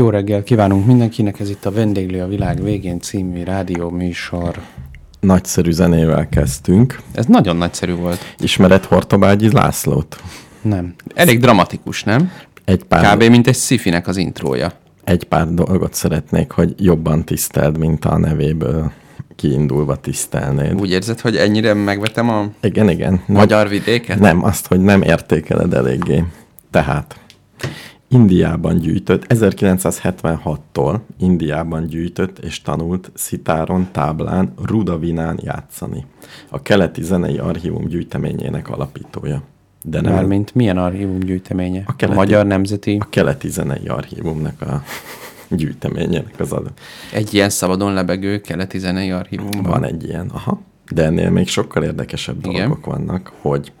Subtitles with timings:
[0.00, 4.60] Jó reggel kívánunk mindenkinek, ez itt a Vendéglő a világ végén című rádió műsor.
[5.20, 7.00] Nagyszerű zenével kezdtünk.
[7.14, 8.18] Ez nagyon nagyszerű volt.
[8.38, 10.22] Ismered Hortobágyi Lászlót?
[10.62, 10.94] Nem.
[11.14, 12.30] Elég dramatikus, nem?
[12.64, 13.22] Egy pár, Kb.
[13.22, 14.72] mint egy szifinek az intrója.
[15.04, 18.92] egy pár dolgot szeretnék, hogy jobban tiszteld, mint a nevéből
[19.36, 20.80] kiindulva tisztelnéd.
[20.80, 23.22] Úgy érzed, hogy ennyire megvetem a Igen, igen.
[23.26, 24.18] magyar vidéket?
[24.18, 26.24] Nem, azt, hogy nem értékeled eléggé.
[26.70, 27.20] Tehát
[28.12, 36.06] Indiában gyűjtött, 1976-tól Indiában gyűjtött és tanult szitáron, táblán, rudavinán játszani.
[36.48, 39.42] A keleti zenei archívum gyűjteményének alapítója.
[39.84, 41.82] De nem Mármint milyen archívum gyűjteménye?
[41.86, 42.96] A, keleti- Magyar Nemzeti.
[43.00, 44.82] a keleti zenei archívumnak a
[45.56, 46.72] gyűjteményének az ad.
[47.12, 49.62] Egy ilyen szabadon lebegő keleti zenei archívumban.
[49.62, 50.60] Van egy ilyen, aha.
[50.92, 52.54] De ennél még sokkal érdekesebb Igen.
[52.68, 53.72] dolgok vannak, hogy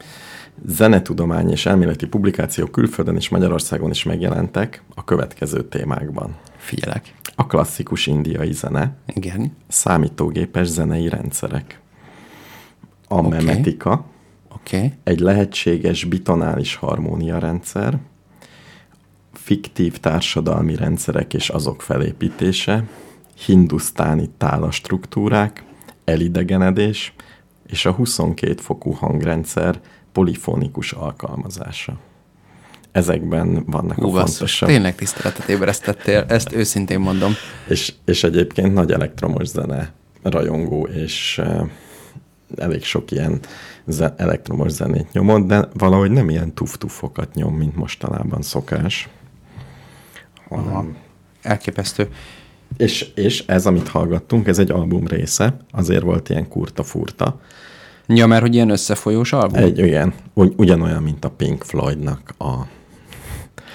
[0.66, 6.36] zenetudomány és elméleti publikációk külföldön és Magyarországon is megjelentek a következő témákban.
[6.56, 7.14] Figyelek.
[7.34, 9.56] A klasszikus indiai zene, Igen.
[9.68, 11.80] számítógépes zenei rendszerek,
[13.08, 13.44] a okay.
[13.44, 14.04] memetika,
[14.54, 14.76] Oké.
[14.76, 14.92] Okay.
[15.04, 17.98] egy lehetséges bitonális harmónia rendszer,
[19.32, 22.84] fiktív társadalmi rendszerek és azok felépítése,
[23.46, 25.64] hindusztáni tála struktúrák,
[26.04, 27.14] elidegenedés
[27.66, 29.80] és a 22 fokú hangrendszer
[30.12, 31.98] polifonikus alkalmazása.
[32.92, 34.68] Ezekben vannak Hú, a fontosabb.
[34.68, 37.32] tényleg tiszteletet ébresztettél, ezt őszintén mondom.
[37.68, 41.40] És, és egyébként nagy elektromos zene rajongó, és
[42.56, 43.40] elég sok ilyen
[43.86, 49.08] ze- elektromos zenét nyomott, de valahogy nem ilyen tuf-tufokat nyom, mint mostanában szokás.
[50.48, 50.86] Aha.
[51.42, 52.08] Elképesztő.
[52.76, 57.40] És, és ez, amit hallgattunk, ez egy album része, azért volt ilyen kurta-furta.
[58.14, 59.62] Ja, mert hogy ilyen összefolyós album?
[59.62, 62.50] Egy olyan, ugy, ugyanolyan, mint a Pink Floydnak a...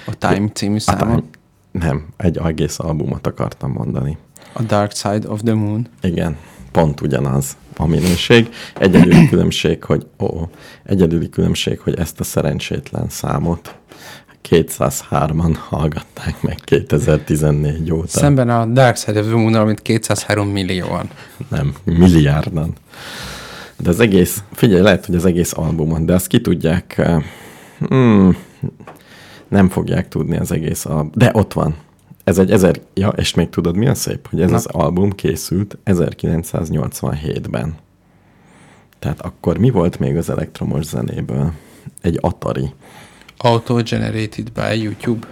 [0.05, 1.23] A Time című a száma?
[1.71, 4.17] nem, egy egész albumot akartam mondani.
[4.53, 5.87] A Dark Side of the Moon.
[6.01, 6.37] Igen,
[6.71, 8.49] pont ugyanaz a minőség.
[8.79, 10.49] Egyedüli különbség, hogy ó,
[10.83, 13.75] egyedüli különbség, hogy ezt a szerencsétlen számot
[14.49, 18.07] 203-an hallgatták meg 2014 óta.
[18.07, 21.09] Szemben a Dark Side of the Moon, amit 203 millióan.
[21.49, 22.73] Nem, milliárdan.
[23.85, 27.23] De az egész, figyelj, lehet, hogy az egész albumon, de azt ki tudják, eh,
[27.79, 28.37] hmm,
[29.47, 31.11] nem fogják tudni az egész album.
[31.13, 31.75] De ott van.
[32.23, 34.27] Ez egy ezer, ja, és még tudod mi a szép?
[34.29, 34.55] Hogy ez Na.
[34.55, 37.75] az album készült 1987-ben.
[38.99, 41.51] Tehát akkor mi volt még az elektromos zenéből?
[42.01, 42.73] Egy Atari.
[43.37, 45.27] Auto-generated by YouTube.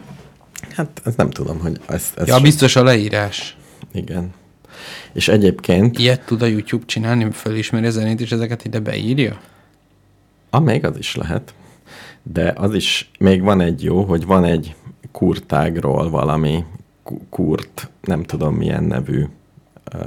[0.76, 2.18] Hát ez nem tudom, hogy ezt...
[2.18, 3.58] ezt Ja, biztos a leírás.
[3.94, 4.34] Igen.
[5.14, 9.38] És egyébként, Ilyet tud a YouTube csinálni, fölismeri a zenét, és ezeket ide beírja?
[10.50, 11.54] Ah, még az is lehet.
[12.24, 14.76] De az is, még van egy jó, hogy van egy
[15.12, 16.64] kurtágról valami
[17.04, 19.20] ku- kurt, nem tudom milyen nevű
[19.96, 20.00] uh,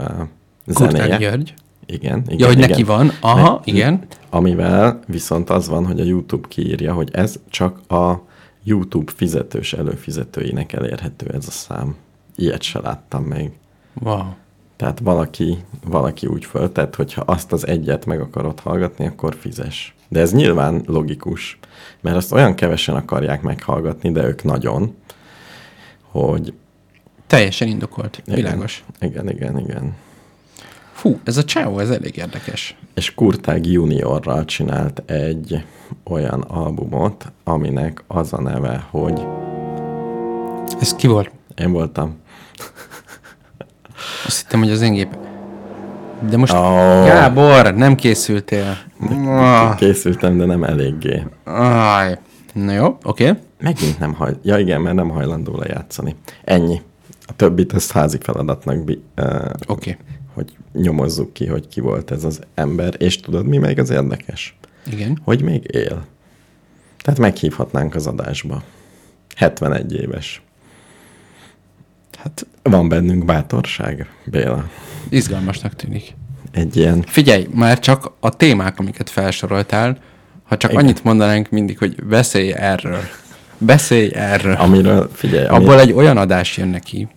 [0.75, 1.17] Kurtág zenéje.
[1.17, 1.55] György.
[1.87, 2.38] Igen, igen.
[2.38, 2.69] Ja, hogy igen.
[2.69, 3.12] neki van.
[3.20, 4.06] Aha, Ne- igen.
[4.31, 8.23] Amivel viszont az van, hogy a YouTube kiírja, hogy ez csak a
[8.64, 11.97] YouTube fizetős előfizetőinek elérhető ez a szám.
[12.37, 13.50] Ilyet se láttam még.
[14.00, 14.25] Wow.
[14.76, 19.94] Tehát valaki, valaki úgy föltett, hogy ha azt az egyet meg akarod hallgatni, akkor fizes.
[20.08, 21.58] De ez nyilván logikus,
[22.00, 24.94] mert azt olyan kevesen akarják meghallgatni, de ők nagyon,
[26.11, 26.55] hogy...
[27.26, 28.23] Teljesen indokolt.
[28.25, 28.84] Igen, Világos.
[29.00, 29.94] Igen, igen, igen.
[30.93, 32.76] Fú, ez a csávó, ez elég érdekes.
[32.94, 35.64] És Kurtág Juniorral csinált egy
[36.05, 39.26] olyan albumot, aminek az a neve, hogy
[40.81, 41.31] Ez ki volt?
[41.56, 42.17] én voltam.
[44.26, 45.17] Azt hittem, hogy az én gép.
[46.31, 46.53] De most...
[46.53, 46.56] Ó.
[47.05, 48.76] Gábor, nem készültél.
[49.26, 51.23] Ah, Készültem, de nem eléggé.
[51.44, 52.19] Aj.
[52.53, 53.29] Na jó, oké.
[53.29, 53.43] Okay.
[53.61, 54.32] Megint nem haj...
[54.43, 56.17] Ja igen, mert nem hajlandó lejátszani.
[56.44, 56.82] Ennyi.
[57.26, 59.03] A többit ezt házi feladatnak bi...
[59.17, 59.50] uh, Oké.
[59.67, 59.97] Okay.
[60.35, 64.58] hogy nyomozzuk ki, hogy ki volt ez az ember, és tudod, mi még az érdekes?
[64.91, 65.20] Igen.
[65.25, 66.05] Hogy még él.
[67.03, 68.62] Tehát meghívhatnánk az adásba.
[69.37, 70.43] 71 éves.
[72.17, 74.69] Hát Van bennünk bátorság, Béla.
[75.09, 76.15] izgalmasnak tűnik.
[76.51, 77.03] Egy ilyen...
[77.07, 79.99] Figyelj, már csak a témák, amiket felsoroltál,
[80.45, 80.83] ha csak Igen.
[80.83, 83.01] annyit mondanánk mindig, hogy beszélj erről.
[83.59, 84.55] Beszélj erről.
[84.55, 87.09] Amiről, figyelj, Abból egy olyan adás jön neki.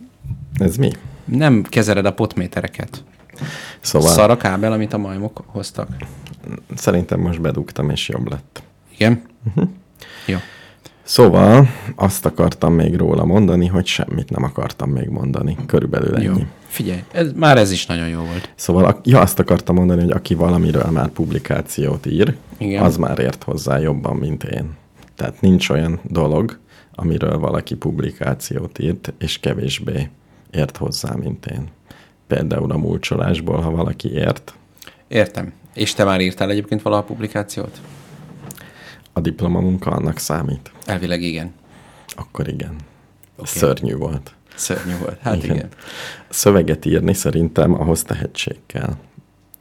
[0.54, 0.92] ez mi?
[1.26, 3.04] Nem kezeled a potmétereket.
[3.80, 5.88] Szóval Szar a kábel, amit a majmok hoztak.
[6.76, 8.62] szerintem most bedugtam, és jobb lett.
[8.94, 9.22] Igen?
[9.48, 9.70] Uh-huh.
[10.26, 10.38] Jó.
[11.10, 15.58] Szóval azt akartam még róla mondani, hogy semmit nem akartam még mondani.
[15.66, 16.26] Körülbelül ennyi.
[16.26, 16.34] Jó.
[16.68, 18.50] Figyelj, ez, már ez is nagyon jó volt.
[18.56, 22.84] Szóval a- ja, azt akartam mondani, hogy aki valamiről már publikációt ír, Igen.
[22.84, 24.76] az már ért hozzá jobban, mint én.
[25.16, 26.58] Tehát nincs olyan dolog,
[26.96, 30.10] amiről valaki publikációt írt, és kevésbé
[30.52, 31.68] ért hozzá, mint én.
[32.28, 34.54] Például a múlcsolásból, ha valaki ért,
[35.08, 35.54] Értem.
[35.74, 37.82] És te már írtál egyébként valaha publikációt?
[39.20, 40.72] A diplomamunka annak számít.
[40.86, 41.54] Elvileg igen.
[42.08, 42.76] Akkor igen.
[43.36, 43.46] Okay.
[43.46, 44.34] Szörnyű volt.
[44.56, 45.20] Szörnyű volt.
[45.22, 45.56] Hát igen.
[45.56, 45.70] igen.
[46.30, 48.96] Szöveget írni szerintem ahhoz tehetség kell.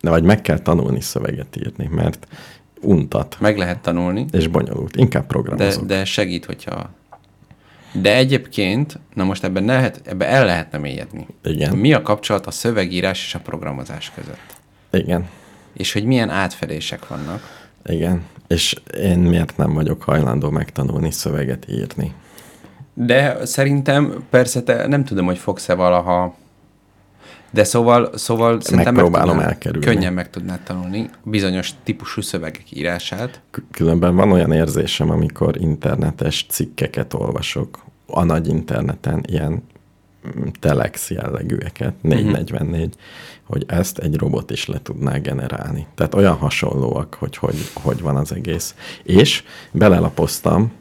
[0.00, 2.26] De vagy meg kell tanulni szöveget írni, mert
[2.80, 3.36] untat.
[3.40, 4.26] Meg lehet tanulni.
[4.30, 4.96] És bonyolult.
[4.96, 5.84] Inkább De, programozok.
[5.84, 6.90] de segít, hogyha...
[7.92, 11.26] De egyébként, na most ebben, lehet, ebben el lehetne mélyedni.
[11.44, 11.76] Igen.
[11.76, 14.56] Mi a kapcsolat a szövegírás és a programozás között?
[14.90, 15.28] Igen.
[15.72, 17.68] És hogy milyen átfedések vannak?
[17.84, 18.22] Igen.
[18.48, 22.14] És én miért nem vagyok hajlandó megtanulni szöveget írni?
[22.94, 26.34] De szerintem, persze te nem tudom, hogy fogsz-e valaha,
[27.50, 29.86] de szóval, szóval szerintem meg Megpróbálom tudnád- elkerülni.
[29.86, 33.40] Könnyen meg tudnád tanulni bizonyos típusú szövegek írását.
[33.70, 39.62] Különben van olyan érzésem, amikor internetes cikkeket olvasok, a nagy interneten, ilyen
[40.60, 42.94] telex jellegűeket, 444,
[43.44, 45.86] hogy ezt egy robot is le tudná generálni.
[45.94, 48.74] Tehát olyan hasonlóak, hogy hogy, hogy van az egész.
[49.02, 49.42] És
[49.72, 50.72] belelapoztam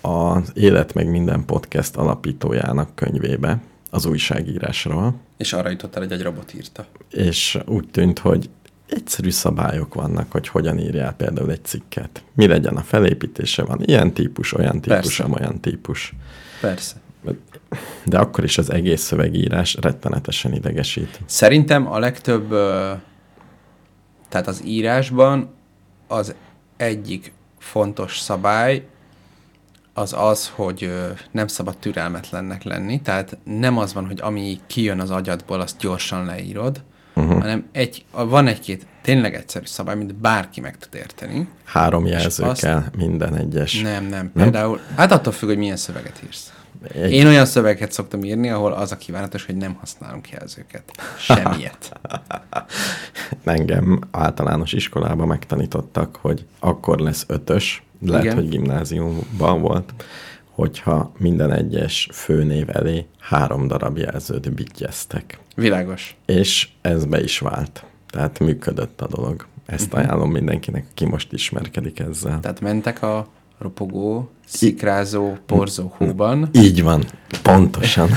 [0.00, 6.54] az Élet meg minden podcast alapítójának könyvébe, az újságírásról, És arra jutottál, hogy egy robot
[6.54, 6.86] írta.
[7.10, 8.50] és úgy tűnt, hogy
[8.88, 12.22] egyszerű szabályok vannak, hogy hogyan írjál például egy cikket.
[12.34, 15.26] Mi legyen a felépítése, van ilyen típus, olyan típus, Persze.
[15.30, 16.14] olyan típus.
[16.60, 16.94] Persze.
[18.04, 21.20] De akkor is az egész szövegírás rettenetesen idegesít.
[21.26, 22.48] Szerintem a legtöbb,
[24.28, 25.54] tehát az írásban
[26.06, 26.34] az
[26.76, 28.86] egyik fontos szabály
[29.94, 30.92] az az, hogy
[31.30, 36.24] nem szabad türelmetlennek lenni, tehát nem az van, hogy ami kijön az agyadból, azt gyorsan
[36.24, 36.82] leírod,
[37.14, 37.40] uh-huh.
[37.40, 41.48] hanem egy, van egy-két tényleg egyszerű szabály, mint bárki meg tud érteni.
[41.64, 43.80] Három jelző azt- kell minden egyes.
[43.80, 44.32] Nem, nem.
[44.32, 46.52] Például, hát attól függ, hogy milyen szöveget írsz.
[46.94, 50.82] Egy- Én olyan szövegeket szoktam írni, ahol az a kívánatos, hogy nem használunk jelzőket.
[51.18, 52.00] Semmiet.
[53.44, 58.36] Engem általános iskolában megtanítottak, hogy akkor lesz ötös, lehet, Igen.
[58.36, 59.92] hogy gimnáziumban volt,
[60.50, 65.38] hogyha minden egyes főnév elé három darab jelzőt bittyeztek.
[65.54, 66.16] Világos.
[66.26, 67.84] És ez be is vált.
[68.10, 69.46] Tehát működött a dolog.
[69.66, 72.40] Ezt ajánlom mindenkinek, aki most ismerkedik ezzel.
[72.40, 77.04] Tehát mentek a ropogó, szikrázó, porzó hóban, Így van,
[77.42, 78.08] pontosan.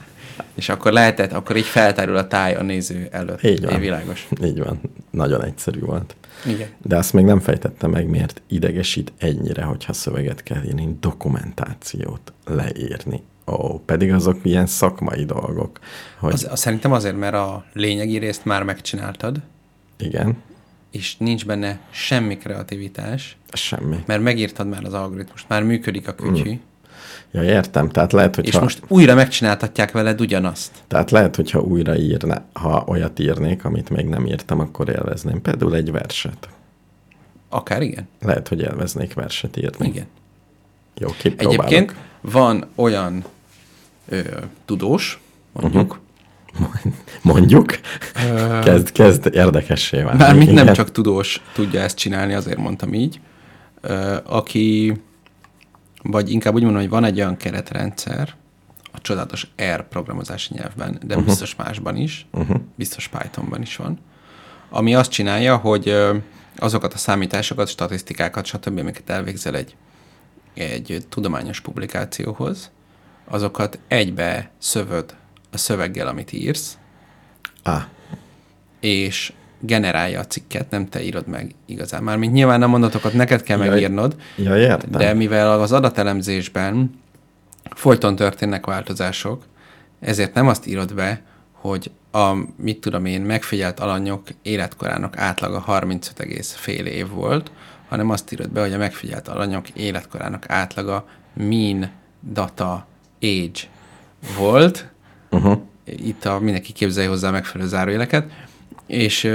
[0.54, 3.42] és akkor lehetett, akkor így feltárul a táj a néző előtt.
[3.42, 3.80] Így van.
[3.80, 4.28] Világos.
[4.44, 4.80] Így van.
[5.10, 6.14] Nagyon egyszerű volt.
[6.46, 6.68] Igen.
[6.82, 13.22] De azt még nem fejtette meg, miért idegesít ennyire, hogyha szöveget kell írni, dokumentációt leírni.
[13.46, 15.78] Ó, pedig azok ilyen szakmai dolgok,
[16.18, 19.40] hogy Az, az, szerintem azért, mert a lényegi részt már megcsináltad,
[19.98, 20.36] igen,
[20.90, 23.96] és nincs benne semmi kreativitás, semmi.
[24.06, 26.60] mert megírtad már az algoritmust, már működik a kütyű,
[27.32, 30.70] Ja, értem, tehát lehet, és hogyha, most újra megcsináltatják veled ugyanazt.
[30.88, 35.42] tehát lehet, hogyha újra írna, ha olyat írnék, amit még nem írtam, akkor élvezném.
[35.42, 36.48] Például egy verset.
[37.48, 38.08] Akár igen.
[38.20, 39.86] Lehet, hogy élveznék verset írni.
[39.88, 40.06] Igen.
[40.98, 41.64] Jó, kipróbálok.
[41.64, 43.24] Egyébként van olyan
[44.08, 44.20] ö,
[44.64, 45.20] tudós,
[45.52, 46.00] mondjuk,
[47.22, 47.80] Mondjuk,
[48.62, 50.18] kezd, kezd érdekessé válni.
[50.18, 53.20] Mármint nem csak tudós tudja ezt csinálni, azért mondtam így,
[54.24, 55.00] aki,
[56.02, 58.34] vagy inkább úgy mondom, hogy van egy olyan keretrendszer,
[58.92, 61.24] a csodálatos R programozási nyelvben, de uh-huh.
[61.24, 62.56] biztos másban is, uh-huh.
[62.74, 63.98] biztos Pythonban is van,
[64.70, 65.96] ami azt csinálja, hogy
[66.56, 69.76] azokat a számításokat, statisztikákat, stb., amiket elvégzel egy,
[70.54, 72.70] egy tudományos publikációhoz,
[73.28, 75.14] azokat egybe szövöd
[75.52, 76.78] a szöveggel, amit írsz,
[77.62, 77.88] Á,
[78.80, 82.02] és generálja a cikket, nem te írod meg igazán.
[82.02, 83.68] Mármint nyilván a mondatokat neked kell Jaj.
[83.68, 84.90] megírnod, ja, értem.
[84.90, 87.00] de mivel az adatelemzésben
[87.74, 89.44] folyton történnek változások,
[90.00, 96.20] ezért nem azt írod be, hogy a, mit tudom én, megfigyelt alanyok életkorának átlaga 35
[96.20, 97.50] egész fél év volt,
[97.88, 101.90] hanem azt írod be, hogy a megfigyelt alanyok életkorának átlaga mean
[102.32, 102.86] data
[103.22, 103.60] age
[104.36, 104.89] volt.
[105.30, 105.58] Uh-huh.
[105.84, 108.30] Itt a, mindenki képzelje hozzá a megfelelő zárójeleket.
[108.86, 109.30] És,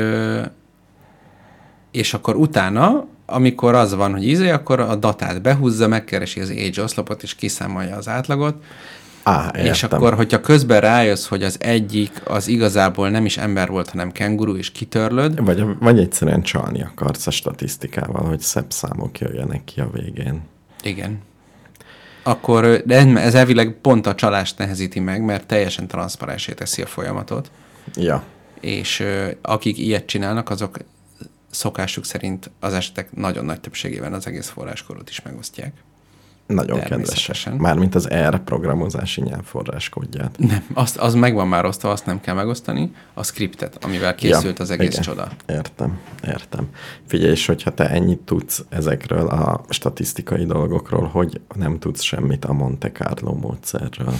[1.92, 6.84] és akkor utána, amikor az van, hogy izé, akkor a datát behúzza, megkeresi az age
[6.84, 8.64] oszlopot, és kiszámolja az átlagot.
[9.24, 9.66] Á, értem.
[9.72, 14.12] És akkor, hogyha közben rájössz, hogy az egyik az igazából nem is ember volt, hanem
[14.12, 19.80] kenguru, és kitörlöd, Vagy, vagy egyszerűen csalni akarsz a statisztikával, hogy szebb számok jöjjenek ki
[19.80, 20.42] a végén.
[20.84, 21.20] igen,
[22.28, 27.52] akkor, de ez elvileg pont a csalást nehezíti meg, mert teljesen transzparensé teszi a folyamatot,
[27.96, 28.24] Ja,
[28.60, 30.78] és ö, akik ilyet csinálnak, azok
[31.50, 35.74] szokásuk szerint az esetek nagyon nagy többségében az egész forráskorot is megosztják.
[36.48, 36.80] Nagyon.
[36.80, 37.54] Természetesen.
[37.54, 40.38] Mármint az R programozási nyelv forráskódját.
[40.38, 42.92] Nem, azt, az meg van már osztva, azt nem kell megosztani.
[43.14, 45.02] A scriptet, amivel készült az egész igen.
[45.02, 45.32] csoda.
[45.48, 46.70] Értem, értem.
[47.08, 52.54] Figyelj, és hogyha te ennyit tudsz ezekről a statisztikai dolgokról, hogy nem tudsz semmit a
[52.54, 54.14] Monte Carlo módszerről.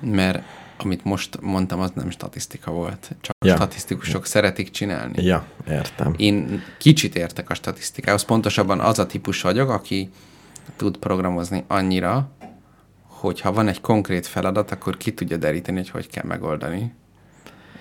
[0.00, 0.42] Mert
[0.78, 3.10] amit most mondtam, az nem statisztika volt.
[3.20, 3.52] Csak Ja.
[3.52, 5.24] a statisztikusok szeretik csinálni.
[5.24, 6.14] Ja, értem.
[6.16, 10.10] Én kicsit értek a statisztikához, pontosabban az a típus vagyok, aki
[10.76, 12.28] tud programozni annyira,
[13.02, 16.94] hogy ha van egy konkrét feladat, akkor ki tudja deríteni, hogy hogy kell megoldani.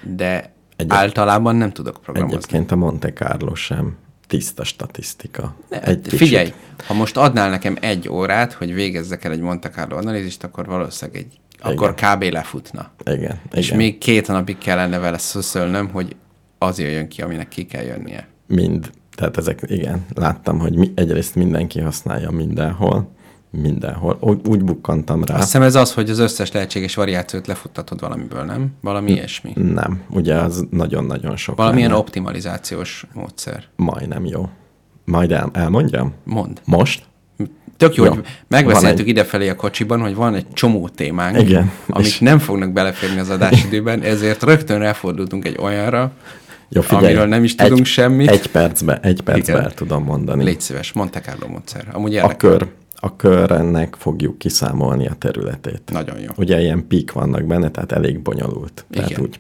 [0.04, 2.38] De Egyéb- általában nem tudok programozni.
[2.38, 5.56] Egyébként a Monte Carlo sem tiszta statisztika.
[5.70, 6.20] Ne, Egy kicsit.
[6.20, 6.54] Figyelj,
[6.88, 11.22] ha most adnál nekem egy órát, hogy végezzek el egy Monte Carlo analízist, akkor valószínűleg
[11.22, 12.24] egy, akkor kb.
[12.24, 12.92] lefutna.
[13.06, 13.78] Igen, És igen.
[13.78, 16.16] még két napig kellene vele szöszölnöm, hogy
[16.58, 18.28] az jöjjön ki, aminek ki kell jönnie.
[18.48, 18.90] Mind.
[19.18, 23.10] Tehát ezek, igen, láttam, hogy mi, egyrészt mindenki használja mindenhol,
[23.50, 24.18] mindenhol.
[24.20, 25.34] Úgy, úgy bukkantam rá.
[25.36, 28.68] Azt hiszem ez az, hogy az összes lehetséges variációt lefuttatod valamiből, nem?
[28.82, 29.52] Valami ilyesmi.
[29.56, 31.58] Nem, ugye az nagyon-nagyon sok.
[31.58, 32.00] Valamilyen lenne.
[32.02, 33.64] optimalizációs módszer.
[33.76, 34.50] Majdnem jó.
[35.06, 36.14] Majd el, elmondjam?
[36.24, 36.62] Mond.
[36.66, 37.04] Most?
[37.78, 38.14] Tök jó, Jó.
[38.14, 42.40] hogy megbeszéltük egy- idefelé a kocsiban, hogy van egy csomó témánk, Igen, amik és- nem
[42.40, 46.12] fognak beleférni az adásidőben, ezért rögtön elfordultunk egy olyanra,
[46.70, 48.30] Jó, figyelj, Amiről nem is tudunk egy, semmit.
[48.30, 49.64] Egy percbe, egy percbe Igen.
[49.64, 50.44] el tudom mondani.
[50.44, 51.88] légy szíves, Monte Carlo módszer.
[51.92, 55.82] Amúgy a kör, a körnek fogjuk kiszámolni a területét.
[55.92, 56.30] Nagyon jó.
[56.36, 58.86] Ugye ilyen pík vannak benne, tehát elég bonyolult.
[58.90, 59.22] Tehát Igen.
[59.22, 59.40] úgy,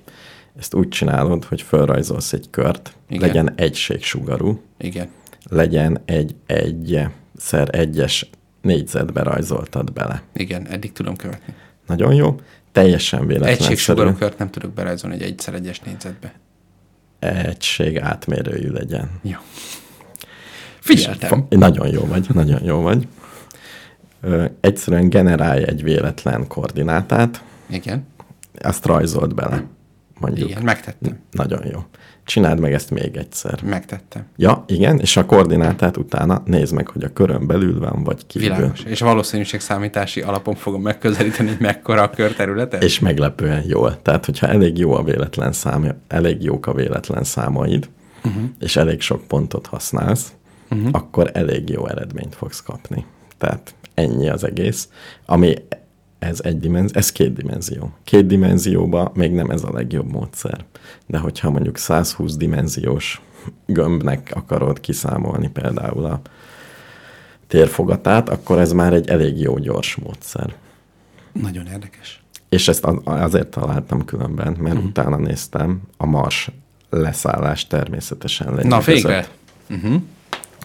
[0.59, 3.27] ezt úgy csinálod, hogy felrajzolsz egy kört, Igen.
[3.27, 5.07] legyen egységsugarú, Igen.
[5.49, 6.99] legyen egy egy
[7.37, 8.29] szer egyes
[8.61, 10.21] négyzetbe rajzoltad bele.
[10.33, 11.53] Igen, eddig tudom követni.
[11.87, 12.35] Nagyon jó.
[12.71, 13.63] Teljesen véletlenszerű.
[13.63, 16.33] Egységsugarú kört nem tudok berajzolni egy egyszer egyes négyzetbe.
[17.19, 19.09] Egység átmérőjű legyen.
[19.21, 19.37] Jó.
[20.79, 21.29] Figyeltem.
[21.29, 23.07] Fa- Nagyon jó vagy, nagyon jó vagy.
[24.21, 28.05] Ö, egyszerűen generálj egy véletlen koordinátát, Igen.
[28.61, 29.63] azt rajzolt bele,
[30.19, 30.49] mondjuk.
[30.49, 31.19] Igen, megtettem.
[31.31, 31.79] Nagyon jó.
[32.27, 33.61] Csináld meg ezt még egyszer.
[33.63, 34.25] Megtettem.
[34.35, 38.55] Ja, igen, és a koordinátát utána nézd meg, hogy a körön belül van, vagy kívül.
[38.55, 38.83] Világos.
[38.83, 42.77] És valószínűségszámítási alapon fogom megközelíteni, hogy mekkora a körterülete.
[42.77, 44.01] És meglepően jól.
[44.01, 47.89] Tehát, hogyha elég jó a véletlen szám, elég jók a véletlen számaid,
[48.23, 48.43] uh-huh.
[48.59, 50.31] és elég sok pontot használsz,
[50.69, 50.89] uh-huh.
[50.91, 53.05] akkor elég jó eredményt fogsz kapni.
[53.37, 54.89] Tehát ennyi az egész,
[55.25, 55.55] ami
[56.19, 57.91] ez egy dimenzió, ez két dimenzió.
[58.03, 60.65] Két dimenzióban még nem ez a legjobb módszer.
[61.05, 63.21] De hogyha mondjuk 120 dimenziós
[63.65, 66.21] gömbnek akarod kiszámolni például a
[67.47, 70.55] térfogatát, akkor ez már egy elég jó gyors módszer.
[71.31, 72.21] Nagyon érdekes.
[72.49, 74.89] És ezt azért találtam különben, mert uh-huh.
[74.89, 76.51] utána néztem, a Mars
[76.89, 78.85] leszállás természetesen Na, lenyűgözött.
[78.85, 79.27] végre.
[79.69, 80.01] Uh-huh.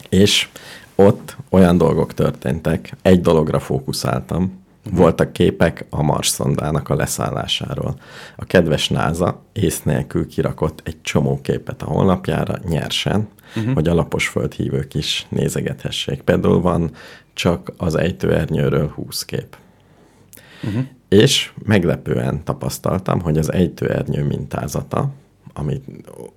[0.08, 0.48] És
[0.94, 4.61] ott olyan dolgok történtek, egy dologra fókuszáltam.
[4.90, 7.98] Voltak képek a Mars szondának a leszállásáról.
[8.36, 13.74] A kedves NASA ész nélkül kirakott egy csomó képet a honlapjára nyersen, uh-huh.
[13.74, 16.22] hogy a lapos földhívők is nézegethessék.
[16.22, 16.90] Például van
[17.32, 19.56] csak az ejtőernyőről 20 kép.
[20.62, 20.84] Uh-huh.
[21.08, 25.10] És meglepően tapasztaltam, hogy az ejtőernyő mintázata,
[25.54, 25.82] ami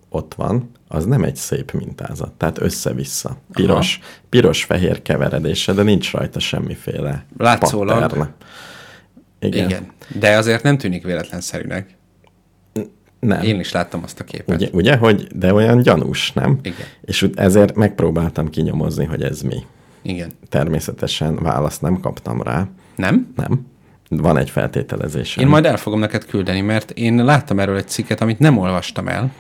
[0.09, 2.31] ott van, az nem egy szép mintázat.
[2.31, 3.37] Tehát össze-vissza.
[3.53, 3.99] Piros,
[4.29, 7.99] piros-fehér keveredése, de nincs rajta semmiféle Látszólag.
[7.99, 8.29] pattern.
[9.39, 9.69] Igen.
[9.69, 9.91] Igen.
[10.19, 11.95] De azért nem tűnik véletlenszerűnek.
[13.19, 13.41] Nem.
[13.43, 14.55] Én is láttam azt a képet.
[14.55, 16.59] Ugye, ugye, hogy de olyan gyanús, nem?
[16.61, 16.85] Igen.
[17.01, 19.57] És ezért megpróbáltam kinyomozni, hogy ez mi.
[20.01, 20.31] Igen.
[20.49, 22.67] Természetesen választ nem kaptam rá.
[22.95, 23.33] Nem?
[23.35, 23.67] Nem.
[24.09, 25.43] Van egy feltételezésem.
[25.43, 29.07] Én majd el fogom neked küldeni, mert én láttam erről egy cikket, amit nem olvastam
[29.07, 29.31] el.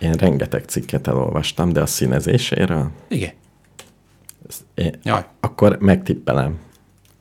[0.00, 2.90] Én rengeteg cikket elolvastam, de a színezéséről?
[3.08, 3.32] Igen.
[4.74, 5.24] Én, Jaj.
[5.40, 6.58] akkor megtippelem.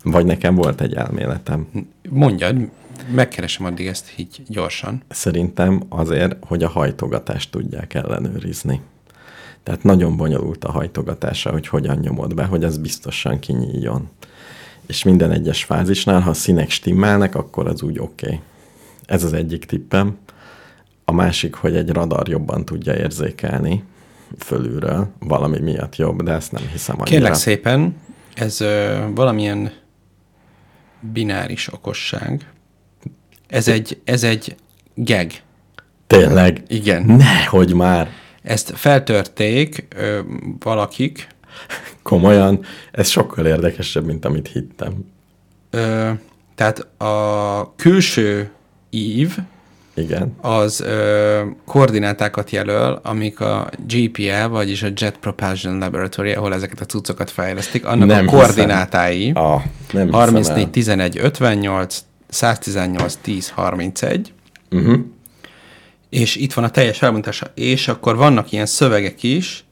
[0.03, 1.67] Vagy nekem volt egy elméletem.
[2.09, 2.69] Mondjad,
[3.11, 5.01] megkeresem addig ezt így gyorsan.
[5.09, 8.81] Szerintem azért, hogy a hajtogatást tudják ellenőrizni.
[9.63, 14.09] Tehát nagyon bonyolult a hajtogatása, hogy hogyan nyomod be, hogy az biztosan kinyíljon.
[14.87, 18.25] És minden egyes fázisnál, ha a színek stimmelnek, akkor az úgy oké.
[18.25, 18.39] Okay.
[19.05, 20.17] Ez az egyik tippem.
[21.09, 23.83] A másik, hogy egy radar jobban tudja érzékelni
[24.37, 27.15] fölülről, valami miatt jobb, de ezt nem hiszem annyira.
[27.15, 27.95] Kérlek szépen,
[28.33, 29.71] ez ö, valamilyen
[30.99, 32.51] bináris okosság.
[33.47, 34.55] Ez egy, ez egy
[34.95, 35.31] gag.
[36.07, 36.63] Tényleg?
[36.67, 37.03] Igen.
[37.03, 38.09] Nehogy már!
[38.41, 40.19] Ezt feltörték ö,
[40.59, 41.27] valakik,
[42.03, 42.59] Komolyan,
[42.91, 45.05] ez sokkal érdekesebb, mint amit hittem.
[45.69, 46.11] ö,
[46.55, 48.51] tehát a külső
[48.89, 49.37] ív
[49.99, 50.35] Igen.
[50.41, 56.85] az ö, koordinátákat jelöl, amik a GPL, vagyis a Jet Propulsion Laboratory, ahol ezeket a
[56.85, 60.69] cuccokat fejlesztik, annak Nem a koordinátái Ah, nem hiszem 34, el.
[60.69, 64.33] 11, 58, 118, 10, 31,
[64.71, 64.99] Uh-huh.
[66.09, 69.63] és itt van a teljes felbontása, és akkor vannak ilyen szövegek is,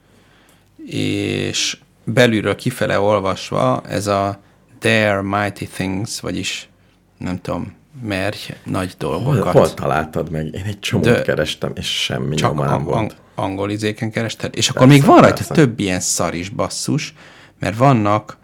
[0.85, 4.39] és belülről kifele olvasva ez a
[4.79, 6.69] There Mighty Things, vagyis
[7.17, 9.53] nem tudom, merj nagy Hol, dolgokat.
[9.53, 10.45] hol találtad meg?
[10.53, 12.97] Én egy csomót De- kerestem, és semmi Csak nyomán ang- volt.
[12.97, 14.55] ang- angol izéken kerested.
[14.55, 15.53] És akkor Persze, még van rajta persze.
[15.53, 17.13] több ilyen szar is basszus,
[17.59, 18.37] mert vannak,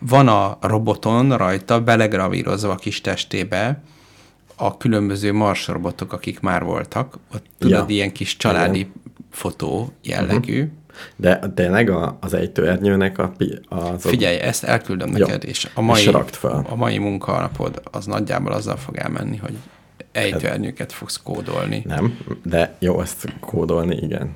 [0.00, 3.82] van a roboton rajta belegravírozva a kis testébe
[4.56, 7.18] a különböző Mars robotok, akik már voltak.
[7.34, 7.94] Ott tudod, Ja.
[7.94, 8.90] ilyen kis családi
[9.30, 10.58] fotó jellegű.
[10.62, 10.72] Uh-huh.
[11.16, 13.32] De tényleg a, az ejtőernyőnek a,
[13.68, 15.26] az Figyelj, ezt elküldöm Jó.
[15.26, 16.66] neked, és a mai, És rakd fel.
[16.68, 19.56] a mai munkanapod az nagyjából azzal fog elmenni, hogy
[20.12, 24.34] ejtőernyőket fogsz kódolni, Nem, de jó ezt kódolni, igen.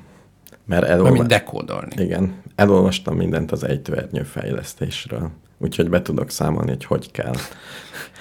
[0.65, 1.11] Mert elolva...
[1.11, 2.03] mint dekódolni.
[2.03, 5.29] Igen, elolvastam mindent az ejtőernyő fejlesztésről.
[5.57, 7.35] Úgyhogy be tudok számolni, hogy hogy kell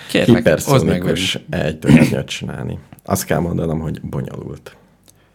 [0.08, 2.78] Kérlek, hiperszonikus ejtőernyőt csinálni.
[3.04, 4.76] Azt kell mondanom, hogy bonyolult.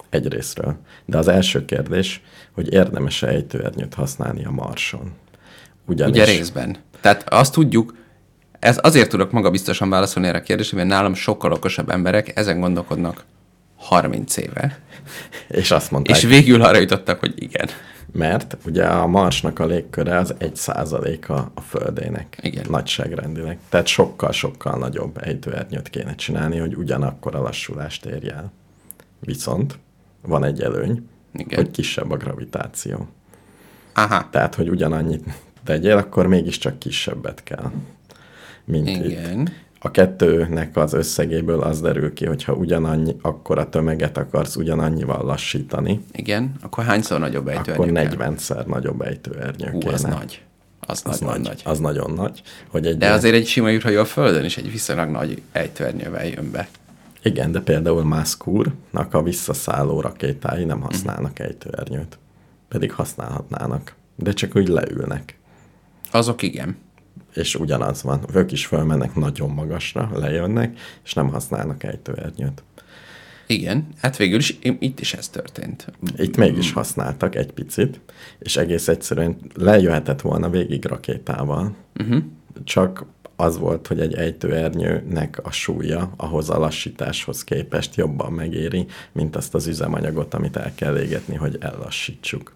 [0.09, 0.77] Egyrésztről.
[1.05, 2.21] De az első kérdés,
[2.57, 5.11] hogy érdemes-e ejtőernyőt használni a Marson.
[5.85, 6.77] Ugyanis, Ugye részben.
[7.01, 7.95] Tehát azt tudjuk,
[8.59, 13.25] ez azért tudok magabiztosan válaszolni erre a kérdésre, mert nálam sokkal okosabb emberek ezen gondolkodnak
[13.75, 14.79] 30 éve,
[15.47, 17.67] És azt mondták, és végül arra jutottak, hogy igen.
[18.11, 22.39] mert ugye a Marsnak a légköre az egy százaléka a Földének.
[22.41, 22.65] Igen.
[22.69, 23.57] Nagyságrendileg.
[23.69, 28.51] Tehát sokkal-sokkal nagyobb ejtőernyőt kéne csinálni, hogy ugyanakkor a lassulást érje el.
[29.19, 29.79] Viszont
[30.21, 31.59] van egy előny, Igen.
[31.59, 33.07] hogy kisebb a gravitáció.
[33.93, 35.23] Aha, Tehát, hogy ugyanannyit
[35.63, 37.71] tegyél, akkor mégiscsak kisebbet kell.
[38.65, 39.05] Mint itt.
[39.05, 39.49] igen.
[39.79, 46.01] A kettőnek az összegéből az derül ki, hogyha ugyanannyi, akkor a tömeget akarsz ugyanannyival lassítani,
[46.11, 48.33] Igen, akkor hányszor nagyobb ejtőernyő akkor kell?
[48.35, 49.93] 40-szer nagyobb ejtőernyő Hú, kéne.
[49.93, 50.41] az nagy.
[50.79, 51.61] Az, Az nagyon nagy, nagy.
[51.65, 52.41] Az nagyon nagy.
[52.67, 56.51] Hogy egy De azért egy sima űrhajó a Földön is egy viszonylag nagy ejtőernyővel jön
[56.51, 56.67] be.
[57.23, 62.17] Igen, de például Musk-úrnak a visszaszálló rakétái nem használnak ejtőernyőt.
[62.67, 63.95] Pedig használhatnának.
[64.15, 65.37] De csak úgy leülnek.
[66.11, 66.77] Azok igen.
[67.33, 68.25] És ugyanaz van.
[68.33, 72.63] Ők is fölmennek nagyon magasra, lejönnek, és nem használnak ejtőernyőt.
[73.47, 75.87] Igen, hát végül is itt is ez történt.
[76.17, 77.99] Itt mégis használtak egy picit,
[78.39, 81.75] és egész egyszerűen lejöhetett volna végig rakétával.
[81.99, 82.23] Uh-huh.
[82.63, 83.05] Csak
[83.39, 89.55] az volt, hogy egy ejtőernyőnek a súlya ahhoz a lassításhoz képest jobban megéri, mint azt
[89.55, 92.55] az üzemanyagot, amit el kell égetni, hogy ellassítsuk.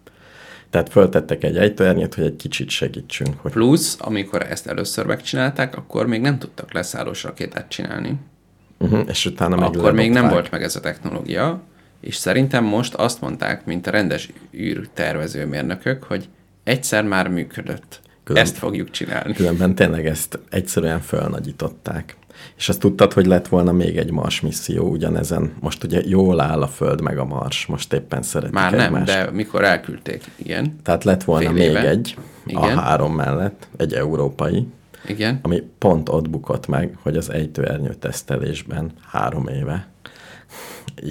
[0.69, 6.07] Tehát föltettek egy ejtőernyőt, hogy egy kicsit segítsünk, hogy Plusz, amikor ezt először megcsinálták, akkor
[6.07, 8.19] még nem tudtak leszállós rakétát csinálni.
[8.77, 11.61] uh-huh, és utána meg akkor még nem volt meg ez a technológia,
[11.99, 16.29] és szerintem most azt mondták, mint a rendes űrtervezőmérnökök, hogy
[16.63, 18.00] egyszer már működött.
[18.23, 19.33] Külön- Ezt fogjuk csinálni.
[19.33, 22.15] Különben tényleg ezt egyszerűen fölnagyították.
[22.57, 25.53] És azt tudtad, hogy lett volna még egy Mars misszió ugyanezen.
[25.59, 29.05] Most ugye jól áll a Föld meg a Mars, most éppen szeretik Már nem, egymást.
[29.05, 30.75] de mikor elküldték, igen.
[30.83, 31.89] Tehát lett volna fél még éve.
[31.89, 32.61] egy, Igen.
[32.61, 34.67] a három mellett, egy európai,
[35.07, 35.39] Igen.
[35.41, 39.87] ami pont ott bukott meg, hogy az ejtőernyő tesztelésben három éve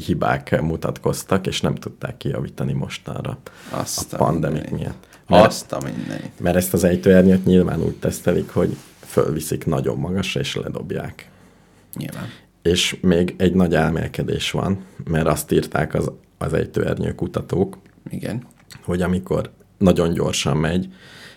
[0.06, 3.38] hibák mutatkoztak, és nem tudták kijavítani mostanra
[3.70, 5.06] Azt a pandemik miatt.
[5.30, 6.40] Mert, Azt a mindenit.
[6.40, 11.30] mert ezt az ejtőernyőt nyilván úgy tesztelik, hogy fölviszik nagyon magasra, és ledobják.
[11.94, 12.26] Nyilván.
[12.62, 17.78] És még egy nagy elmélkedés van, mert azt írták az, az ejtőernyő kutatók,
[18.10, 18.46] Igen.
[18.84, 20.92] hogy amikor nagyon gyorsan megy,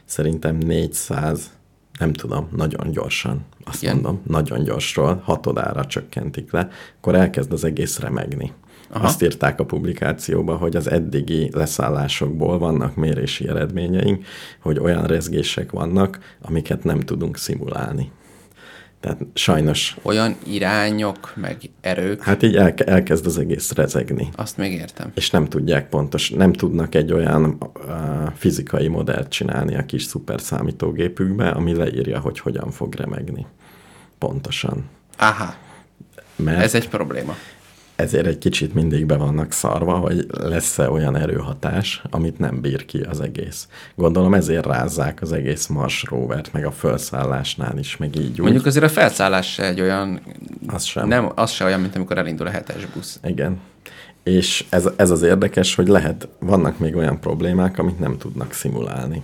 [0.05, 1.51] szerintem 400,
[1.99, 3.97] nem tudom, nagyon gyorsan, azt Igen.
[3.97, 4.05] Igen.
[4.05, 8.51] mondom, nagyon gyorsról, hatodára csökkentik le, akkor elkezd az egész remegni.
[8.95, 9.05] Aha.
[9.05, 14.25] Azt írták a publikációban, hogy az eddigi leszállásokból vannak mérési eredményeink,
[14.59, 18.11] hogy olyan rezgések vannak, amiket nem tudunk szimulálni.
[18.99, 24.29] Tehát sajnos, Olyan irányok, meg erők, hát így elke, elkezd az egész rezegni.
[24.35, 25.11] azt még értem.
[25.15, 27.91] és nem tudják pontos, nem tudnak egy olyan uh,
[28.35, 33.45] fizikai modellt csinálni a kis szuperszámítógépükbe, ami leírja, hogy hogyan fog remegni.
[34.17, 34.89] Pontosan.
[35.17, 35.53] Aha,
[36.35, 37.35] Mert ez egy probléma.
[38.03, 43.01] Ezért egy kicsit mindig be vannak szarva, hogy lesz-e olyan erőhatás, amit nem bír ki
[43.01, 43.67] az egész.
[43.95, 48.39] Gondolom ezért rázzák az egész Mars rovert, meg a felszállásnál is, meg így úgy.
[48.39, 50.21] Mondjuk azért a felszállás se egy olyan...
[50.67, 51.07] Az sem.
[51.07, 53.19] Nem, az se olyan, mint amikor elindul a hetes busz.
[53.23, 53.59] Igen.
[54.23, 59.21] És ez, ez az érdekes, hogy lehet, vannak még olyan problémák, amit nem tudnak szimulálni.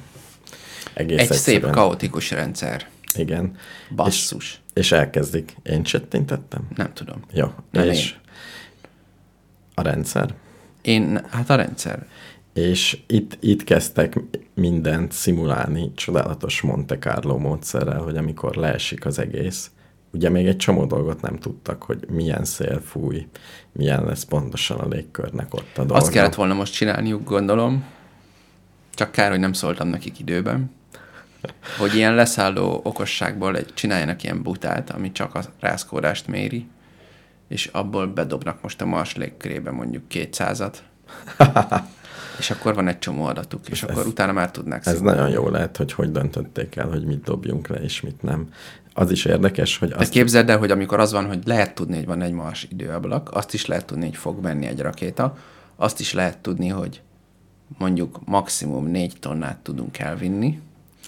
[0.94, 1.72] Egész Egy szép, egyszerűen.
[1.72, 2.88] kaotikus rendszer.
[3.16, 3.56] Igen.
[3.96, 4.62] Basszus.
[4.74, 5.56] És elkezdik.
[5.64, 6.68] Én csettintettem?
[6.76, 7.24] Nem tudom.
[7.34, 7.48] Jó.
[7.72, 8.16] Nem és
[9.80, 10.34] A rendszer.
[10.82, 12.06] Én, hát a rendszer.
[12.54, 14.20] És itt, itt kezdtek
[14.54, 19.72] mindent szimulálni csodálatos Monte Carlo módszerrel, hogy amikor leesik az egész,
[20.12, 23.28] ugye még egy csomó dolgot nem tudtak, hogy milyen szél fúj,
[23.72, 25.96] milyen lesz pontosan a légkörnek ott a dolga.
[25.96, 27.84] Azt kellett volna most csinálniuk, gondolom,
[28.94, 30.72] csak kár, hogy nem szóltam nekik időben,
[31.78, 36.68] hogy ilyen leszálló okosságból egy, csináljanak ilyen butát, ami csak a rázkódást méri,
[37.50, 40.74] és abból bedobnak most a Mars légkörébe mondjuk 200-at,
[42.40, 45.50] és akkor van egy csomó adatuk, és ez, akkor utána már tudnák Ez nagyon jó
[45.50, 48.50] lehet, hogy hogy döntötték el, hogy mit dobjunk le, és mit nem.
[48.94, 49.92] Az is érdekes, hogy...
[49.92, 50.12] Azt...
[50.12, 53.54] képzeld el, hogy amikor az van, hogy lehet tudni, hogy van egy Mars időablak, azt
[53.54, 55.38] is lehet tudni, hogy fog menni egy rakéta,
[55.76, 57.02] azt is lehet tudni, hogy
[57.78, 60.60] mondjuk maximum négy tonnát tudunk elvinni,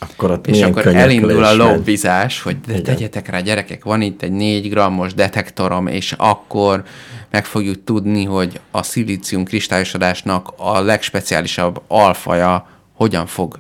[0.01, 4.31] akkor ott és akkor elindul a lobbizás, hogy de tegyetek rá gyerekek, van itt egy
[4.31, 6.83] 4 grammos detektorom, és akkor
[7.29, 13.59] meg fogjuk tudni, hogy a szilícium kristályosodásnak a legspeciálisabb alfaja hogyan fog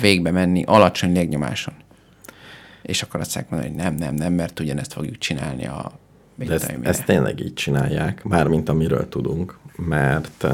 [0.00, 1.74] végbe menni alacsony légnyomáson.
[2.82, 5.92] És akkor azt mondani, hogy nem, nem, nem, mert ugyanezt fogjuk csinálni a
[6.34, 10.46] de ezt, ezt tényleg így csinálják, mármint amiről tudunk, mert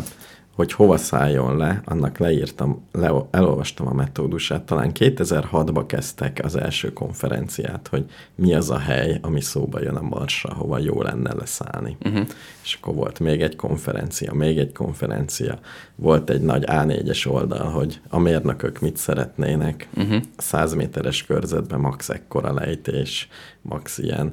[0.56, 4.62] hogy hova szálljon le, annak leírtam, le, elolvastam a metódusát.
[4.62, 10.02] Talán 2006-ba kezdtek az első konferenciát, hogy mi az a hely, ami szóba jön a
[10.02, 11.96] Marsra, hova jó lenne leszállni.
[12.04, 12.26] Uh-huh.
[12.62, 15.58] És akkor volt még egy konferencia, még egy konferencia,
[15.94, 20.22] volt egy nagy A4-es oldal, hogy a mérnökök mit szeretnének, uh-huh.
[20.36, 23.28] 100 méteres körzetben max ekkora lejtés,
[23.62, 24.32] max ilyen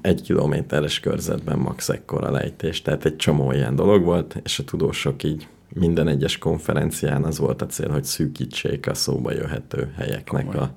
[0.00, 5.22] egy kilométeres körzetben max ekkora lejtés, tehát egy csomó ilyen dolog volt, és a tudósok
[5.22, 10.62] így minden egyes konferencián az volt a cél, hogy szűkítsék a szóba jöhető helyeknek Komoly.
[10.62, 10.74] a...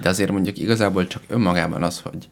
[0.00, 2.28] De azért mondjuk igazából csak önmagában az, hogy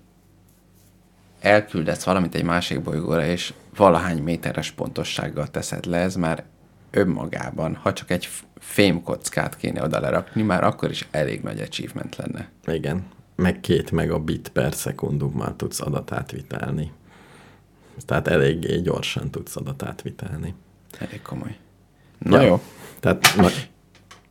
[1.40, 6.44] elküldesz valamit egy másik bolygóra, és valahány méteres pontossággal teszed le, ez már
[6.90, 12.48] önmagában, ha csak egy fémkockát kéne oda lerakni, már akkor is elég nagy achievement lenne.
[12.66, 13.04] Igen,
[13.36, 16.92] meg két megabit per szekundummal tudsz adatát vitelni.
[18.06, 20.54] Tehát eléggé gyorsan tudsz adatát vitelni.
[20.98, 21.56] Elég komoly.
[22.18, 22.46] Na ja.
[22.46, 22.60] jó.
[23.00, 23.48] Tehát na,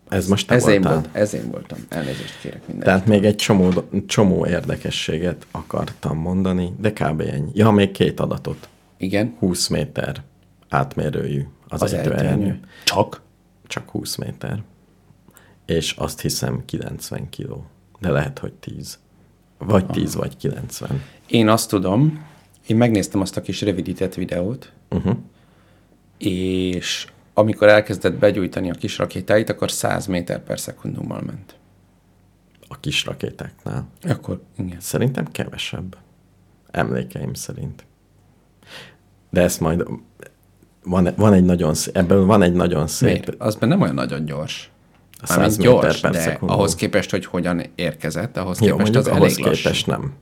[0.09, 0.81] ez most te ez voltál.
[0.83, 1.77] Én volt, ez én voltam.
[1.89, 2.85] Elnézést kérek mindenki.
[2.85, 3.71] Tehát még egy csomó,
[4.05, 7.21] csomó érdekességet akartam mondani, de kb.
[7.21, 7.51] ennyi.
[7.53, 8.69] Ja, még két adatot.
[8.97, 9.35] Igen.
[9.39, 10.23] 20 méter
[10.69, 12.59] átmérőjű az, az ejtőernyő.
[12.83, 13.21] Csak?
[13.67, 14.63] Csak 20 méter.
[15.65, 17.65] És azt hiszem 90 kiló
[17.99, 18.99] de lehet, hogy 10.
[19.57, 20.23] Vagy 10, Aha.
[20.23, 21.01] vagy 90.
[21.27, 22.25] Én azt tudom,
[22.67, 25.17] én megnéztem azt a kis rövidített videót, uh-huh.
[26.17, 31.55] és amikor elkezdett begyújtani a kis rakétáit, akkor 100 méter per szekundummal ment.
[32.67, 33.87] A kis rakétáknál?
[34.01, 34.79] Akkor igen.
[34.79, 35.97] Szerintem kevesebb.
[36.71, 37.85] Emlékeim szerint.
[39.29, 39.83] De ezt majd
[40.83, 43.09] van, van egy nagyon szép, ebből van egy nagyon szép...
[43.09, 43.41] Miért?
[43.41, 44.71] Az nem olyan nagyon gyors.
[45.21, 46.57] A 100 gyors, de szekundum.
[46.57, 50.13] ahhoz képest, hogy hogyan érkezett, ahhoz Jó, képest az ahhoz elég képest nem.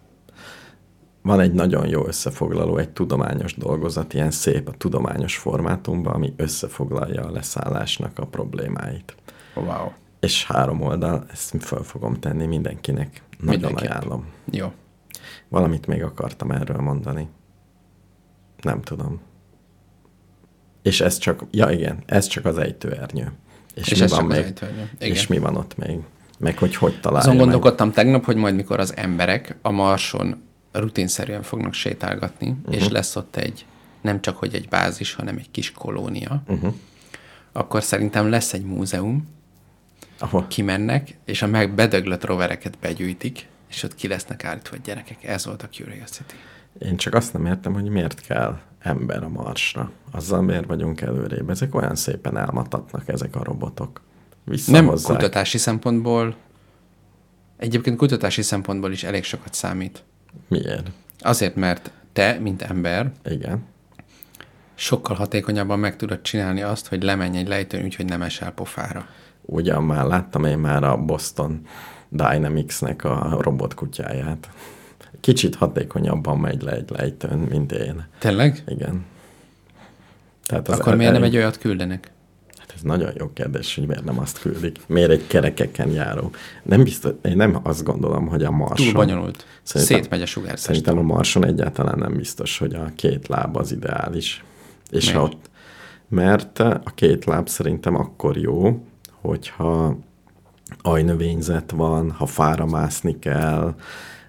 [1.21, 7.21] Van egy nagyon jó összefoglaló, egy tudományos dolgozat, ilyen szép a tudományos formátumban, ami összefoglalja
[7.21, 9.15] a leszállásnak a problémáit.
[9.56, 9.91] Wow.
[10.19, 13.23] És három oldal, ezt föl fogom tenni mindenkinek.
[13.39, 13.89] Nagyon Mindenképp.
[13.89, 14.25] ajánlom.
[14.51, 14.71] Jó.
[15.49, 17.29] Valamit még akartam erről mondani.
[18.62, 19.21] Nem tudom.
[20.82, 23.32] És ez csak, ja igen, ez csak az ejtőernyő.
[23.74, 24.54] És, és mi van még?
[25.00, 26.00] És mi van ott még?
[26.40, 27.96] Meg hogy hogy találja Azon gondolkodtam meg.
[27.96, 32.76] tegnap, hogy majd mikor az emberek a Marson rutinszerűen fognak sétálgatni, uh-huh.
[32.76, 33.66] és lesz ott egy,
[34.02, 36.74] nem csak hogy egy bázis, hanem egy kis kolónia, uh-huh.
[37.52, 39.28] akkor szerintem lesz egy múzeum,
[40.18, 40.46] Ahol?
[40.48, 45.46] kimennek, és a meg bedöglött rovereket begyűjtik, és ott ki lesznek állítva, hogy gyerekek, ez
[45.46, 46.34] volt a Curiosity.
[46.80, 49.92] Én csak azt nem értem, hogy miért kell ember a marsra.
[50.12, 51.50] Azzal miért vagyunk előrébb?
[51.50, 54.02] Ezek olyan szépen elmatatnak ezek a robotok.
[54.66, 56.36] Nem kutatási szempontból,
[57.58, 60.04] egyébként kutatási szempontból is elég sokat számít.
[60.48, 60.92] Miért?
[61.20, 63.64] Azért, mert te, mint ember, Igen.
[64.76, 69.06] sokkal hatékonyabban meg tudod csinálni azt, hogy lemenj egy lejtőn, úgyhogy nem esel pofára.
[69.42, 71.62] Ugyan már láttam én már a Boston
[72.10, 74.50] Dynamics-nek a robotkutyáját.
[75.24, 78.06] Kicsit hatékonyabban megy le egy lejtőn, mint én.
[78.20, 78.64] Tényleg?
[78.68, 79.06] Igen.
[80.46, 82.12] Tehát az Akkor miért nem egy olyat küldenek?
[82.58, 84.80] Hát ez nagyon jó kérdés, hogy miért nem azt küldik.
[84.88, 86.32] Miért egy kerekeken járó?
[86.64, 88.86] Nem biztos, én nem azt gondolom, hogy a Marson...
[88.86, 89.46] Túl bonyolult.
[89.64, 90.60] Szétmegy a sugárzás.
[90.60, 94.44] Szerintem a Marson egyáltalán nem biztos, hogy a két láb az ideális.
[94.90, 95.24] És miért?
[95.24, 95.50] ott,
[96.08, 98.86] mert a két láb szerintem akkor jó,
[99.22, 99.98] hogyha
[100.82, 103.76] ajnövényzet van, ha fára mászni kell,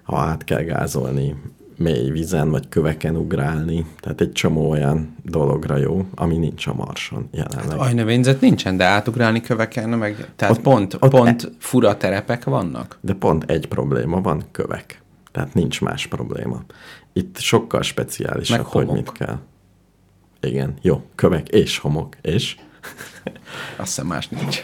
[0.05, 1.35] ha át kell gázolni
[1.77, 7.29] mély vízen vagy köveken ugrálni, tehát egy csomó olyan dologra jó, ami nincs a Marson
[7.31, 7.77] jelenleg.
[7.77, 11.47] Ajnövényzet nincsen, de átugrálni köveken, meg, tehát ott, pont, ott pont e...
[11.59, 12.97] fura terepek vannak.
[13.01, 15.01] De pont egy probléma van, kövek.
[15.31, 16.63] Tehát nincs más probléma.
[17.13, 19.39] Itt sokkal speciálisabb, hogy mit kell.
[20.41, 22.55] Igen, jó, kövek és homok, és...
[23.77, 24.63] Azt hiszem más nincs.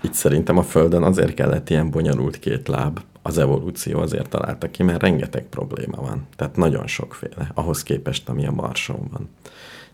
[0.00, 4.82] Itt szerintem a Földön azért kellett ilyen bonyolult két láb, az evolúció azért találta ki,
[4.82, 6.26] mert rengeteg probléma van.
[6.36, 9.28] Tehát nagyon sokféle, ahhoz képest, ami a Marson van.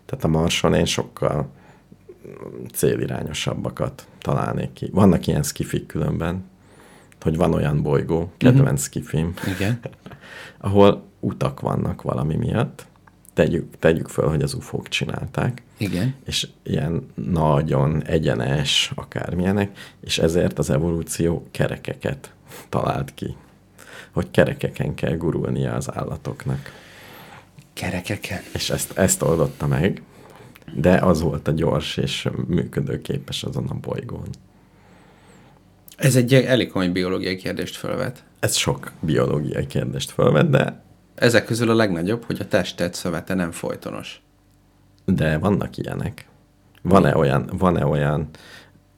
[0.05, 1.49] Tehát a Marson én sokkal
[2.73, 4.89] célirányosabbakat találnék ki.
[4.93, 6.43] Vannak ilyen skifik különben,
[7.21, 8.79] hogy van olyan bolygó, kedvenc uh-huh.
[8.79, 9.79] skifim, Igen.
[10.67, 12.85] ahol utak vannak valami miatt,
[13.33, 15.63] tegyük, tegyük föl, hogy az ufók csinálták.
[15.77, 16.15] Igen.
[16.25, 22.33] És ilyen nagyon egyenes akármilyenek, és ezért az evolúció kerekeket
[22.69, 23.35] talált ki,
[24.11, 26.71] hogy kerekeken kell gurulnia az állatoknak.
[27.73, 28.41] Kerekeken?
[28.53, 30.01] És ezt, ezt oldotta meg,
[30.73, 34.27] de az volt a gyors és működőképes azon a bolygón.
[35.95, 38.23] Ez egy elég komoly biológiai kérdést felvet.
[38.39, 40.81] Ez sok biológiai kérdést felvet, de...
[41.15, 44.21] Ezek közül a legnagyobb, hogy a testet szövete nem folytonos.
[45.05, 46.25] De vannak ilyenek.
[46.81, 48.29] Van-e olyan, van-e olyan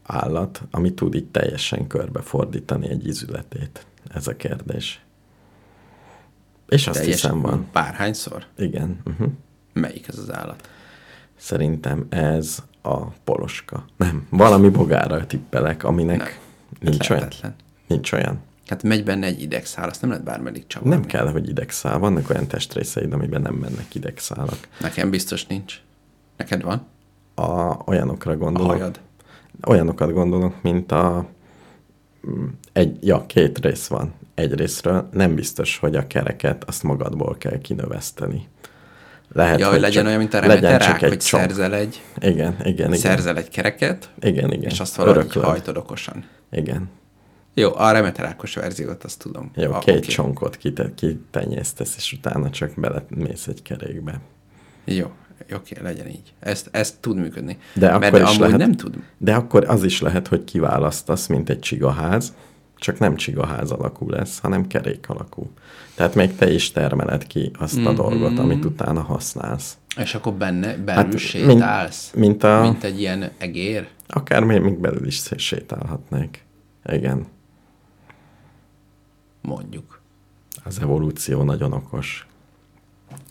[0.03, 3.85] állat, ami tud itt teljesen körbefordítani egy ízületét?
[4.13, 5.01] Ez a kérdés.
[6.67, 7.67] És azt teljesen hiszem van.
[7.71, 8.45] Párhányszor?
[8.57, 9.01] Igen.
[9.05, 9.27] Uh-huh.
[9.73, 10.69] Melyik ez az állat?
[11.35, 13.85] Szerintem ez a poloska.
[13.97, 16.27] Nem, valami bogára tippelek, aminek nem.
[16.79, 17.27] nincs olyan.
[17.87, 18.39] Nincs olyan.
[18.67, 20.83] Hát megy benne egy idegszál, azt nem lehet bármelyik csak.
[20.83, 21.99] Nem kell, hogy idegszál.
[21.99, 24.67] Vannak olyan testrészeid, amiben nem mennek idegszálak.
[24.79, 25.81] Nekem biztos nincs.
[26.37, 26.85] Neked van?
[27.35, 28.71] A, olyanokra gondolok.
[28.71, 28.99] A hajad.
[29.67, 31.25] Olyanokat gondolok, mint a
[32.27, 34.13] mm, egy, ja, két rész van.
[34.35, 38.47] Egy részről nem biztos, hogy a kereket azt magadból kell kinöveszteni.
[39.33, 41.43] Lehet, ja, hogy legyen olyan, mint a remeterák, hogy csomp.
[41.43, 42.01] szerzel egy...
[42.19, 42.95] Igen, igen, igen.
[42.95, 44.71] Szerzel egy kereket, igen, igen.
[44.71, 45.43] és azt valahogy Öröklöd.
[45.43, 46.25] hajtod okosan.
[46.51, 46.89] Igen.
[47.53, 49.51] Jó, a remeterákos verziót azt tudom.
[49.55, 50.07] Jó, a, két okay.
[50.07, 50.57] csonkot
[50.95, 54.19] kitenyésztesz, és utána csak belemész egy kerékbe.
[54.85, 55.11] Jó,
[55.55, 56.33] oké, legyen így.
[56.39, 57.57] Ezt, ezt tud működni.
[57.73, 58.95] De akkor Mert is lehet, nem tud.
[59.17, 62.33] De akkor az is lehet, hogy kiválasztasz, mint egy csigaház,
[62.75, 65.51] csak nem csigaház alakú lesz, hanem kerék alakú.
[65.95, 67.85] Tehát még te is termeled ki azt mm-hmm.
[67.85, 69.77] a dolgot, amit utána használsz.
[69.97, 72.11] És akkor benne belül hát, sétálsz?
[72.13, 73.87] Mint, mint, a, mint egy ilyen egér?
[74.07, 76.45] Akár még, még belül is sétálhatnék.
[76.85, 77.25] Igen.
[79.41, 80.01] Mondjuk.
[80.63, 82.27] Az evolúció nagyon okos.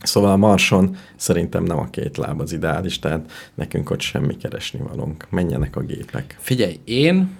[0.03, 4.81] Szóval a Marson szerintem nem a két láb az ideális, tehát nekünk ott semmi keresni
[4.88, 5.27] valunk.
[5.31, 6.37] Menjenek a gépek.
[6.41, 7.31] Figyelj, én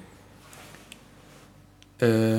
[1.99, 2.39] ö,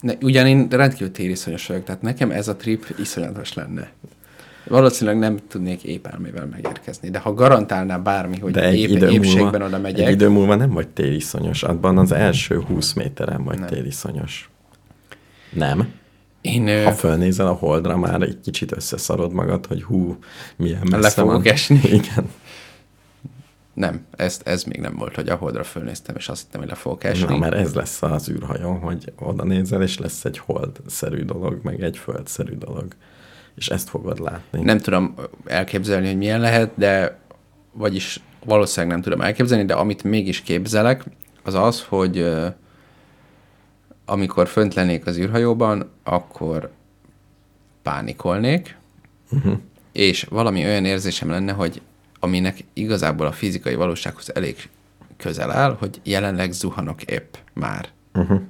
[0.00, 3.92] ne, ugyan én rendkívül tériszonyos vagyok, tehát nekem ez a trip iszonyatos lenne.
[4.68, 9.08] Valószínűleg nem tudnék épp elmével megérkezni, de ha garantálná bármi, hogy de egy épp, idő
[9.08, 10.06] épségben múlva, oda megyek...
[10.06, 13.68] Egy idő múlva nem vagy tériszonyos, abban az első 20 méteren vagy nem.
[13.68, 14.50] tériszonyos.
[15.52, 15.88] Nem?
[16.42, 20.16] Én, ha fölnézel a holdra, már egy kicsit összeszarod magad, hogy hú,
[20.56, 21.52] milyen messze Le fogok van.
[21.52, 21.80] esni.
[22.00, 22.30] Igen.
[23.74, 26.74] Nem, ezt, ez még nem volt, hogy a holdra fölnéztem, és azt hittem, hogy le
[26.74, 27.26] fogok esni.
[27.26, 31.82] Na, mert ez lesz az űrhajó, hogy oda nézel, és lesz egy hold-szerű dolog, meg
[31.82, 32.86] egy földszerű dolog.
[33.54, 34.62] És ezt fogod látni.
[34.62, 37.20] Nem tudom elképzelni, hogy milyen lehet, de
[37.72, 41.04] vagyis valószínűleg nem tudom elképzelni, de amit mégis képzelek,
[41.42, 42.32] az az, hogy
[44.04, 46.70] amikor fönt lennék az űrhajóban, akkor
[47.82, 48.76] pánikolnék,
[49.30, 49.58] uh-huh.
[49.92, 51.82] és valami olyan érzésem lenne, hogy
[52.20, 54.68] aminek igazából a fizikai valósághoz elég
[55.16, 57.88] közel áll, hogy jelenleg zuhanok épp már.
[58.14, 58.40] Uh-huh.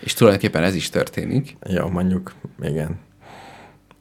[0.00, 1.56] És tulajdonképpen ez is történik.
[1.68, 2.98] Jó, mondjuk, igen.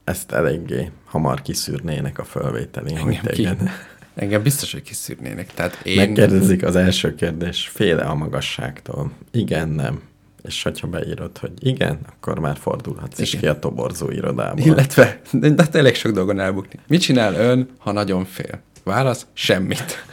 [0.03, 3.57] Ezt eléggé hamar kiszűrnének a fölvételi, engem hogy téged.
[3.57, 3.69] Ki,
[4.15, 5.53] engem biztos, hogy kiszűrnének.
[5.53, 5.95] Tehát én...
[5.95, 9.11] Megkérdezik az első kérdés, féle a magasságtól.
[9.31, 10.01] Igen, nem.
[10.41, 13.25] És hogyha beírod, hogy igen, akkor már fordulhatsz igen.
[13.25, 14.65] is ki a toborzó irodából.
[14.65, 16.79] Illetve, de, de elég sok dolgon elbukni.
[16.87, 18.61] Mit csinál ön, ha nagyon fél?
[18.83, 20.05] Válasz, semmit.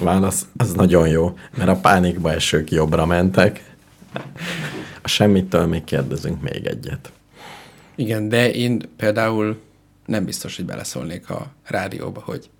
[0.00, 3.74] Válasz, az nagyon jó, mert a pánikba esők jobbra mentek.
[5.02, 7.12] A semmitől még kérdezünk még egyet.
[7.94, 9.60] Igen, de én például
[10.06, 12.50] nem biztos, hogy beleszólnék a rádióba, hogy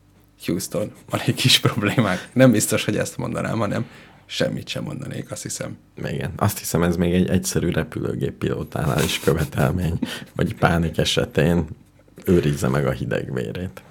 [0.47, 2.29] Houston, van egy kis problémák.
[2.33, 3.87] Nem biztos, hogy ezt mondanám, hanem
[4.33, 5.77] semmit sem mondanék, azt hiszem.
[6.05, 9.99] Igen, azt hiszem ez még egy egyszerű repülőgép pilótánál is követelmény,
[10.37, 11.67] hogy pánik esetén
[12.25, 13.83] őrizze meg a hideg vérét.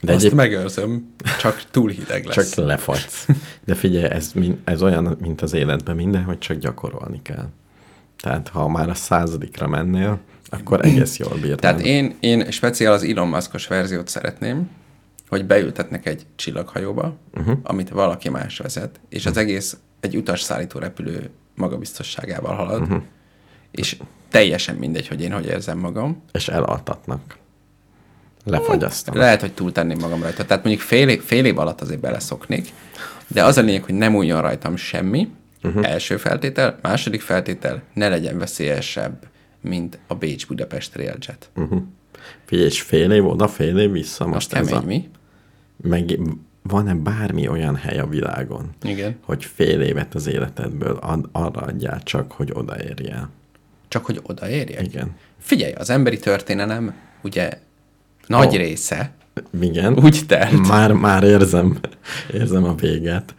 [0.00, 0.36] De Azt egyéb...
[0.36, 2.50] megőrzöm, csak túl hideg lesz.
[2.50, 3.28] Csak lefagysz.
[3.64, 4.32] De figyelj, ez,
[4.64, 7.48] ez olyan, mint az életben minden, hogy csak gyakorolni kell.
[8.20, 10.18] Tehát ha már a századikra mennél,
[10.50, 11.56] Akkor egész jól bírtam.
[11.56, 14.68] Tehát én, én speciál az Elon Muskos verziót szeretném,
[15.28, 17.58] hogy beültetnek egy csillaghajóba, uh-huh.
[17.62, 23.02] amit valaki más vezet, és az egész egy utasszállító repülő magabiztosságával halad, uh-huh.
[23.70, 23.96] és
[24.30, 26.22] teljesen mindegy, hogy én hogy érzem magam.
[26.32, 27.36] És elaltatnak.
[28.44, 29.20] Lefogyasztanak.
[29.20, 30.44] Lehet, hogy túltenném magam rajta.
[30.44, 32.68] Tehát mondjuk fél, év- fél év alatt azért beleszoknék,
[33.26, 35.28] de az a lényeg, hogy nem újjon rajtam semmi,
[35.62, 35.90] uh-huh.
[35.90, 39.26] első feltétel, második feltétel, ne legyen veszélyesebb,
[39.60, 41.50] mint a Bécs-Budapest Railjet.
[41.56, 41.82] Uh-huh.
[42.44, 44.26] Figyelj, és fél év oda, fél év vissza.
[44.26, 44.86] Most Most kemény, ez a...
[44.86, 45.08] mi?
[45.82, 46.18] Meg
[46.62, 49.16] van-e bármi olyan hely a világon, Igen.
[49.24, 53.30] hogy fél évet az életedből ad, arra adjál csak, hogy odaérjél?
[53.88, 54.86] Csak hogy odaérjek?
[54.86, 55.16] Igen.
[55.38, 57.50] Figyelj, az emberi történelem ugye
[58.26, 58.56] nagy Ó.
[58.56, 59.12] része
[59.60, 59.98] Igen.
[60.04, 60.68] úgy telt.
[60.68, 61.78] Már, már érzem,
[62.32, 63.34] érzem a véget.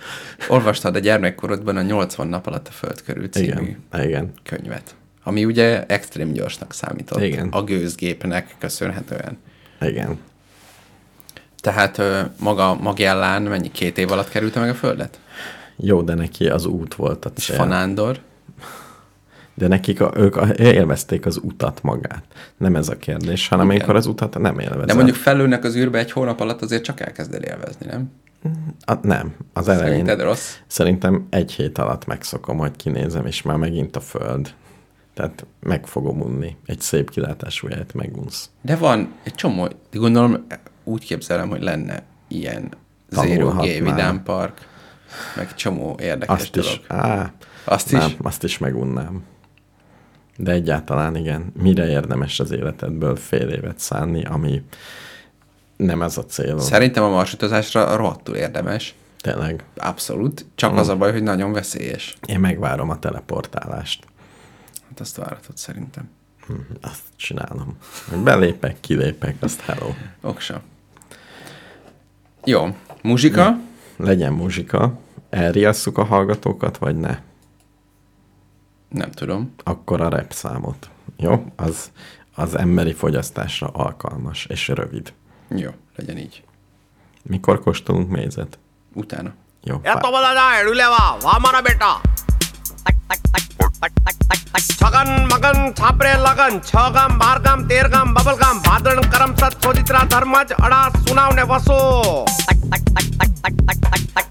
[0.47, 4.31] Olvastad a gyermekkorodban a 80 nap alatt a föld körül című Igen, igen.
[4.43, 7.47] könyvet, ami ugye extrém gyorsnak számított Igen.
[7.49, 9.37] a gőzgépnek köszönhetően.
[9.81, 10.17] Igen.
[11.61, 12.01] Tehát
[12.39, 15.19] maga Magellán mennyi két év alatt kerülte meg a földet?
[15.75, 17.55] Jó, de neki az út volt a És cél.
[17.55, 18.19] Fanándor?
[19.53, 22.23] De nekik a, ők élvezték az utat magát.
[22.57, 23.77] Nem ez a kérdés, hanem Igen.
[23.77, 24.85] amikor az utat nem élvezed.
[24.85, 28.11] De mondjuk felülnek az űrbe egy hónap alatt azért csak elkezd el élvezni, nem?
[28.85, 29.89] A, nem, az elején.
[29.89, 30.55] Szerinted rossz?
[30.67, 34.53] Szerintem egy hét alatt megszokom, hogy kinézem, és már megint a föld.
[35.13, 36.55] Tehát meg fogom unni.
[36.65, 38.49] Egy szép kilátású helyet megunsz.
[38.61, 40.45] De van egy csomó, gondolom
[40.89, 42.69] úgy képzelem, hogy lenne ilyen
[43.09, 43.61] Zero G.
[43.61, 44.67] Vidám Park,
[45.35, 46.69] meg csomó érdekes Azt dolog.
[46.71, 48.15] is, á, Azt nem, is?
[48.21, 49.23] azt is megunnám.
[50.37, 51.51] De egyáltalán igen.
[51.61, 54.63] Mire érdemes az életedből fél évet szánni, ami
[55.77, 56.61] nem ez a célod.
[56.61, 58.95] Szerintem a marsutazásra rohadtul érdemes.
[59.21, 59.63] Tényleg.
[59.75, 60.45] Abszolút.
[60.55, 60.77] Csak Mm.
[60.77, 62.17] az a baj, hogy nagyon veszélyes.
[62.25, 64.05] Én megvárom a teleportálást.
[64.89, 66.09] Hát azt váratod szerintem.
[66.47, 67.77] Hm, Azt csinálom.
[68.23, 69.89] Belépek, kilépek, azt hello.
[70.21, 70.61] Oksa.
[72.43, 72.75] Jó.
[73.01, 73.41] Muzsika?
[73.41, 73.59] Ja.
[73.97, 74.99] Legyen muzsika.
[75.29, 77.19] Elriasszuk a hallgatókat, vagy ne?
[78.89, 79.53] Nem tudom.
[79.63, 80.89] Akkor a rep számot.
[81.17, 81.45] Jó?
[81.55, 81.91] Az,
[82.35, 85.13] az emberi fogyasztásra alkalmas és rövid.
[85.47, 86.43] Jó, legyen így.
[87.23, 88.59] Mikor kóstolunk mézet?
[88.93, 89.33] Utána.
[89.63, 89.79] Jó.
[89.83, 92.01] Ja, tomada, elüle van, van mana beta.
[92.83, 93.41] Tak, tak, tak.
[93.79, 101.33] Chhagan, मगन, छापरे, लगन, छगम, बारगम, तेरगम, बबलगम भाद्रण करम, सत, सोजित्रा, धर्मज, अड़ा, सुनाव,
[101.35, 101.77] ने, वसो।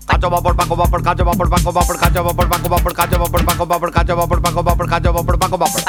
[0.09, 3.66] काचो बापड़, पाको, बापड़ काचो बापड़, पाको, बापड़ काचो बापड़, पाको, बापड़ काचो बापड़, पाको,
[3.66, 5.82] बापड़ काचो बापड़ पाको बापड़ काचो बापड़, पाको, बापड़।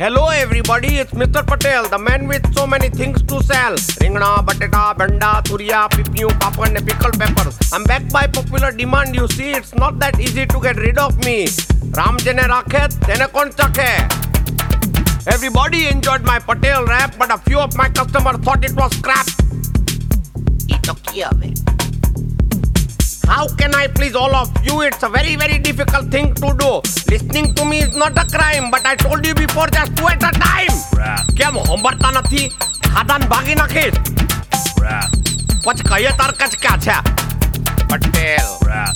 [0.00, 1.46] Hello everybody, it's Mr.
[1.46, 3.74] Patel, the man with so many things to sell.
[4.00, 7.58] Ringna, batata, banda, turia, pipiu, papad and pickle peppers.
[7.70, 11.22] I'm back by popular demand, you see, it's not that easy to get rid of
[11.26, 11.48] me.
[11.98, 13.90] Ram jene rakhe, tene kon chakhe.
[15.26, 19.26] Everybody enjoyed my Patel rap, but a few of my customers thought it was crap.
[20.78, 21.52] Ito kiya hai?
[23.30, 24.80] How can I please all of you?
[24.84, 26.70] It's a very, very difficult thing to do.
[27.12, 30.24] Listening to me is not a crime, but I told you before just two at
[30.28, 30.74] a time.
[31.38, 32.42] કેમ હોંભળતા નથી?
[32.94, 34.00] ખાધાને ભાગી નાખીશ.
[35.66, 36.96] પછી કહીએ તાર કચક્યા છે?
[37.92, 38.50] પટેલ.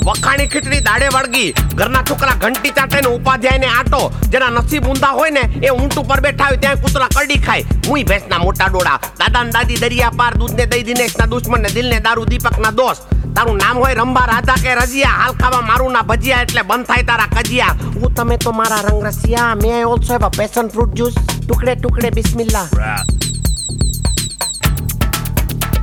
[0.08, 1.48] વખાણી ખીચડી દાડે વળગી.
[1.78, 4.02] ઘરના છોકરા ઘંટી ચાટે ને ઉપાધ્યાય ને આટો.
[4.34, 7.64] જેના નસીબ ઊંધા હોય ને એ ઊંટ ઉપર બેઠા હોય ત્યાં કૂતરા કરડી ખાય.
[7.88, 9.00] હું ભેંસના મોટા ડોળા.
[9.22, 12.78] દાદા ને દાદી દરિયા પાર દૂધ ને દઈ દિનેશના દુશ્મન ને દિલ ને દારૂ દીપકના
[12.82, 13.02] દોસ્ત
[13.36, 17.04] તારું નામ હોય રંબા રાધા કે રજિયા હાલ ખાવા મારું ના ભજીયા એટલે બંધ થાય
[17.10, 17.74] તારા કજિયા.
[18.00, 21.14] હું તમે તો મારા રંગ રસિયા may also have a passion fruit juice
[21.46, 22.66] ટુકડે ટુકડે Bismillah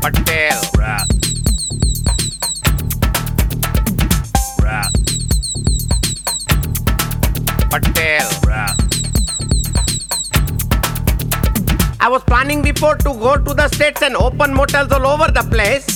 [0.04, 0.62] Patel.
[7.72, 8.30] Patel.
[12.04, 15.44] I was planning before to go to the states and open motels all over the
[15.54, 15.90] place.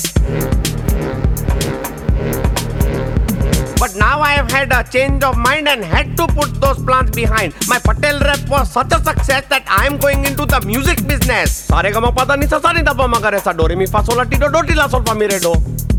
[3.77, 7.11] But now I have had a change of mind and had to put those plans
[7.11, 7.53] behind.
[7.67, 11.51] My Patel rep was such a success that I am going into the music business.
[11.67, 13.75] Sare gama pada ni sa sa ni da pa ma ga re sa do re
[13.75, 15.53] mi fa sol la ti do do ti la sol fa mi re do.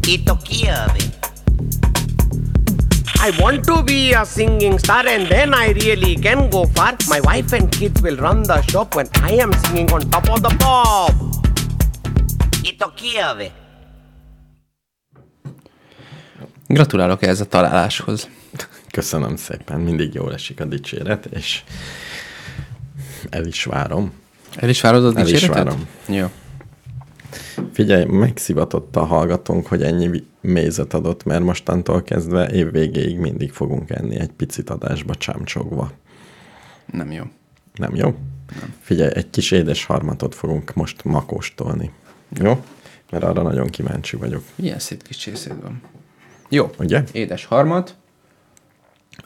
[0.09, 0.89] Ito kia.
[3.21, 6.97] I want to be a singing star and then I really can go far.
[7.09, 10.43] My wife and kids will run the shop when I am singing on top of
[10.43, 11.13] the pop.
[12.65, 13.35] Ito kia
[16.67, 18.29] Gratulálok ehhez a találáshoz.
[18.91, 21.65] Köszönöm szépen, mindig jól esik a dicséret, és
[23.31, 24.13] el is várom.
[24.57, 25.65] El is várod az El is dicséretet?
[25.65, 25.87] várom.
[26.09, 26.31] Jó.
[27.73, 33.91] Figyelj, megszivatott a hallgatónk, hogy ennyi mézet adott, mert mostantól kezdve év végéig mindig fogunk
[33.91, 35.93] enni egy picit adásba csámcsogva.
[36.93, 37.25] Nem jó.
[37.75, 38.15] Nem jó?
[38.61, 38.75] Nem.
[38.81, 41.91] Figyelj, egy kis édes harmatot fogunk most makóstolni.
[42.41, 42.65] Jó?
[43.11, 44.43] Mert arra nagyon kíváncsi vagyok.
[44.55, 45.83] Milyen szép kis csészéd van.
[46.49, 46.71] Jó.
[46.79, 47.03] Ugye?
[47.13, 47.95] Édes harmat.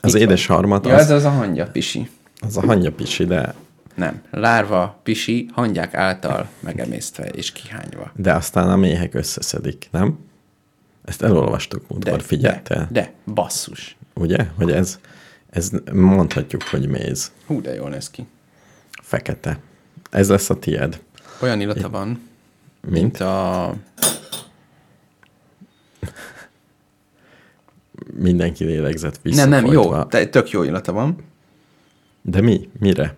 [0.01, 2.09] Az Itt édes harmat Ja, az, ez az a hangya pisi.
[2.39, 3.53] az a hangya pisi, de,
[3.95, 4.21] Nem.
[4.31, 8.11] Lárva, pisi, hangyák által megemésztve és kihányva.
[8.15, 10.19] de aztán a méhek összeszedik, nem?
[11.05, 12.87] Ezt elolvastuk múltkor, figyeltél?
[12.91, 13.95] De, de, basszus.
[14.13, 14.45] Ugye?
[14.57, 14.99] Hogy ez,
[15.49, 17.31] ez mondhatjuk, hogy méz.
[17.47, 18.25] Hú, de jól néz ki.
[19.01, 19.59] Fekete.
[20.11, 21.01] Ez lesz a tied.
[21.41, 22.07] Olyan illata van,
[22.81, 22.93] Mint?
[23.01, 23.73] mint a...
[28.15, 30.03] Mindenki lélegzett Nem, nem, jó.
[30.03, 31.15] De tök jó illata van.
[32.21, 32.69] De mi?
[32.79, 33.15] Mire?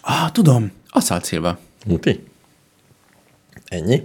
[0.00, 0.72] Ah, tudom.
[0.90, 1.58] Aszalt szilva.
[1.86, 2.24] Muti?
[3.64, 4.02] Ennyi?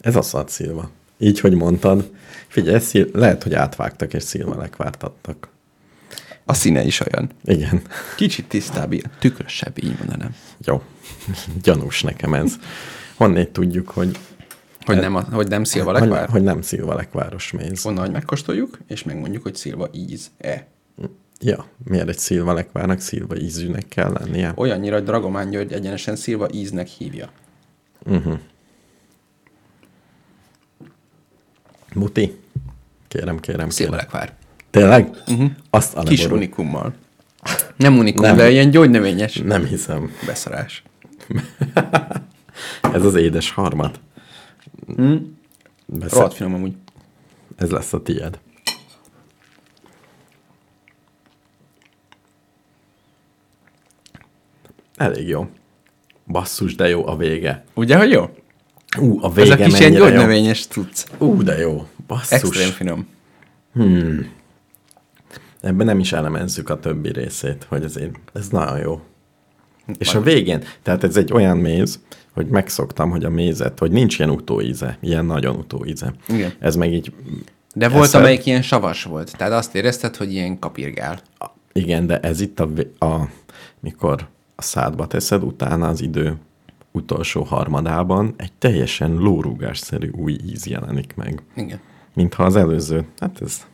[0.00, 0.90] Ez a szilva.
[1.18, 2.10] Így, hogy mondtad.
[2.48, 5.48] Figyelj, szil- lehet, hogy átvágtak és szilvalekvárt adtak.
[6.44, 7.30] A színe is olyan.
[7.44, 7.82] Igen.
[8.16, 10.34] Kicsit tisztább, tükrösebb, így mondanám.
[10.64, 10.82] Jó.
[11.62, 12.54] Gyanús nekem ez.
[13.16, 14.18] Honnét tudjuk, hogy,
[14.92, 16.28] Hogy nem, a, hogy nem szilva hogy, lekvár?
[16.28, 17.86] hogy nem szilvalekváros méz.
[17.86, 20.66] Onnan, hogy megkóstoljuk, és megmondjuk, hogy szilva íz-e.
[21.40, 24.52] Ja, miért egy szilvalekvárnak szilva ízűnek kell lennie?
[24.56, 27.28] Olyannyira, hogy Dragomán György egyenesen szilva íznek hívja.
[31.94, 32.38] Muti?
[33.08, 34.06] Kérem, kérem, Szilva kérem.
[34.12, 34.34] lekvár.
[34.70, 35.10] Tényleg?
[35.26, 35.50] Uh-huh.
[35.70, 36.94] Azt a Kis unikummal.
[37.76, 38.36] Nem unikum, Nem.
[38.36, 38.44] nem.
[38.44, 40.10] de ilyen gyógynövényes Nem hiszem.
[40.26, 40.82] beszarás.
[42.94, 44.00] Ez az édes harmat.
[44.96, 45.38] Hmm?
[45.86, 46.74] Besz- Rohadt finom amúgy.
[47.56, 48.38] Ez lesz a tied.
[54.96, 55.48] Elég jó.
[56.26, 57.64] Basszus, de jó a vége.
[57.74, 58.34] Ugye, hogy jó?
[58.98, 61.04] Ú, a Ez vége a kis ilyen gyógynövényes cucc.
[61.18, 61.86] Ú, de jó.
[62.06, 62.32] Basszus.
[62.32, 63.06] Extrém finom.
[65.60, 67.98] Ebben nem is elemezzük a többi részét, hogy ez,
[68.32, 69.00] ez nagyon jó.
[69.98, 72.00] És a végén, tehát ez egy olyan méz,
[72.32, 76.14] hogy megszoktam, hogy a mézet, hogy nincs ilyen utóíze, ilyen nagyon utóíze.
[76.28, 76.52] Igen.
[76.58, 77.12] Ez meg így,
[77.74, 78.20] De volt, Eszed?
[78.20, 79.36] amelyik ilyen savas volt.
[79.36, 81.20] Tehát azt érezted, hogy ilyen kapirgál.
[81.72, 82.68] igen, de ez itt a,
[83.06, 83.28] a
[83.80, 86.36] mikor a szádba teszed, utána az idő
[86.92, 91.42] utolsó harmadában egy teljesen lórugásszerű új íz jelenik meg.
[91.56, 91.80] Igen.
[92.14, 93.66] Mintha az előző, hát ez,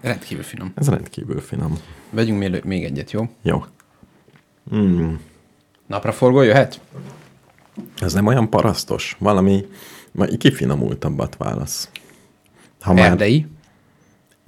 [0.00, 0.72] Rendkívül finom.
[0.74, 1.78] ez rendkívül finom.
[2.10, 3.28] Vegyünk még, még egyet, jó?
[3.42, 3.64] Jó.
[5.86, 6.80] Napraforgó jöhet?
[8.00, 9.66] Ez nem olyan parasztos, valami
[10.38, 11.88] kifinomultabbat válasz.
[12.80, 13.46] Ha már- Erdei.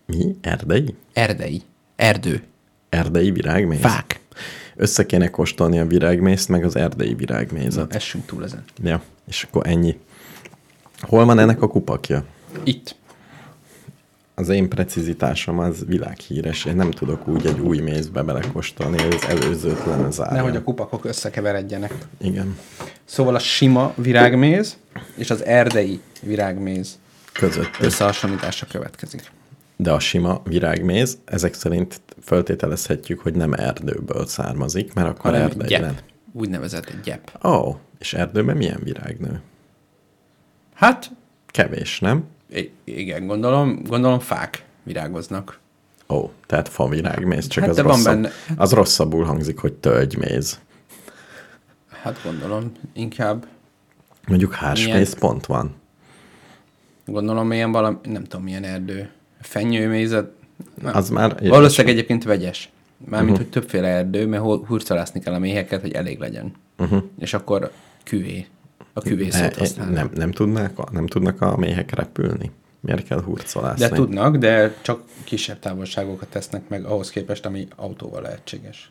[0.06, 0.36] Mi?
[0.40, 0.94] Erdei?
[1.12, 1.62] Erdei.
[1.96, 2.42] Erdő.
[2.88, 3.80] Erdei virágméz?
[3.80, 4.20] Fák.
[4.76, 7.94] Össze kéne kóstolni a virágmészt, meg az erdei virágmézet.
[7.94, 8.64] Essünk túl ezen.
[8.82, 9.98] Ja, és akkor ennyi.
[11.00, 12.24] Hol van ennek a kupakja?
[12.64, 12.96] Itt.
[14.38, 16.64] Az én precizitásom az világhíres.
[16.64, 20.34] Én nem tudok úgy egy új mézbe belekóstolni, hogy az előzőt lenne zárva.
[20.34, 21.94] Nehogy a kupakok összekeveredjenek.
[22.20, 22.58] Igen.
[23.04, 24.76] Szóval a sima virágméz
[25.16, 26.98] és az erdei virágméz
[27.32, 27.76] Között.
[27.80, 29.30] összehasonlítása következik.
[29.76, 35.68] De a sima virágméz, ezek szerint föltételezhetjük, hogy nem erdőből származik, mert akkor Hanem erdei
[35.68, 36.02] gyep.
[36.32, 37.38] Úgynevezett gyep.
[37.44, 39.40] Ó, oh, és erdőben milyen virág nő?
[40.74, 41.10] Hát,
[41.46, 42.24] Kevés, nem?
[42.54, 45.58] I- igen, gondolom, gondolom fák virágoznak.
[46.08, 50.60] Ó, tehát fa virágméz, csak Hát az, van rosszabb, benne- az rosszabbul hangzik, hogy tölgyméz.
[52.02, 53.46] Hát gondolom, inkább
[54.26, 55.74] Mondjuk hársméz pont van.
[57.06, 59.10] gondolom ilyen valami, nem tudom milyen erdő.
[59.40, 60.30] Fenyőmézet.
[60.82, 60.96] Nem.
[60.96, 61.48] Az már.
[61.48, 62.70] Valószínűleg egyébként vegyes.
[63.04, 63.52] Mármint, uh-huh.
[63.52, 66.52] hogy többféle erdő, mert hurcolászni kell a méheket, hogy elég legyen.
[66.78, 67.02] Uh-huh.
[67.18, 67.70] És akkor
[68.04, 68.46] küvé.
[68.92, 69.94] A küvé szót e, használnak.
[69.94, 72.50] nem, nem, tudnak, nem tudnak a méhek repülni?
[72.80, 73.88] Miért kell hurcolászni?
[73.88, 78.90] De tudnak, de csak kisebb távolságokat tesznek meg ahhoz képest, ami autóval lehetséges.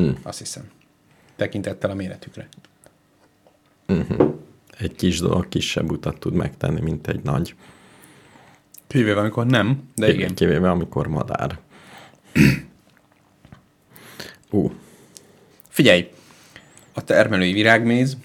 [0.00, 0.10] Mm.
[0.22, 0.70] Azt hiszem.
[1.36, 2.48] Tekintettel a méretükre.
[4.78, 7.54] Egy kis dolog kisebb utat tud megtenni, mint egy nagy.
[8.86, 10.34] Kivéve, amikor nem, de igen.
[10.34, 11.58] Kivéve, amikor madár.
[14.50, 14.72] Ú,
[15.72, 16.10] Figyelj!
[16.92, 18.16] A termelői virágméz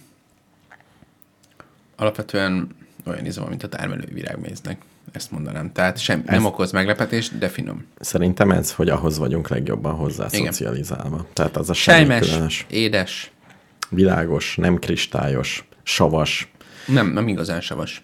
[1.97, 2.75] alapvetően
[3.05, 4.81] olyan van, mint a termelői virágméznek.
[5.11, 5.71] Ezt mondanám.
[5.71, 7.85] Tehát sem, nem okoz meglepetést, de finom.
[7.99, 10.51] szerintem ez, hogy ahhoz vagyunk legjobban hozzá Igen.
[10.51, 11.25] szocializálva.
[11.33, 12.65] Tehát az a semmi Sejmes, különös.
[12.69, 13.31] édes.
[13.89, 16.51] Világos, nem kristályos, savas
[16.85, 18.01] Nem, nem igazán savas.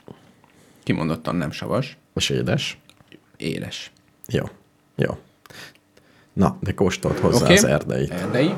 [0.83, 1.97] Kimondottan nem savas.
[2.15, 2.77] és édes.
[3.37, 3.91] Édes.
[4.27, 4.43] Jó,
[4.95, 5.17] jó.
[6.33, 7.53] Na, de kóstolt hozzá Oké.
[7.53, 8.11] az erdeit.
[8.11, 8.53] Erdei.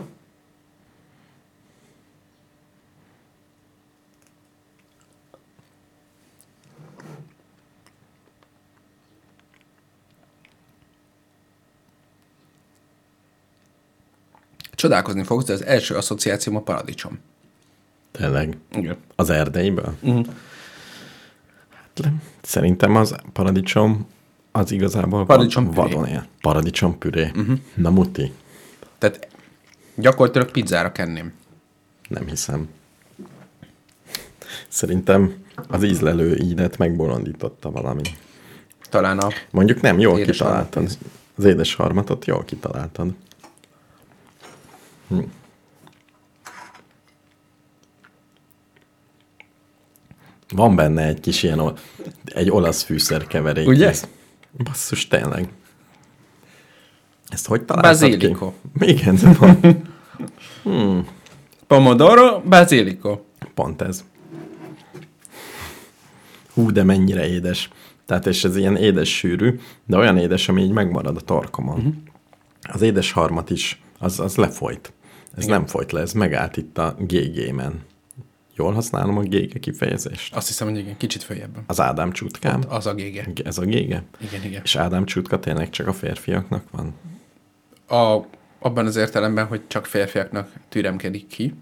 [14.85, 17.19] Csodálkozni fogsz, de az első asszociációm a paradicsom.
[18.11, 18.57] Tényleg.
[18.71, 18.97] Igen.
[19.15, 19.95] Az erdélyből?
[20.01, 20.25] Uh-huh.
[21.69, 24.07] Hát, le- szerintem az paradicsom
[24.51, 26.27] az igazából Paradicsom vad- vadon él.
[26.41, 27.31] Paradicsom püré.
[27.35, 27.57] Uh-huh.
[27.75, 28.31] Na muti.
[28.97, 29.27] Tehát
[29.95, 31.33] gyakorlatilag pizzára kenném.
[32.07, 32.69] Nem hiszem.
[34.67, 35.33] Szerintem
[35.67, 38.01] az ízlelő ídet megbolondította valami.
[38.89, 39.27] Talán a...
[39.51, 40.73] Mondjuk nem, jól Édes kitaláltad.
[40.73, 40.97] harmatot.
[41.37, 43.13] Az édes harmatot jól kitaláltad.
[45.07, 45.19] Hm.
[50.49, 51.73] Van benne egy kis ilyen,
[52.25, 53.67] egy olasz fűszerkeverék.
[53.67, 53.87] Ugye?
[53.87, 54.07] Ez-
[54.63, 55.49] Basszus, tényleg.
[57.27, 58.53] Ezt hogy találtad Basilico.
[58.79, 58.85] ki?
[58.91, 59.59] Igen, van.
[61.67, 63.19] Pomodoro, basilico.
[63.53, 64.03] Pont ez.
[66.53, 67.69] Hú, de mennyire édes.
[68.05, 71.77] Tehát, és ez ilyen édes sűrű, de olyan édes, ami így megmarad a torkomon.
[71.77, 71.93] Uh-huh.
[72.61, 74.93] Az édes harmat is, az, az lefolyt.
[75.37, 75.57] Ez Igen.
[75.57, 77.81] nem folyt le, ez megállt itt a GG-men.
[78.57, 80.35] Jól használom a GG kifejezést?
[80.35, 81.57] Azt hiszem, hogy igen, kicsit följebb.
[81.67, 82.61] Az Ádám csutkám.
[82.67, 83.27] Az a gége.
[83.43, 83.73] Ez a GG?
[83.73, 84.03] Igen,
[84.43, 84.61] igen.
[84.63, 86.93] És Ádám csutka tényleg csak a férfiaknak van?
[87.99, 88.25] A,
[88.59, 91.53] abban az értelemben, hogy csak férfiaknak türemkedik ki,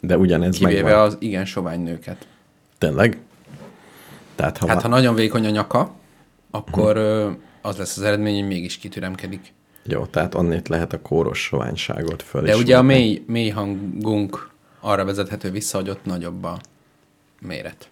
[0.00, 1.00] De ugyanez kivéve megvan.
[1.00, 2.26] az igen sovány nőket.
[2.78, 3.18] Tényleg?
[4.34, 5.94] Tehát ha, Hát ha nagyon vékony a nyaka,
[6.50, 7.30] akkor ö,
[7.62, 9.52] az lesz az eredmény, hogy mégis kitüremkedik.
[9.90, 15.04] Jó, tehát onnét lehet a kóros soványságot föl De ugye a mély, mély hangunk arra
[15.04, 16.58] vezethető vissza, hogy ott nagyobb a
[17.40, 17.88] méret.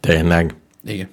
[0.00, 0.54] Tényleg?
[0.84, 1.08] Igen.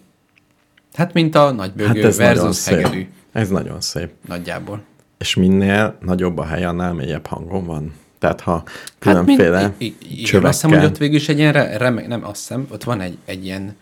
[0.94, 4.10] Hát, mint a nagybőgő Hát hát ez versus hegedű Ez nagyon szép.
[4.28, 4.82] nagyjából.
[5.18, 7.94] És minél nagyobb a hely, annál mélyebb hangon van.
[8.20, 11.54] Tehát ha Hát különféle mint, i- i- azt hiszem, hogy ott végül is egy ilyen
[11.54, 13.76] re- remeg, nem azt hiszem, ott van egy, egy ilyen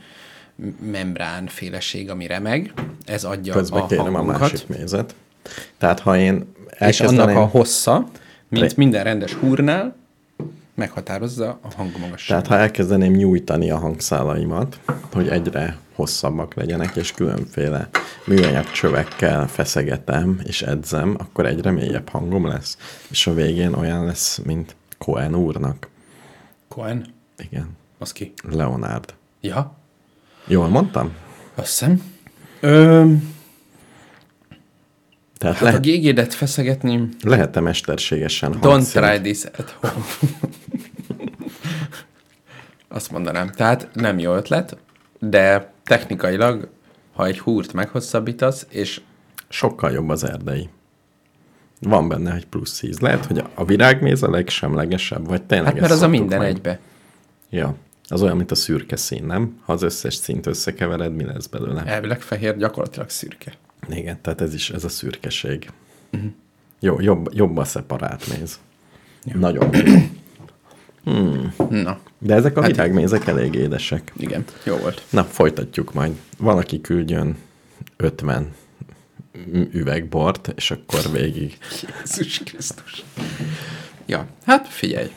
[0.91, 2.73] membránféleség, ami remeg,
[3.05, 4.39] ez adja közben a kérem a hangunkat.
[4.39, 5.15] másik mézet.
[5.77, 8.07] Tehát ha én És annak elkezdeném, a hossza,
[8.47, 9.95] mint minden rendes húrnál,
[10.73, 12.27] meghatározza a hangmagasságot.
[12.27, 14.79] tehát ha elkezdeném nyújtani a hangszálaimat,
[15.13, 17.89] hogy egyre hosszabbak legyenek, és különféle
[18.25, 22.77] műanyag csövekkel feszegetem és edzem, akkor egyre mélyebb hangom lesz.
[23.09, 25.87] És a végén olyan lesz, mint Cohen úrnak.
[26.67, 27.05] Cohen,
[27.37, 27.69] Igen.
[27.97, 28.33] az ki?
[28.49, 29.13] Leonard.
[29.41, 29.77] Ja,
[30.47, 31.13] Jól mondtam?
[31.55, 32.01] azt hiszem.
[32.59, 33.05] Ö,
[35.39, 40.05] Tehát hát a lehet, gégédet feszegetni, lehet-e mesterségesen don't hangszint- try this at home.
[42.87, 43.51] Azt mondanám.
[43.51, 44.77] Tehát nem jó ötlet,
[45.19, 46.69] de technikailag,
[47.13, 49.01] ha egy húrt meghosszabbítasz, és
[49.49, 50.69] Sokkal jobb az erdei.
[51.81, 52.99] Van benne egy plusz íz.
[52.99, 56.47] Lehet, hogy a virágméz a legsemlegesebb, vagy tényleg hát mert az a minden meg?
[56.47, 56.79] egybe.
[57.49, 57.75] Ja.
[58.07, 59.59] Az olyan, mint a szürke szín, nem?
[59.65, 61.83] Ha az összes színt összekevered, mi lesz belőle?
[61.85, 63.53] Elvileg fehér, gyakorlatilag szürke.
[63.89, 65.69] Igen, tehát ez is, ez a szürkeség.
[66.13, 66.29] Uh-huh.
[66.79, 68.59] Jó, jobb, jobb a szeparát méz.
[69.23, 69.37] Ja.
[69.37, 69.69] Nagyon.
[71.69, 74.11] Na, De ezek a Hát- virágmézek elég édesek.
[74.17, 75.03] igen, jó volt.
[75.09, 76.11] Na, folytatjuk majd.
[76.37, 77.37] Valaki küldjön
[77.97, 78.53] 50
[79.71, 81.57] üvegbort, és akkor végig.
[82.05, 83.03] Jézus Krisztus.
[84.05, 85.09] Ja, hát figyelj.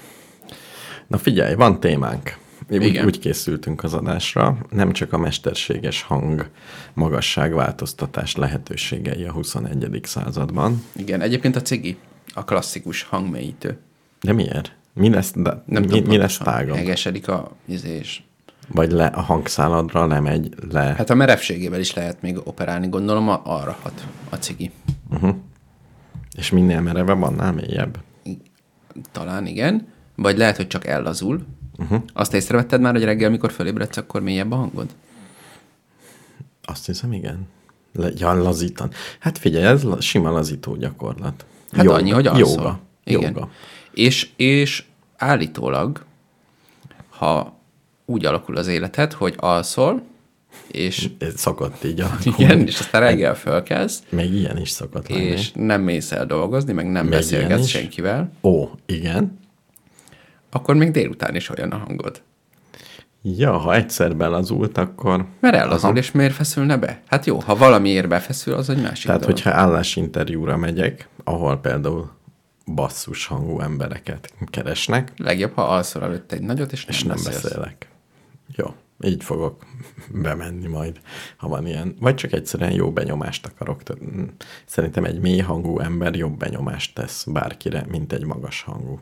[1.06, 2.36] Na figyelj, van témánk.
[2.78, 3.04] Úgy, Igen.
[3.04, 6.50] úgy készültünk az adásra, nem csak a mesterséges hang
[6.94, 10.00] magasság változtatás lehetőségei a 21.
[10.02, 10.84] században.
[10.96, 11.96] Igen, egyébként a cigi,
[12.34, 13.78] a klasszikus hangmélyítő.
[14.20, 14.76] De miért?
[14.94, 16.76] Mi lesz, de, Nem mi, tudom mi lesz tágabb?
[16.76, 18.24] Hegesedik a izés.
[18.68, 20.94] Vagy le, a hangszáladra lemegy le.
[20.96, 24.70] Hát a merevségével is lehet még operálni, gondolom a, arra hat a cigi.
[26.36, 27.98] És minél merevebb, annál mélyebb.
[29.12, 29.86] Talán igen.
[30.16, 31.46] Vagy lehet, hogy csak ellazul.
[31.78, 32.02] Uh-huh.
[32.12, 34.86] Azt észrevetted már, hogy reggel, mikor fölébredsz, akkor mélyebb a hangod?
[36.64, 37.48] Azt hiszem, igen.
[37.94, 38.90] Le, ja, lazítan.
[39.18, 41.44] Hát figyelj, ez la, sima lazító gyakorlat.
[41.72, 42.46] Hát annyi, hogy alszol.
[42.56, 42.80] Jóga.
[43.04, 43.22] Igen.
[43.34, 43.50] Jóga.
[43.92, 44.84] És, és
[45.16, 46.04] állítólag,
[47.08, 47.58] ha
[48.04, 50.02] úgy alakul az életed, hogy alszol,
[50.66, 52.42] és Ez szokott így alakulni.
[52.42, 55.22] igen, és aztán reggel fölkelsz, Még ilyen is szokott lenni.
[55.24, 59.40] és nem mész el dolgozni, meg nem Még beszélgetsz senkivel, Ó, igen.
[60.54, 62.22] Akkor még délután is olyan a hangod.
[63.22, 65.26] Ja, ha egyszer belazult, akkor...
[65.40, 67.02] Mert ellazul, és miért feszülne be?
[67.06, 69.36] Hát jó, ha valamiért befeszül, az egy másik Tehát, dolog.
[69.36, 72.10] hogyha állásinterjúra megyek, ahol például
[72.74, 77.42] basszus hangú embereket keresnek, Legjobb, ha alszol előtt egy nagyot, és nem, és nem beszélsz.
[77.42, 77.88] beszélek.
[78.56, 78.74] Jó,
[79.04, 79.66] így fogok
[80.22, 81.00] bemenni majd,
[81.36, 81.96] ha van ilyen.
[82.00, 83.82] Vagy csak egyszerűen jó benyomást akarok.
[84.66, 89.00] Szerintem egy mély hangú ember jobb benyomást tesz bárkire, mint egy magas hangú.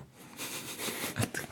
[1.21, 1.47] Hát-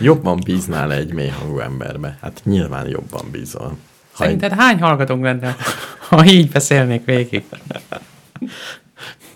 [0.00, 2.18] Jobban bíznál egy mély hangú emberbe.
[2.20, 3.64] Hát nyilván jobban bízol.
[3.68, 3.76] Ha egy,
[4.16, 5.56] Szerinted hány hallgatónk lenne,
[6.08, 7.44] ha így beszélnék végig?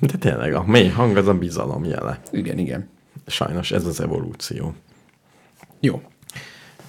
[0.01, 2.21] De tényleg, a mély hang az a bizalom jele.
[2.31, 2.89] Igen, igen.
[3.27, 4.75] Sajnos ez az evolúció.
[5.81, 6.03] Jó.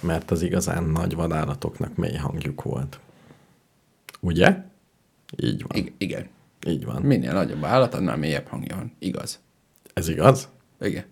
[0.00, 3.00] Mert az igazán nagy vadállatoknak mély hangjuk volt.
[4.20, 4.56] Ugye?
[5.36, 5.76] Így van.
[5.78, 6.28] I- igen.
[6.66, 7.02] Így van.
[7.02, 8.92] Minél nagyobb állat, annál mélyebb hangja van.
[8.98, 9.40] Igaz.
[9.94, 10.48] Ez igaz?
[10.80, 11.04] Igen.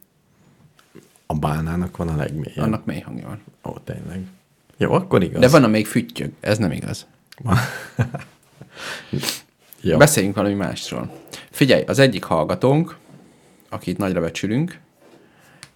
[1.27, 2.65] A bálnának van a legmélyebb.
[2.65, 3.43] Annak mély hangja van.
[3.73, 4.27] Ó, tényleg.
[4.77, 5.41] Jó, akkor igaz.
[5.41, 6.33] De van, amelyik füttyög.
[6.41, 7.07] Ez nem igaz.
[9.81, 9.97] Jó.
[9.97, 11.21] Beszéljünk valami másról.
[11.51, 12.97] Figyelj, az egyik hallgatónk,
[13.69, 14.81] akit nagyra becsülünk,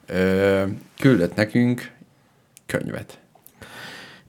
[0.06, 0.64] ö,
[0.98, 1.92] küldött nekünk
[2.66, 3.18] könyvet.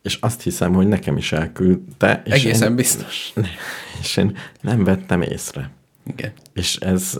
[0.02, 2.22] És azt hiszem, hogy nekem is elküldte.
[2.26, 3.34] És Egészen én, biztos.
[4.02, 5.70] És én nem vettem észre.
[6.04, 6.32] Igen.
[6.54, 7.20] És, ez,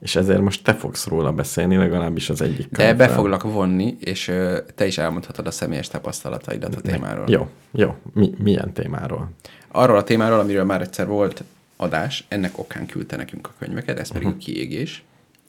[0.00, 4.32] és ezért most te fogsz róla beszélni, legalábbis az egyik De be foglak vonni, és
[4.74, 7.24] te is elmondhatod a személyes tapasztalataidat a témáról.
[7.28, 7.94] Jó, jó.
[8.12, 9.30] Mi, milyen témáról?
[9.68, 11.44] Arról a témáról, amiről már egyszer volt
[11.76, 14.42] adás, ennek okán küldte nekünk a könyveket, ez pedig uh-huh.
[14.42, 15.04] a kiégés.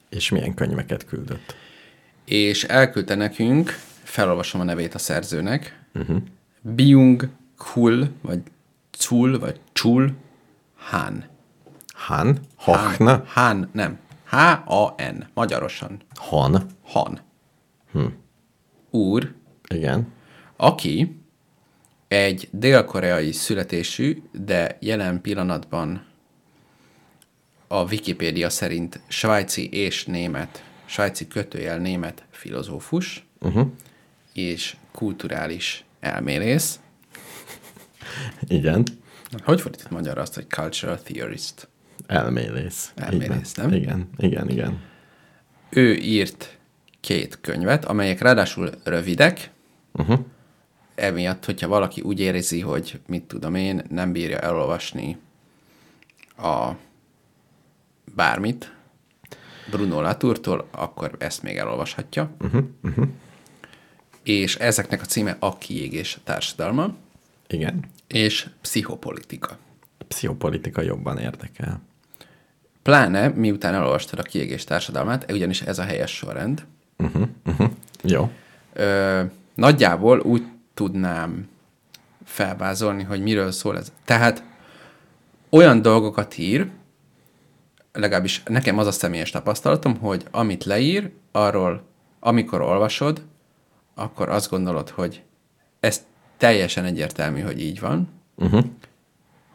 [0.10, 1.56] És milyen könyveket küldött?
[2.26, 6.18] És elküldte nekünk, felolvasom a nevét a szerzőnek, uh-huh.
[6.62, 8.40] Byung Kul, vagy
[8.98, 10.12] Cul, vagy Chul
[10.76, 11.24] Han.
[11.94, 12.38] Han?
[12.56, 13.12] Hochna?
[13.12, 14.00] Han, Han nem.
[14.30, 16.02] H-A-N, magyarosan.
[16.16, 16.70] Han?
[16.84, 17.20] Han.
[17.92, 18.06] Hm.
[18.90, 19.34] Úr,
[19.70, 20.14] Igen.
[20.56, 21.22] aki
[22.08, 26.06] egy dél-koreai születésű, de jelen pillanatban
[27.68, 33.68] a Wikipédia szerint svájci és német, svájci kötőjel német filozófus uh-huh.
[34.34, 36.80] és kulturális elmélész.
[38.48, 38.84] Igen.
[39.44, 41.68] Hogy fordított magyarra azt, hogy cultural theorist?
[42.08, 42.92] Elmélész.
[42.96, 43.70] Elmélész, Igen.
[43.70, 43.74] nem?
[43.74, 44.80] Igen, igen, igen.
[45.70, 46.58] Ő írt
[47.00, 49.52] két könyvet, amelyek ráadásul rövidek,
[49.92, 50.20] uh-huh.
[50.96, 55.18] emiatt, hogyha valaki úgy érzi, hogy mit tudom én, nem bírja elolvasni
[56.38, 56.72] a
[58.16, 58.72] bármit
[59.70, 62.30] Bruno Latourtól, akkor ezt még elolvashatja.
[62.40, 62.64] Uh-huh.
[62.84, 63.08] Uh-huh.
[64.24, 66.96] És ezeknek a címe A kiégés társadalma
[67.48, 67.80] Igen.
[68.08, 69.58] és pszichopolitika.
[70.08, 71.82] Pszichopolitika jobban érdekel.
[72.84, 76.66] Pláne, miután elolvastad a kiégés társadalmát, ugyanis ez a helyes sorrend,
[78.04, 78.32] Jó.
[78.74, 79.24] Ö,
[79.56, 80.44] nagyjából úgy
[80.74, 81.48] tudnám
[82.24, 83.92] felvázolni, hogy miről szól ez.
[84.06, 84.44] Tehát
[85.50, 86.70] olyan dolgokat ír,
[87.94, 91.84] legalábbis nekem az a személyes tapasztalatom, hogy amit leír, arról,
[92.20, 93.26] amikor olvasod,
[93.96, 95.24] akkor azt gondolod, hogy
[95.80, 96.06] ez
[96.38, 98.66] teljesen egyértelmű, hogy így van, uh-huh.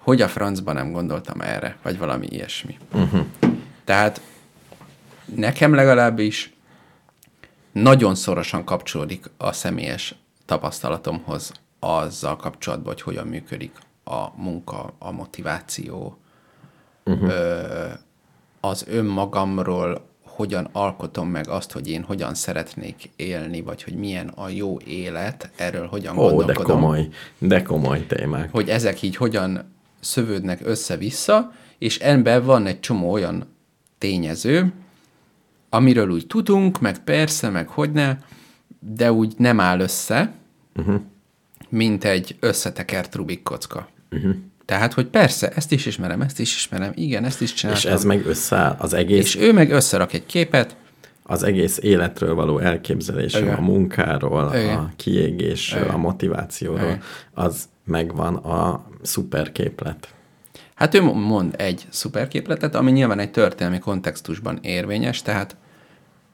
[0.03, 2.79] Hogy a francban nem gondoltam erre, vagy valami ilyesmi.
[2.93, 3.27] Uh-huh.
[3.85, 4.21] Tehát
[5.35, 6.53] nekem legalábbis
[7.73, 13.73] nagyon szorosan kapcsolódik a személyes tapasztalatomhoz azzal kapcsolatban, hogy hogyan működik
[14.05, 16.19] a munka, a motiváció,
[17.05, 17.29] uh-huh.
[17.29, 17.87] ö,
[18.61, 24.49] az önmagamról hogyan alkotom meg azt, hogy én hogyan szeretnék élni, vagy hogy milyen a
[24.49, 28.53] jó élet, erről hogyan Ó, de gondolkodom komoly, de komoly témák.
[28.53, 29.73] hogy ezek így hogyan
[30.03, 33.45] szövődnek össze-vissza, és ebben van egy csomó olyan
[33.99, 34.73] tényező,
[35.69, 38.19] amiről úgy tudunk, meg persze, meg hogyne,
[38.79, 40.33] de úgy nem áll össze,
[40.77, 41.01] uh-huh.
[41.69, 43.89] mint egy összetekert Rubik kocka.
[44.11, 44.35] Uh-huh.
[44.65, 47.93] Tehát, hogy persze, ezt is ismerem, ezt is ismerem, igen, ezt is És csináltam.
[47.93, 50.77] ez meg összeáll, az egész, és ő meg összerak egy képet,
[51.23, 53.55] az egész életről való elképzelésről, Igen.
[53.55, 54.79] a munkáról, Igen.
[54.79, 55.95] a kiégésről, Igen.
[55.95, 57.03] a motivációról, Igen.
[57.35, 60.15] az megvan a szuperképlet.
[60.75, 65.57] Hát ő mond egy szuperképletet, ami nyilván egy történelmi kontextusban érvényes, tehát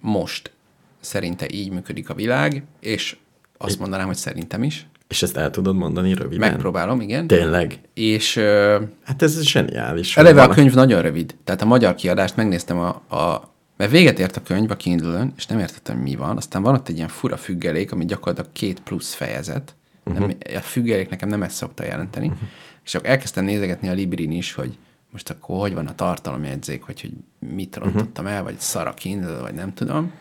[0.01, 0.53] most
[1.01, 3.16] szerinte így működik a világ, és
[3.59, 4.86] azt mondanám, hogy szerintem is.
[5.09, 6.51] És ezt el tudod mondani röviden?
[6.51, 7.26] Megpróbálom, igen.
[7.26, 7.80] Tényleg?
[7.94, 10.16] És ö, Hát ez zseniális.
[10.16, 11.36] eleve a könyv nagyon rövid.
[11.44, 15.46] Tehát a magyar kiadást megnéztem a, a mert véget ért a könyv a kindle és
[15.46, 16.36] nem értettem, mi van.
[16.36, 19.74] Aztán van ott egy ilyen fura függelék, ami gyakorlatilag két plusz fejezet.
[20.09, 20.27] Uh-huh.
[20.27, 22.27] Nem, a függelék nekem nem ezt szokta jelenteni.
[22.27, 22.49] Uh-huh.
[22.85, 24.79] És akkor elkezdtem nézegetni a Librin is, hogy
[25.11, 27.13] most akkor hogy van a tartalomjegyzék, hogy, hogy
[27.49, 30.13] mit rontottam el, vagy szar a Kindle, vagy nem tudom.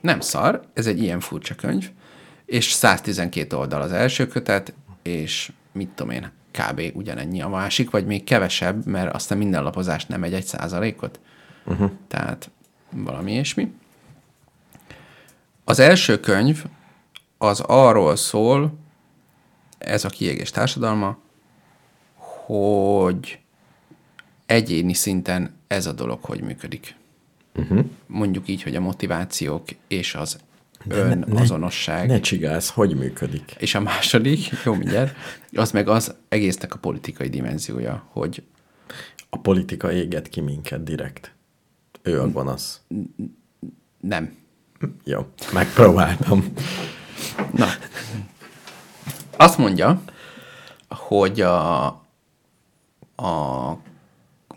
[0.00, 1.90] Nem szar, ez egy ilyen furcsa könyv,
[2.46, 4.72] és 112 oldal az első kötet,
[5.02, 6.80] és mit tudom én, kb.
[6.94, 11.20] ugyanennyi a másik, vagy még kevesebb, mert aztán minden lapozás nem egy egy százalékot.
[11.66, 11.90] Uh-huh.
[12.08, 12.50] Tehát
[12.90, 13.72] valami ilyesmi.
[15.64, 16.64] Az első könyv
[17.38, 18.78] az arról szól,
[19.78, 21.18] ez a kiégés társadalma,
[22.46, 23.38] hogy
[24.46, 26.94] egyéni szinten ez a dolog hogy működik.
[27.54, 27.84] Uh-huh.
[28.06, 30.38] Mondjuk így, hogy a motivációk és az
[30.88, 32.08] önazonosság.
[32.08, 33.54] Ne csigálsz, hogy működik?
[33.58, 35.16] És a második, jó mindjárt,
[35.52, 38.42] az meg az egésznek a politikai dimenziója, hogy
[39.30, 41.32] A politika éget ki minket direkt.
[42.02, 42.80] Ő a gonosz.
[44.00, 44.36] Nem.
[45.04, 46.52] Jó, megpróbáltam.
[47.52, 47.66] Na.
[49.38, 50.00] Azt mondja,
[50.88, 51.86] hogy a,
[53.16, 53.78] a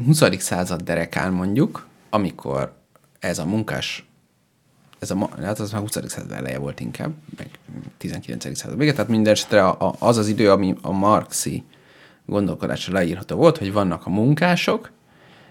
[0.05, 0.23] 20.
[0.39, 2.73] század derekán mondjuk, amikor
[3.19, 4.05] ez a munkás,
[4.99, 5.91] ez a, hát az már 20.
[5.91, 7.49] század eleje volt inkább, meg
[7.97, 8.57] 19.
[8.57, 11.63] század vége, tehát minden esetre a, az az idő, ami a marxi
[12.25, 14.91] gondolkodásra leírható volt, hogy vannak a munkások,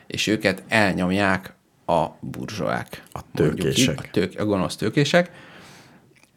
[0.06, 1.54] és őket elnyomják
[1.86, 3.02] a burzsóák.
[3.12, 3.98] A mondjuk így, tőkések.
[3.98, 5.30] A, tők, a gonosz tőkések.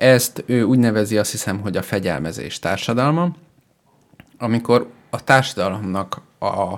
[0.03, 3.35] Ezt ő úgy nevezi, azt hiszem, hogy a fegyelmezés társadalma,
[4.37, 6.73] amikor a társadalomnak a,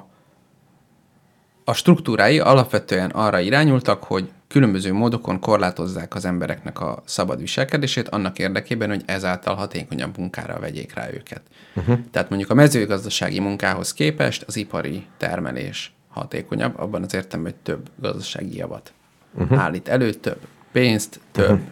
[1.64, 8.40] a struktúrái alapvetően arra irányultak, hogy különböző módokon korlátozzák az embereknek a szabad viselkedését annak
[8.40, 11.42] érdekében, hogy ezáltal hatékonyabb munkára vegyék rá őket.
[11.76, 12.00] Uh-huh.
[12.12, 17.90] Tehát mondjuk a mezőgazdasági munkához képest az ipari termelés hatékonyabb, abban az értelemben, hogy több
[18.02, 18.94] gazdasági javat
[19.34, 19.60] uh-huh.
[19.60, 20.40] állít elő, több
[20.72, 21.68] pénzt, több uh-huh.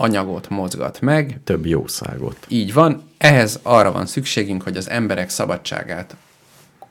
[0.00, 2.46] Anyagot mozgat meg, Több jószágot.
[2.48, 6.16] így van, ehhez arra van szükségünk, hogy az emberek szabadságát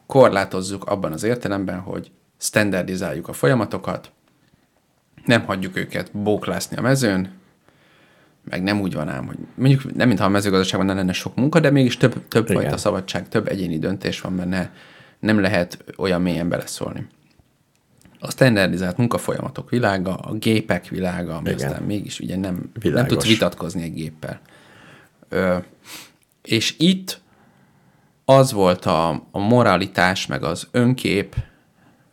[0.06, 4.12] korlátozzuk abban az értelemben, hogy standardizáljuk a folyamatokat,
[5.26, 7.32] nem hagyjuk őket bóklászni a mezőn,
[8.50, 11.60] meg nem úgy van ám, hogy mondjuk nem mintha a mezőgazdaságban ne lenne sok munka,
[11.60, 12.62] de mégis több, több Igen.
[12.62, 14.72] fajta szabadság, több egyéni döntés van benne,
[15.20, 17.08] nem lehet olyan mélyen beleszólni.
[18.20, 21.68] A standardizált munkafolyamatok világa, a gépek világa, ami Igen.
[21.70, 24.40] aztán mégis ugye nem, nem tudsz vitatkozni egy géppel.
[25.30, 25.58] Ö,
[26.42, 27.22] és itt
[28.26, 31.36] az volt a, a moralitás, meg az önkép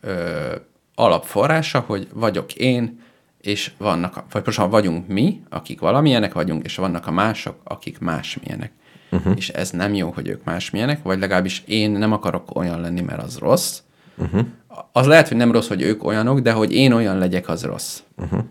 [0.01, 0.55] ö,
[0.95, 2.99] alapforrása, hogy vagyok én,
[3.41, 8.71] és vannak, vagy most vagyunk mi, akik valamilyenek vagyunk, és vannak a mások, akik másmilyenek.
[9.11, 9.33] Uh-huh.
[9.35, 13.23] És ez nem jó, hogy ők másmilyenek, vagy legalábbis én nem akarok olyan lenni, mert
[13.23, 13.79] az rossz.
[14.17, 14.45] Uh-huh.
[14.91, 17.99] Az lehet, hogy nem rossz, hogy ők olyanok, de hogy én olyan legyek, az rossz.
[18.17, 18.43] Uh-huh.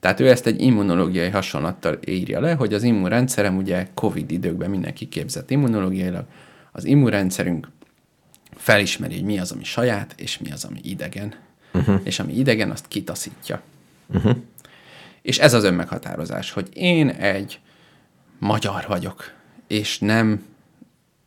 [0.00, 5.08] Tehát ő ezt egy immunológiai hasonlattal írja le, hogy az immunrendszerem ugye Covid időkben mindenki
[5.08, 6.24] képzett immunológiailag,
[6.72, 7.68] az immunrendszerünk
[8.56, 11.34] felismeri, hogy mi az, ami saját, és mi az, ami idegen.
[11.74, 12.00] Uh-huh.
[12.04, 13.60] És ami idegen, azt kitaszítja.
[14.14, 14.36] Uh-huh.
[15.22, 17.60] És ez az önmeghatározás, hogy én egy
[18.38, 19.32] magyar vagyok,
[19.66, 20.44] és nem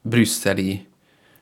[0.02, 0.88] brüsszeli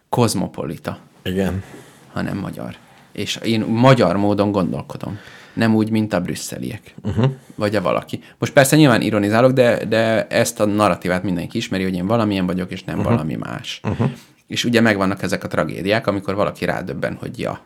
[0.10, 1.64] kozmopolita, Igen.
[2.12, 2.78] hanem magyar.
[3.20, 5.18] És én magyar módon gondolkodom.
[5.54, 6.96] Nem úgy, mint a brüsszeliek.
[7.04, 7.32] Uh-huh.
[7.56, 8.20] Vagy a valaki.
[8.38, 12.72] Most persze nyilván ironizálok, de, de ezt a narratívát mindenki ismeri, hogy én valamilyen vagyok,
[12.72, 13.12] és nem uh-huh.
[13.12, 13.82] valami más.
[13.84, 14.10] Uh-huh.
[14.48, 17.60] És ugye megvannak ezek a tragédiák, amikor valaki rádöbben, hogy ja.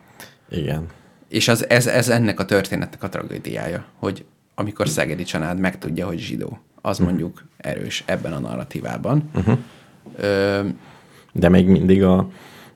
[0.50, 0.86] Igen.
[1.28, 4.24] És az, ez, ez ennek a történetnek a tragédiája, hogy
[4.54, 9.30] amikor Szegedi Csanád megtudja, hogy zsidó, az mondjuk erős ebben a narratívában.
[9.34, 9.58] Uh-huh.
[10.16, 10.60] Ö,
[11.32, 12.28] De még mindig a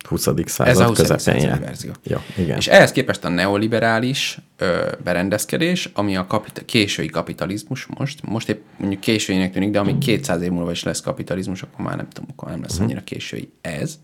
[0.08, 0.28] 20.
[0.44, 0.96] század ez a 20.
[0.96, 1.60] közepén századi jár.
[1.60, 1.90] verzió.
[2.02, 2.56] Jó, igen.
[2.56, 8.62] És ehhez képest a neoliberális ö, berendezkedés, ami a kapita- késői kapitalizmus most, most épp
[8.76, 12.28] mondjuk későinek tűnik, de amíg 200 év múlva is lesz kapitalizmus, akkor már nem tudom,
[12.36, 13.98] akkor nem lesz annyira késői ez,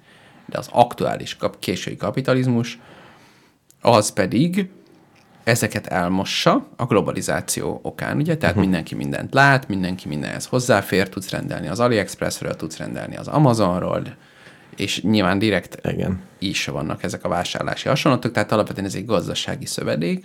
[0.46, 2.78] de az aktuális kap- késői kapitalizmus,
[3.80, 4.68] az pedig
[5.44, 8.36] ezeket elmossa a globalizáció okán, ugye?
[8.36, 8.70] Tehát uh-huh.
[8.70, 14.02] mindenki mindent lát, mindenki mindenhez hozzáfér, tudsz rendelni az AliExpressről, tudsz rendelni az Amazonról,
[14.77, 16.22] és nyilván direkt Igen.
[16.39, 20.25] is vannak ezek a vásárlási hasonlatok, tehát alapvetően ez egy gazdasági szövedék,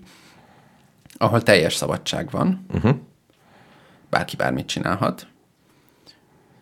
[1.17, 2.95] ahol teljes szabadság van, uh-huh.
[4.09, 5.27] bárki bármit csinálhat.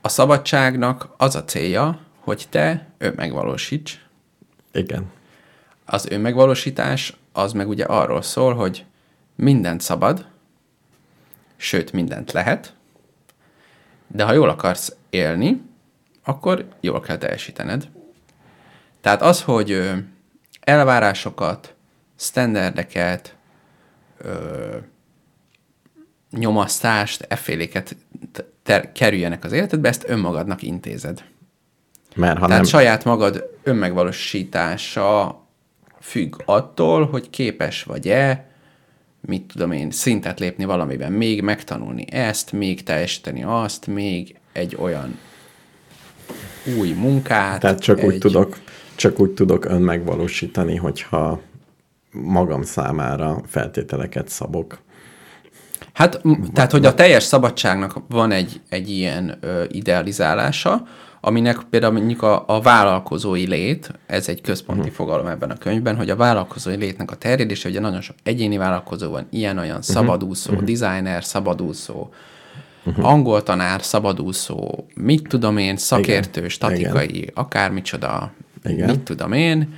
[0.01, 4.05] A szabadságnak az a célja, hogy te önmegvalósíts.
[4.71, 5.11] Igen.
[5.85, 8.85] Az önmegvalósítás az meg ugye arról szól, hogy
[9.35, 10.27] mindent szabad,
[11.55, 12.73] sőt, mindent lehet,
[14.07, 15.61] de ha jól akarsz élni,
[16.27, 17.89] akkor jól kell teljesítened.
[19.01, 19.91] Tehát az, hogy
[20.59, 21.75] elvárásokat,
[22.15, 23.35] sztenderdeket,
[24.17, 24.75] ö,
[26.31, 27.95] nyomasztást, efféléket
[28.63, 31.23] ter- kerüljenek az életedbe, ezt önmagadnak intézed.
[32.15, 32.71] Mert ha Tehát nem...
[32.71, 35.41] saját magad önmegvalósítása
[36.01, 38.49] függ attól, hogy képes vagy-e,
[39.21, 45.19] mit tudom én, szintet lépni valamiben, még megtanulni ezt, még teljesíteni azt, még egy olyan
[46.79, 47.59] új munkát.
[47.59, 48.19] Tehát csak úgy egy...
[48.19, 48.57] tudok,
[48.95, 51.39] csak úgy tudok önmegvalósítani, hogyha
[52.11, 54.77] magam számára feltételeket szabok.
[55.93, 56.21] Hát,
[56.53, 60.87] tehát, hogy a teljes szabadságnak van egy, egy ilyen ö, idealizálása,
[61.21, 64.95] aminek például mondjuk a, a vállalkozói lét, ez egy központi uh-huh.
[64.95, 69.09] fogalom ebben a könyvben, hogy a vállalkozói létnek a terjedése, ugye nagyon sok egyéni vállalkozó
[69.09, 70.67] van, ilyen-olyan szabadúszó, uh-huh.
[70.67, 72.09] designer, szabadúszó,
[72.87, 73.05] uh-huh.
[73.05, 76.49] angol tanár, szabadúszó, mit tudom én, szakértő, Igen.
[76.49, 77.31] statikai, Igen.
[77.33, 78.31] akármicsoda,
[78.63, 78.89] Igen.
[78.89, 79.73] Mit tudom én.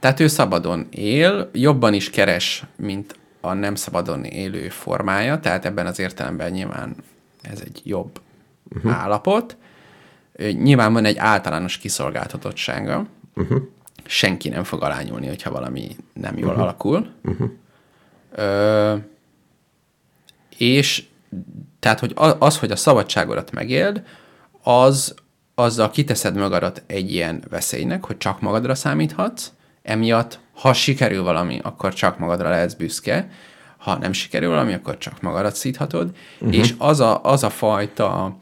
[0.00, 5.86] Tehát ő szabadon él, jobban is keres, mint a, nem szabadon élő formája, tehát ebben
[5.86, 6.96] az értelemben nyilván
[7.42, 8.20] ez egy jobb
[8.74, 8.92] uh-huh.
[8.92, 9.56] állapot.
[10.36, 13.06] Nyilván van egy általános kiszolgáltatottsága.
[13.34, 13.62] Uh-huh.
[14.04, 16.62] Senki nem fog alányulni, hogyha valami nem jól uh-huh.
[16.62, 17.10] alakul.
[17.24, 17.50] Uh-huh.
[18.34, 18.94] Ö,
[20.58, 21.04] és
[21.78, 24.02] tehát, hogy az, hogy a szabadságodat megéld,
[24.62, 25.14] az,
[25.54, 29.52] azzal kiteszed magadat egy ilyen veszélynek, hogy csak magadra számíthatsz,
[29.82, 33.28] emiatt, ha sikerül valami, akkor csak magadra lehetsz büszke,
[33.78, 36.56] ha nem sikerül valami, akkor csak magadat szíthatod, uh-huh.
[36.56, 38.38] és az a, az a fajta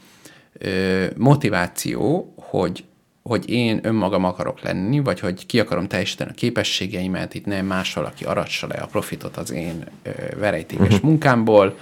[0.52, 2.84] ö, motiváció, hogy,
[3.22, 7.94] hogy én önmagam akarok lenni, vagy hogy ki akarom teljesíteni a képességeimet, itt nem más
[7.94, 11.00] valaki aratsa le a profitot az én ö, verejtékes uh-huh.
[11.02, 11.76] munkámból,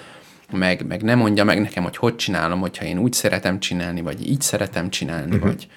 [0.54, 4.28] meg, meg ne mondja meg nekem, hogy hogy csinálom, hogyha én úgy szeretem csinálni, vagy
[4.28, 5.46] így szeretem csinálni, uh-huh.
[5.46, 5.68] vagy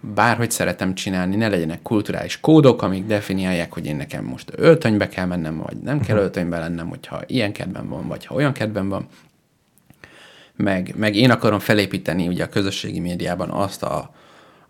[0.00, 5.26] bárhogy szeretem csinálni, ne legyenek kulturális kódok, amik definiálják, hogy én nekem most öltönybe kell
[5.26, 9.06] mennem, vagy nem kell öltönybe lennem, hogyha ilyen kedvem van, vagy ha olyan kedvem van.
[10.56, 14.14] Meg, meg én akarom felépíteni ugye a közösségi médiában azt a,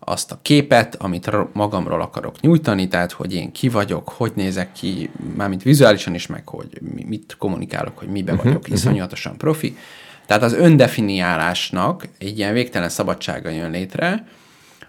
[0.09, 5.09] azt a képet, amit magamról akarok nyújtani, tehát hogy én ki vagyok, hogy nézek ki,
[5.35, 9.77] mármint vizuálisan is, meg hogy mi- mit kommunikálok, hogy mibe vagyok, iszonyatosan profi.
[10.25, 14.27] Tehát az öndefiniálásnak egy ilyen végtelen szabadsága jön létre,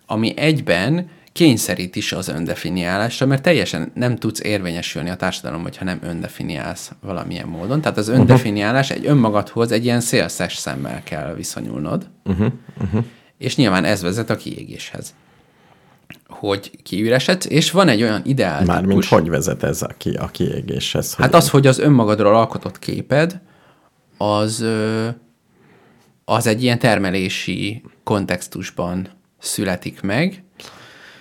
[0.06, 5.98] ami egyben kényszerít is az öndefiniálásra, mert teljesen nem tudsz érvényesülni a társadalom, hogyha nem
[6.02, 7.80] öndefiniálsz valamilyen módon.
[7.80, 13.04] Tehát az öndefiniálás egy önmagadhoz egy ilyen szélszes szemmel kell viszonyulnod, uh-huh, uh-huh.
[13.39, 15.14] És nyilván ez vezet a kiégéshez.
[16.26, 20.26] Hogy kiüresedsz, és van egy olyan ideál Mármint típus- hogy vezet ez a, ki, a
[20.26, 21.14] kiégéshez?
[21.14, 23.41] Hogy Hát az, hogy az önmagadról alkotott képed,
[24.16, 24.64] az,
[26.24, 29.09] az egy ilyen termelési kontextusban
[29.39, 30.43] születik meg,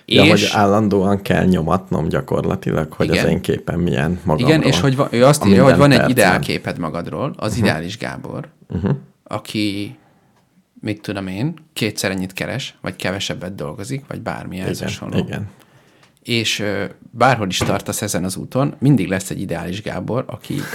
[0.10, 3.26] Ja, és, hogy állandóan kell nyomatnom gyakorlatilag, hogy Igen.
[3.26, 4.50] az én képem milyen magamról.
[4.50, 6.26] igen, és hogy va, ő azt írja, hogy van minden egy percen.
[6.26, 7.66] ideálképed magadról, az uh-huh.
[7.66, 8.96] ideális Gábor, uh-huh.
[9.24, 9.98] aki,
[10.80, 15.18] mit tudom én, kétszer ennyit keres, vagy kevesebbet dolgozik, vagy bármilyen ez hasonló.
[15.18, 15.50] igen.
[16.24, 16.64] És
[17.12, 20.56] bárhol is tartasz ezen az úton, mindig lesz egy ideális Gábor, aki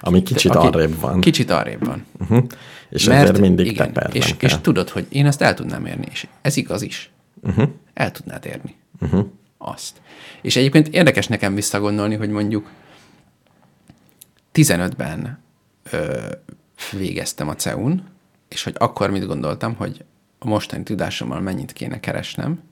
[0.00, 1.20] Ami kicsit aki arrébb van.
[1.20, 2.04] Kicsit arrébb van.
[2.20, 2.44] Uh-huh.
[2.90, 4.50] És Mert, ezért mindig igen, és, kell.
[4.50, 7.10] és tudod, hogy én ezt el tudnám érni, és ez igaz is.
[7.42, 7.68] Uh-huh.
[7.94, 8.74] El tudnád érni.
[9.00, 9.26] Uh-huh.
[9.58, 10.00] Azt.
[10.42, 12.70] És egyébként érdekes nekem visszagondolni, hogy mondjuk
[14.54, 15.38] 15-ben
[15.90, 16.26] ö,
[16.90, 18.04] végeztem a CEUN,
[18.52, 20.04] és hogy akkor mit gondoltam, hogy
[20.38, 22.62] a mostani tudásommal mennyit kéne keresnem,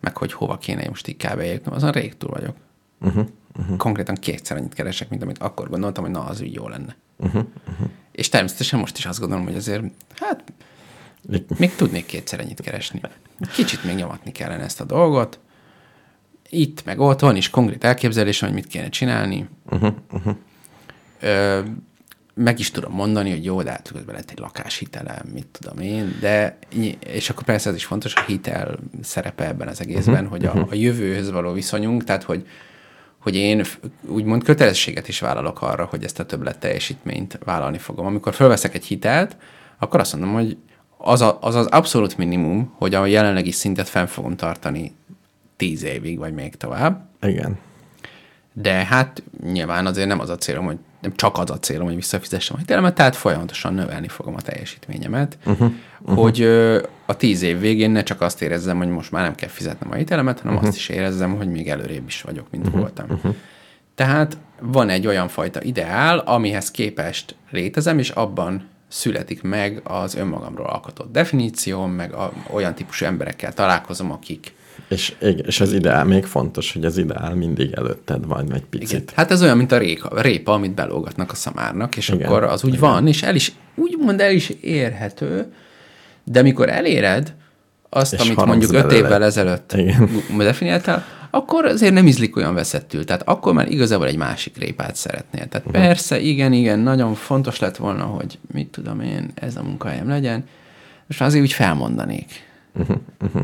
[0.00, 1.38] meg hogy hova kéne most így kb.
[1.38, 2.56] eljutnom, azon rég túl vagyok.
[3.00, 3.26] Uh-huh,
[3.58, 3.76] uh-huh.
[3.76, 6.96] Konkrétan kétszer annyit keresek, mint amit akkor gondoltam, hogy na, az úgy jó lenne.
[7.16, 7.88] Uh-huh, uh-huh.
[8.12, 10.52] És természetesen most is azt gondolom, hogy azért, hát
[11.58, 13.00] még tudnék kétszer ennyit keresni.
[13.52, 15.38] Kicsit még nyomatni kellene ezt a dolgot.
[16.48, 19.48] Itt, meg ott van is konkrét elképzelésem, hogy mit kéne csinálni.
[19.70, 20.36] Uh-huh, uh-huh.
[21.20, 21.60] Ö,
[22.38, 26.16] meg is tudom mondani, hogy jó, de hát közben lett egy lakáshitelem, mit tudom én,
[26.20, 26.58] de
[26.98, 30.66] és akkor persze ez is fontos, a hitel szerepe ebben az egészben, uh-huh, hogy a,
[30.70, 32.46] a jövőhöz való viszonyunk, tehát hogy,
[33.18, 33.62] hogy én
[34.06, 38.06] úgymond kötelességet is vállalok arra, hogy ezt a többlet teljesítményt vállalni fogom.
[38.06, 39.36] Amikor felveszek egy hitelt,
[39.78, 40.56] akkor azt mondom, hogy
[40.96, 44.94] az, a, az az abszolút minimum, hogy a jelenlegi szintet fenn fogom tartani
[45.56, 47.08] tíz évig, vagy még tovább.
[47.22, 47.58] Igen.
[48.52, 49.22] De hát
[49.52, 52.58] nyilván azért nem az a célom, hogy nem csak az a célom, hogy visszafizessem a
[52.58, 55.70] hitelemet, tehát folyamatosan növelni fogom a teljesítményemet, uh-huh,
[56.00, 56.18] uh-huh.
[56.18, 59.48] hogy ö, a tíz év végén ne csak azt érezzem, hogy most már nem kell
[59.48, 60.68] fizetnem a hitelemet, hanem uh-huh.
[60.68, 63.06] azt is érezzem, hogy még előrébb is vagyok, mint uh-huh, voltam.
[63.10, 63.34] Uh-huh.
[63.94, 70.66] Tehát van egy olyan fajta ideál, amihez képest létezem, és abban születik meg az önmagamról
[70.66, 74.52] alkotott definícióm, meg a, olyan típusú emberekkel találkozom, akik
[74.88, 75.14] És,
[75.46, 78.90] és az ideál még fontos, hogy az ideál mindig előtted van egy picit.
[78.90, 79.04] Igen.
[79.14, 82.64] Hát ez olyan, mint a réka, répa, amit belógatnak a szamárnak, és Igen, akkor az
[82.64, 82.90] úgy Igen.
[82.90, 85.52] van, és el is, úgymond el is érhető,
[86.24, 87.34] de mikor eléred
[87.88, 90.10] azt, És amit mondjuk öt évvel ezelőtt Igen.
[90.38, 93.04] definiáltál, akkor azért nem ízlik olyan veszettül.
[93.04, 95.48] Tehát akkor már igazából egy másik répát szeretnél.
[95.48, 95.82] Tehát uh-huh.
[95.82, 100.44] persze, igen, igen, nagyon fontos lett volna, hogy mit tudom én, ez a munkahelyem legyen,
[101.08, 102.46] és azért úgy felmondanék.
[102.74, 102.96] Uh-huh.
[103.20, 103.42] Uh-huh.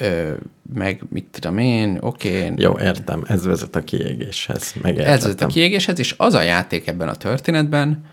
[0.00, 0.32] Ö,
[0.74, 4.60] meg mit tudom én, oké, Jó, értem, ez vezet a kiégéshez.
[4.62, 5.48] ez vezet a Megértettem.
[5.48, 8.04] kiégéshez, és az a játék ebben a történetben,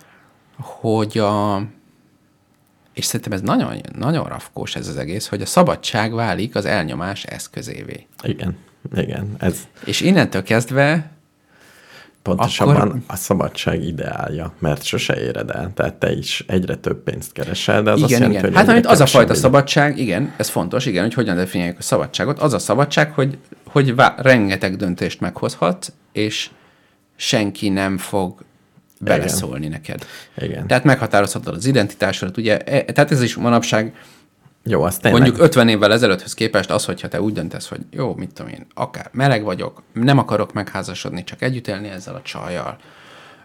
[0.57, 1.61] hogy a...
[2.93, 7.23] És szerintem ez nagyon, nagyon rafkós ez az egész, hogy a szabadság válik az elnyomás
[7.23, 8.07] eszközévé.
[8.23, 8.57] Igen,
[8.95, 9.35] igen.
[9.39, 11.11] Ez És innentől kezdve
[12.23, 15.71] pontosabban Akkor- a szabadság ideálja, mert sose éred el.
[15.73, 18.49] Tehát te is egyre több pénzt keresel, de az igen, azt jelenti, igen.
[18.49, 21.81] hogy Hát amit az a fajta szabadság, igen, ez fontos, igen, hogy hogyan definiáljuk a
[21.81, 22.39] szabadságot.
[22.39, 26.49] Az a szabadság, hogy, hogy vá- rengeteg döntést meghozhat, és
[27.15, 28.43] senki nem fog
[28.99, 30.05] beleszólni neked.
[30.37, 30.67] Igen.
[30.67, 33.93] Tehát meghatározhatod az identitásodat, ugye, e- tehát ez is manapság
[34.63, 35.21] Jó, az tényleg.
[35.21, 38.65] Mondjuk 50 évvel ezelőtthöz képest az, hogyha te úgy döntesz, hogy jó, mit tudom én,
[38.73, 42.77] akár meleg vagyok, nem akarok megházasodni, csak együtt élni ezzel a csajjal,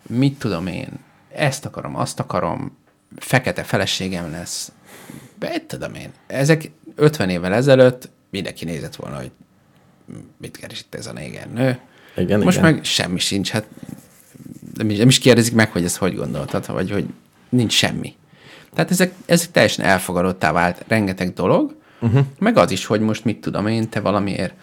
[0.07, 0.89] mit tudom én,
[1.33, 2.77] ezt akarom, azt akarom,
[3.17, 4.73] fekete feleségem lesz,
[5.39, 6.11] mit tudom én.
[6.27, 9.31] Ezek 50 évvel ezelőtt mindenki nézett volna, hogy
[10.37, 11.81] mit keres itt ez a néger nő.
[12.17, 12.73] Igen, Most igen.
[12.73, 13.67] meg semmi sincs, hát
[14.75, 17.07] nem is, nem is kérdezik meg, hogy ezt hogy gondoltad, vagy hogy
[17.49, 18.17] nincs semmi.
[18.75, 22.25] Tehát ezek, ezek teljesen elfogadottá vált rengeteg dolog, uh-huh.
[22.39, 24.55] meg az is, hogy most mit tudom én, te valamiért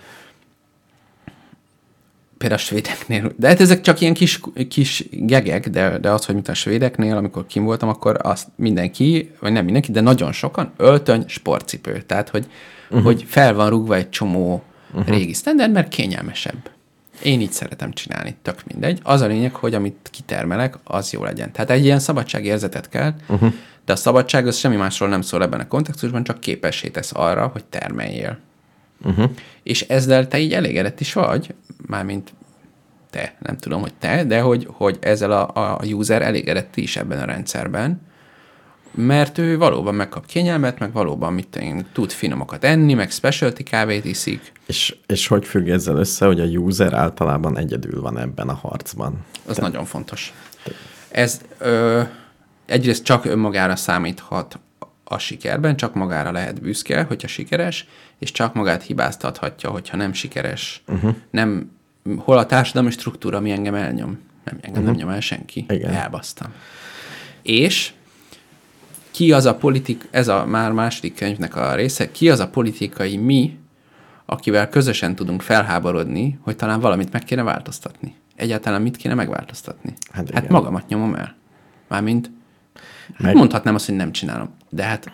[2.38, 4.40] például a svédeknél, de hát ezek csak ilyen kis,
[4.70, 9.32] kis gegek, de, de az, hogy mint a svédeknél, amikor kim voltam, akkor azt mindenki,
[9.40, 12.02] vagy nem mindenki, de nagyon sokan öltöny, sportcipő.
[12.02, 12.46] Tehát, hogy,
[12.90, 13.04] uh-huh.
[13.04, 15.08] hogy fel van rúgva egy csomó uh-huh.
[15.08, 16.70] régi standard, mert kényelmesebb.
[17.24, 19.00] Én így szeretem csinálni, tök mindegy.
[19.04, 21.52] Az a lényeg, hogy amit kitermelek, az jó legyen.
[21.52, 23.54] Tehát egy ilyen szabadságérzetet kell, uh-huh.
[23.86, 27.48] De a szabadság az semmi másról nem szól ebben a kontextusban, csak képessé tesz arra,
[27.48, 28.40] hogy termeljél.
[29.04, 29.32] Uh-huh.
[29.64, 31.54] És ezzel te így elégedett is vagy,
[31.88, 32.34] mármint
[33.10, 37.20] te, nem tudom, hogy te, de hogy, hogy ezzel a, a user elégedett is ebben
[37.20, 38.02] a rendszerben,
[38.92, 44.06] mert ő valóban megkap kényelmet, meg valóban mit én, tud finomokat enni, meg specialty kávét
[44.06, 44.52] iszik.
[44.66, 49.26] És, és hogy függ ezzel össze, hogy a user általában egyedül van ebben a harcban?
[49.46, 50.34] Az nagyon fontos.
[51.12, 52.02] Ez ö,
[52.66, 54.60] egyrészt csak önmagára számíthat
[55.04, 57.88] a sikerben, csak magára lehet büszke, hogyha sikeres,
[58.20, 60.84] és csak magát hibáztathatja, hogyha nem sikeres.
[60.88, 61.16] Uh-huh.
[61.30, 61.72] Nem,
[62.18, 64.20] hol a társadalmi struktúra, ami engem elnyom?
[64.44, 64.86] Nem, engem uh-huh.
[64.86, 65.66] nem nyom el senki.
[65.70, 65.94] Igen.
[65.94, 66.54] Elbasztam.
[67.42, 67.94] És
[69.12, 73.18] ki az a politik, ez a már második könyvnek a része, ki az a politikai
[73.18, 73.58] mi,
[74.26, 78.16] akivel közösen tudunk felháborodni, hogy talán valamit meg kéne változtatni.
[78.36, 79.94] Egyáltalán mit kéne megváltoztatni?
[80.12, 81.36] Hát hát magamat nyomom el.
[81.88, 82.32] Mármint,
[83.18, 84.50] Meg- mondhatnám azt, hogy nem csinálom.
[84.70, 85.12] De hát,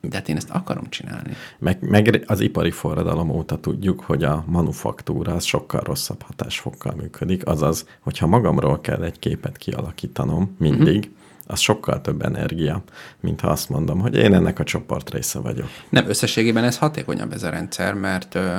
[0.00, 1.36] de hát én ezt akarom csinálni.
[1.58, 7.46] Meg, meg az ipari forradalom óta tudjuk, hogy a manufaktúra az sokkal rosszabb hatásfokkal működik,
[7.46, 11.12] azaz, hogyha magamról kell egy képet kialakítanom mindig, uh-huh.
[11.46, 12.82] az sokkal több energia,
[13.20, 15.68] mint ha azt mondom, hogy én ennek a csoport része vagyok.
[15.88, 18.58] Nem, összességében ez hatékonyabb ez a rendszer, mert ö,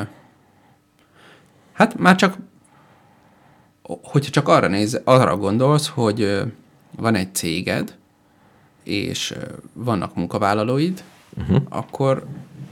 [1.73, 2.37] hát már csak,
[4.03, 6.43] hogyha csak arra, néz, arra gondolsz, hogy ö,
[6.95, 7.95] van egy céged,
[8.85, 9.33] és
[9.73, 11.03] vannak munkavállalóid,
[11.37, 11.61] uh-huh.
[11.69, 12.25] akkor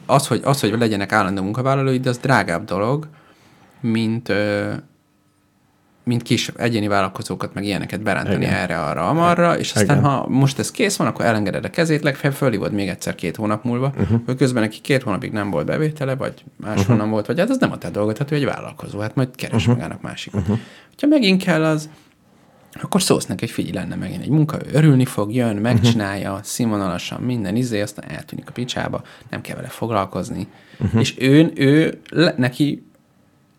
[0.05, 3.07] az hogy, az, hogy legyenek állandó munkavállalóid, az drágább dolog,
[3.79, 4.33] mint,
[6.03, 8.53] mint kis egyéni vállalkozókat, meg ilyeneket berántani Igen.
[8.53, 10.09] erre, arra, amarra, és aztán, Igen.
[10.09, 13.63] ha most ez kész van, akkor elengeded a kezét, legfeljebb fölhívod még egyszer két hónap
[13.63, 14.21] múlva, uh-huh.
[14.25, 17.09] hogy közben neki két hónapig nem volt bevétele, vagy máshonnan uh-huh.
[17.09, 19.61] volt, vagy hát az nem a te dolgod, hát ő egy vállalkozó, hát majd keres
[19.61, 19.75] uh-huh.
[19.75, 20.41] magának másikat.
[20.41, 20.59] Uh-huh.
[20.99, 21.89] Ha megint kell az,
[22.81, 26.45] akkor szólsz neki, hogy figyelj, lenne megint egy munka, ő örülni fog, jön, megcsinálja, uh-huh.
[26.45, 30.47] színvonalasan minden izé, aztán eltűnik a picsába, nem kell vele foglalkozni.
[30.79, 30.99] Uh-huh.
[30.99, 32.85] És ő, ő le, neki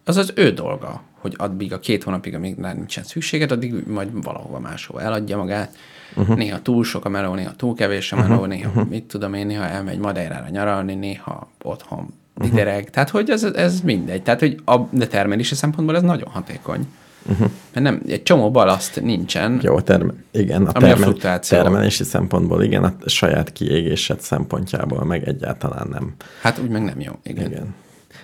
[0.04, 4.22] az az ő dolga, hogy addig a két hónapig, amíg már nincsen szükséged, addig majd
[4.22, 5.76] valahova máshova eladja magát.
[6.16, 6.36] Uh-huh.
[6.36, 8.48] Néha túl sok a meló, néha túl kevés a meló, uh-huh.
[8.48, 12.90] néha mit tudom én, néha elmegy Madeirára nyaralni, néha otthon didereg.
[12.90, 14.22] Tehát, hogy ez, ez mindegy.
[14.22, 16.86] Tehát, hogy a de termelési szempontból ez nagyon hatékony.
[17.26, 17.50] Uh-huh.
[17.72, 19.58] Mert nem, egy csomó balaszt nincsen.
[19.62, 25.88] Jó, terme- igen, a, Ami a termelési szempontból igen, a saját kiégésed szempontjából meg egyáltalán
[25.90, 26.14] nem.
[26.40, 27.12] Hát úgy meg nem jó.
[27.22, 27.46] Igen.
[27.46, 27.74] Igen.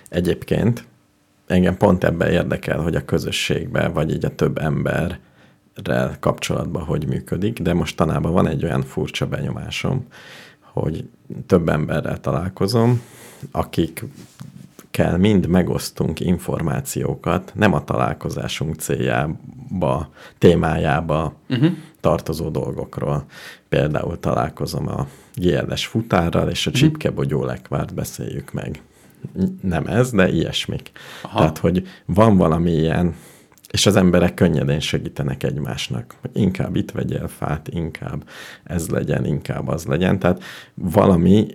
[0.09, 0.83] Egyébként
[1.47, 7.59] engem pont ebben érdekel, hogy a közösségben, vagy így a több emberrel kapcsolatban hogy működik,
[7.59, 10.07] de mostanában van egy olyan furcsa benyomásom,
[10.59, 11.09] hogy
[11.45, 13.01] több emberrel találkozom,
[13.51, 14.03] akik
[14.91, 21.71] kell mind megosztunk információkat, nem a találkozásunk céljába, témájába uh-huh.
[21.99, 23.25] tartozó dolgokról.
[23.69, 28.81] Például találkozom a GLS futárral, és a csipkebogyó lekvárt beszéljük meg.
[29.61, 30.91] Nem ez, de ilyesmik.
[31.21, 31.37] Aha.
[31.37, 33.15] Tehát, hogy van valami ilyen,
[33.71, 36.15] és az emberek könnyedén segítenek egymásnak.
[36.33, 38.27] Inkább itt vegyél fát, inkább
[38.63, 40.19] ez legyen, inkább az legyen.
[40.19, 41.47] Tehát valami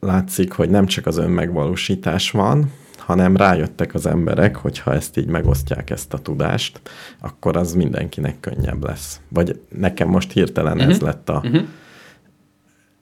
[0.00, 5.26] látszik, hogy nem csak az önmegvalósítás van, hanem rájöttek az emberek, hogy ha ezt így
[5.26, 6.80] megosztják, ezt a tudást,
[7.20, 9.20] akkor az mindenkinek könnyebb lesz.
[9.28, 10.90] Vagy nekem most hirtelen uh-huh.
[10.90, 11.42] ez lett a...
[11.44, 11.62] Uh-huh.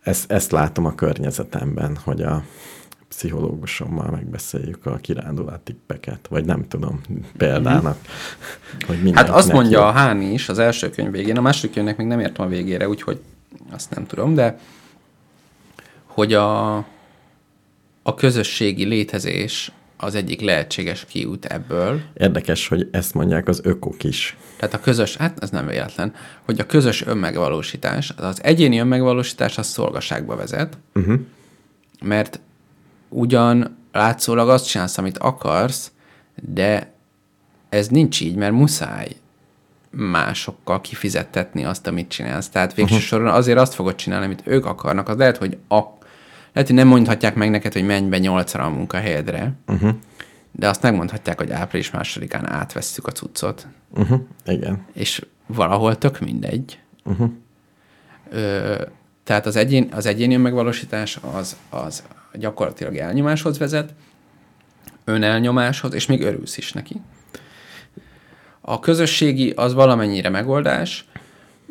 [0.03, 2.43] Ezt, ezt látom a környezetemben, hogy a
[3.09, 7.01] pszichológusommal megbeszéljük a kirándulá tippeket, vagy nem tudom,
[7.37, 7.99] példának,
[8.87, 12.07] hogy Hát azt mondja a Háni is az első könyv végén, a második könyvnek még
[12.07, 13.21] nem értem a végére, úgyhogy
[13.71, 14.59] azt nem tudom, de
[16.19, 16.77] hogy a,
[18.03, 22.01] a közösségi létezés az egyik lehetséges kiút ebből.
[22.15, 24.37] Érdekes, hogy ezt mondják az ökok is.
[24.57, 26.15] Tehát a közös, hát ez nem véletlen,
[26.45, 31.21] hogy a közös önmegvalósítás, az, egyéni önmegvalósítás az szolgaságba vezet, uh-huh.
[32.03, 32.41] mert
[33.09, 35.93] ugyan látszólag azt csinálsz, amit akarsz,
[36.35, 36.93] de
[37.69, 39.17] ez nincs így, mert muszáj
[39.91, 42.49] másokkal kifizettetni azt, amit csinálsz.
[42.49, 43.09] Tehát végső uh-huh.
[43.09, 45.09] soron azért azt fogod csinálni, amit ők akarnak.
[45.09, 45.98] Az lehet, hogy a,
[46.53, 49.91] lehet, hogy nem mondhatják meg neked, hogy menj be nyolcra a munkahelyedre, uh-huh.
[50.53, 53.67] de azt megmondhatják, hogy április másodikán átvesszük a cuccot.
[53.91, 54.21] Uh-huh.
[54.47, 54.85] Igen.
[54.93, 56.79] És valahol tök mindegy.
[57.05, 57.31] Uh-huh.
[58.31, 58.83] Ö,
[59.25, 63.95] tehát az, egyén, az egyéni megvalósítás az, az gyakorlatilag elnyomáshoz vezet,
[65.05, 67.01] önelnyomáshoz, és még örülsz is neki.
[68.61, 71.08] A közösségi az valamennyire megoldás.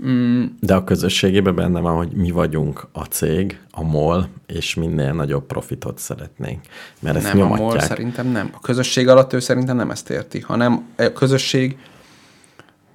[0.05, 0.45] Mm.
[0.59, 5.45] De a közösségében benne van, hogy mi vagyunk a cég, a MOL, és minél nagyobb
[5.45, 6.61] profitot szeretnénk.
[6.99, 7.67] Mert ezt nem, nyomatják.
[7.67, 8.49] a MOL szerintem nem.
[8.53, 11.77] A közösség alatt ő szerintem nem ezt érti, hanem a közösség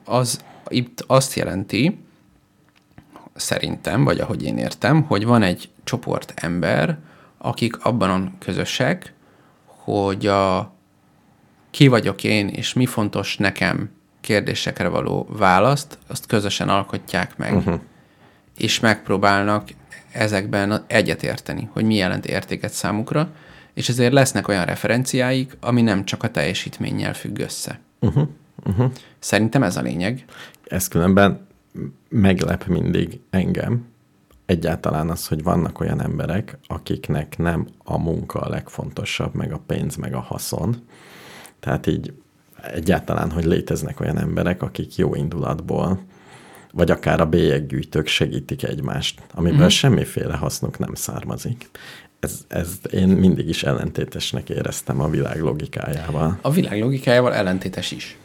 [0.05, 1.98] az itt azt jelenti,
[3.34, 6.98] szerintem, vagy ahogy én értem, hogy van egy csoport ember,
[7.38, 9.12] akik abban közösek,
[9.64, 10.72] hogy a
[11.70, 13.90] ki vagyok én, és mi fontos nekem
[14.23, 17.57] kérdésekre való választ, azt közösen alkotják meg.
[17.57, 17.81] Uh-huh.
[18.57, 19.68] És megpróbálnak
[20.12, 23.31] ezekben egyetérteni, hogy mi jelent értéket számukra,
[23.74, 27.81] és ezért lesznek olyan referenciáik, ami nem csak a teljesítménnyel függ össze.
[28.01, 28.28] Uh-huh.
[28.66, 28.93] Uh-huh.
[29.19, 30.24] Szerintem ez a lényeg.
[30.65, 31.47] Ez különben
[32.09, 33.86] meglep mindig engem,
[34.47, 39.97] egyáltalán az, hogy vannak olyan emberek, akiknek nem a munka a legfontosabb, meg a pénz,
[39.97, 40.77] meg a haszon.
[41.61, 42.12] Tehát így
[42.62, 46.01] egyáltalán, hogy léteznek olyan emberek, akik jó indulatból,
[46.72, 49.68] vagy akár a bélyeggyűjtők segítik egymást, amiből mm.
[49.68, 51.70] semmiféle hasznuk nem származik.
[52.20, 56.39] Ez, ez én mindig is ellentétesnek éreztem a világ logikájával.
[56.40, 58.18] A világ logikájával ellentétes is.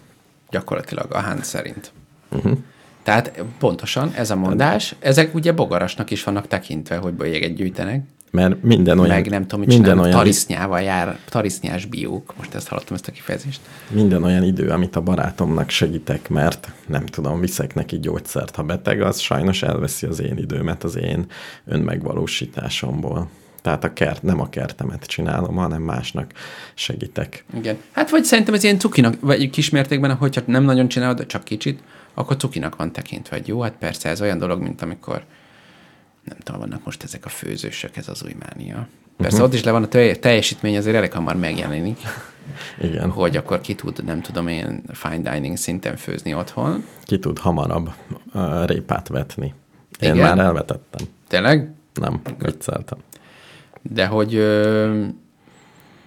[0.50, 1.92] Gyakorlatilag a Hunt szerint.
[2.30, 2.58] Uh-huh.
[3.04, 8.04] Tehát pontosan ez a mondás, ezek ugye bogarasnak is vannak tekintve, hogy bélyeget gyűjtenek.
[8.32, 9.16] Mert minden olyan...
[9.16, 10.12] Meg nem tudom, mit minden olyan...
[10.12, 12.34] tarisznyával jár, tarisznyás biók.
[12.38, 13.60] Most ezt hallottam, ezt a kifejezést.
[13.90, 19.02] Minden olyan idő, amit a barátomnak segítek, mert nem tudom, viszek neki gyógyszert, ha beteg,
[19.02, 21.26] az sajnos elveszi az én időmet az én
[21.66, 23.30] önmegvalósításomból.
[23.62, 26.32] Tehát a kert, nem a kertemet csinálom, hanem másnak
[26.74, 27.46] segítek.
[27.54, 27.78] Igen.
[27.92, 31.80] Hát vagy szerintem ez ilyen cukinak, vagy kismértékben, hogyha nem nagyon csinálod, csak kicsit,
[32.14, 35.24] akkor cukinak van tekintve, hogy jó, hát persze ez olyan dolog, mint amikor
[36.28, 38.88] nem tudom, vannak most ezek a főzősök, ez az új mánia.
[39.18, 39.50] Persze uh-huh.
[39.50, 39.88] ott is le van a
[40.20, 42.00] teljesítmény, azért elég hamar megjelenik.
[42.82, 43.10] Igen.
[43.10, 46.86] Hogy akkor ki tud, nem tudom én, fine dining szinten főzni otthon.
[47.04, 47.94] Ki tud hamarabb
[48.34, 49.54] uh, répát vetni.
[50.00, 50.36] Én Igen.
[50.36, 51.08] már elvetettem.
[51.28, 51.72] Tényleg?
[51.94, 52.98] Nem, vicceltem.
[53.82, 55.04] De hogy ö,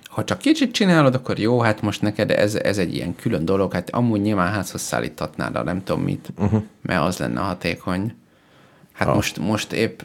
[0.04, 3.72] ha csak kicsit csinálod, akkor jó, hát most neked ez, ez egy ilyen külön dolog,
[3.72, 6.62] hát amúgy nyilván házhoz szállítatnád a nem tudom mit, uh-huh.
[6.82, 8.14] mert az lenne hatékony.
[9.00, 9.14] Hát ha.
[9.14, 10.00] most, most épp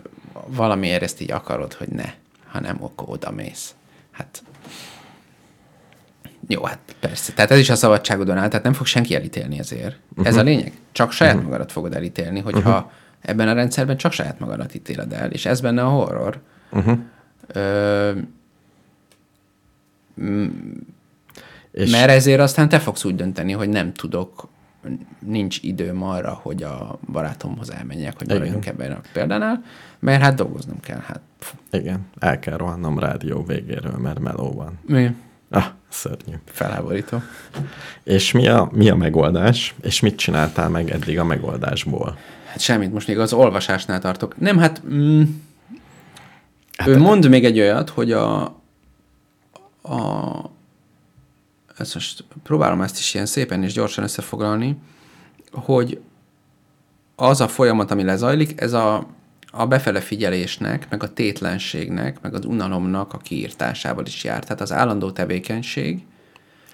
[0.48, 2.14] valamiért ezt így akarod, hogy ne,
[2.48, 3.76] ha nem, akkor oda mész.
[4.12, 4.44] Hát
[6.48, 7.34] jó, hát persze.
[7.34, 10.00] Tehát ez is a szabadságodon áll, tehát nem fog senki elítélni ezért.
[10.10, 10.28] Uh-huh.
[10.28, 10.74] Ez a lényeg.
[10.92, 11.50] Csak saját uh-huh.
[11.50, 12.92] magadat fogod elítélni, hogyha uh-huh.
[13.22, 16.42] ebben a rendszerben csak saját magadat ítéled el, és ez benne a horror.
[16.72, 17.00] Uh-huh.
[17.48, 18.12] Ö,
[21.72, 21.92] és...
[21.92, 24.48] Mert ezért aztán te fogsz úgy dönteni, hogy nem tudok,
[25.20, 29.64] nincs időm arra, hogy a barátomhoz elmenjek, hogy maradjunk ebben a példánál,
[30.00, 31.02] mert hát dolgoznom kell.
[31.06, 31.22] Hát.
[31.72, 34.80] Igen, el kell rohannom rádió végéről, mert meló van.
[34.86, 35.16] Mi?
[35.50, 36.36] Ah, szörnyű.
[36.46, 37.22] Felháborító.
[38.04, 39.76] És mi a, mi a megoldás?
[39.82, 42.18] És mit csináltál meg eddig a megoldásból?
[42.46, 44.40] Hát semmit, most még az olvasásnál tartok.
[44.40, 44.82] Nem, hát...
[44.88, 45.24] Mm,
[46.78, 48.44] hát ő mond még egy olyat, hogy a,
[49.82, 50.54] a,
[51.78, 54.78] ezt most próbálom ezt is ilyen szépen és gyorsan összefoglalni,
[55.52, 56.00] hogy
[57.16, 59.08] az a folyamat, ami lezajlik, ez a,
[59.52, 64.44] a befele figyelésnek, meg a tétlenségnek, meg az unalomnak a kiírtásával is jár.
[64.44, 66.06] Tehát az állandó tevékenység,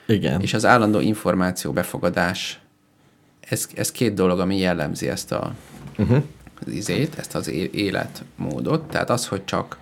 [0.07, 0.41] Igen.
[0.41, 2.59] és az állandó információ befogadás,
[3.39, 5.53] ez, ez két dolog, ami jellemzi ezt a,
[5.97, 6.23] uh-huh.
[6.65, 8.89] az izét, ezt az életmódot.
[8.89, 9.77] Tehát az, hogy csak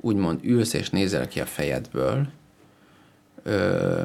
[0.00, 2.28] úgymond ülsz és nézel ki a fejedből,
[3.42, 4.02] ö,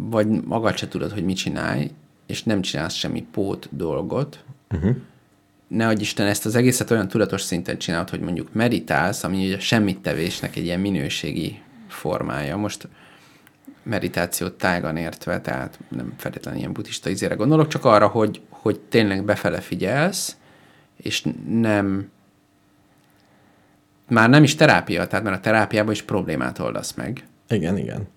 [0.00, 1.90] vagy magad se tudod, hogy mit csinálj,
[2.26, 4.96] és nem csinálsz semmi pót dolgot, uh-huh.
[5.68, 9.98] nehogy Isten ezt az egészet olyan tudatos szinten csinálod, hogy mondjuk meditálsz, ami ugye semmit
[9.98, 12.56] tevésnek egy ilyen minőségi formája.
[12.56, 12.88] Most
[13.82, 19.24] meditációt tágan értve, tehát nem feltétlenül ilyen buddhista izére gondolok, csak arra, hogy, hogy tényleg
[19.24, 20.36] befele figyelsz,
[20.96, 22.10] és nem
[24.08, 27.26] már nem is terápia, tehát mert a terápiában is problémát oldasz meg.
[27.48, 28.08] Igen, igen.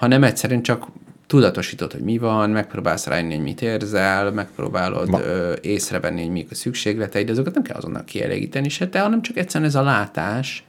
[0.00, 0.86] Hanem egyszerűen csak
[1.26, 6.50] tudatosítod, hogy mi van, megpróbálsz rájönni, hogy mit érzel, megpróbálod Ma- ö, észrevenni, hogy mik
[6.50, 10.64] a szükségleteid, azokat nem kell azonnal kielégíteni se, te, hanem csak egyszerűen ez a látás,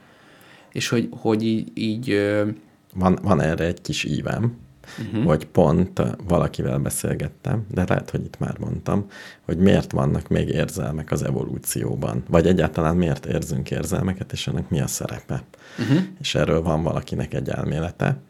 [0.72, 2.46] és hogy, hogy így, így ö,
[2.94, 4.56] Van, van erre egy kis ívem,
[4.98, 5.24] uh-huh.
[5.24, 9.06] hogy pont valakivel beszélgettem, de lehet, hogy itt már mondtam,
[9.42, 14.80] hogy miért vannak még érzelmek az evolúcióban, vagy egyáltalán miért érzünk érzelmeket, és ennek mi
[14.80, 15.42] a szerepe.
[15.78, 15.98] Uh-huh.
[16.20, 18.20] És erről van valakinek egy elmélete,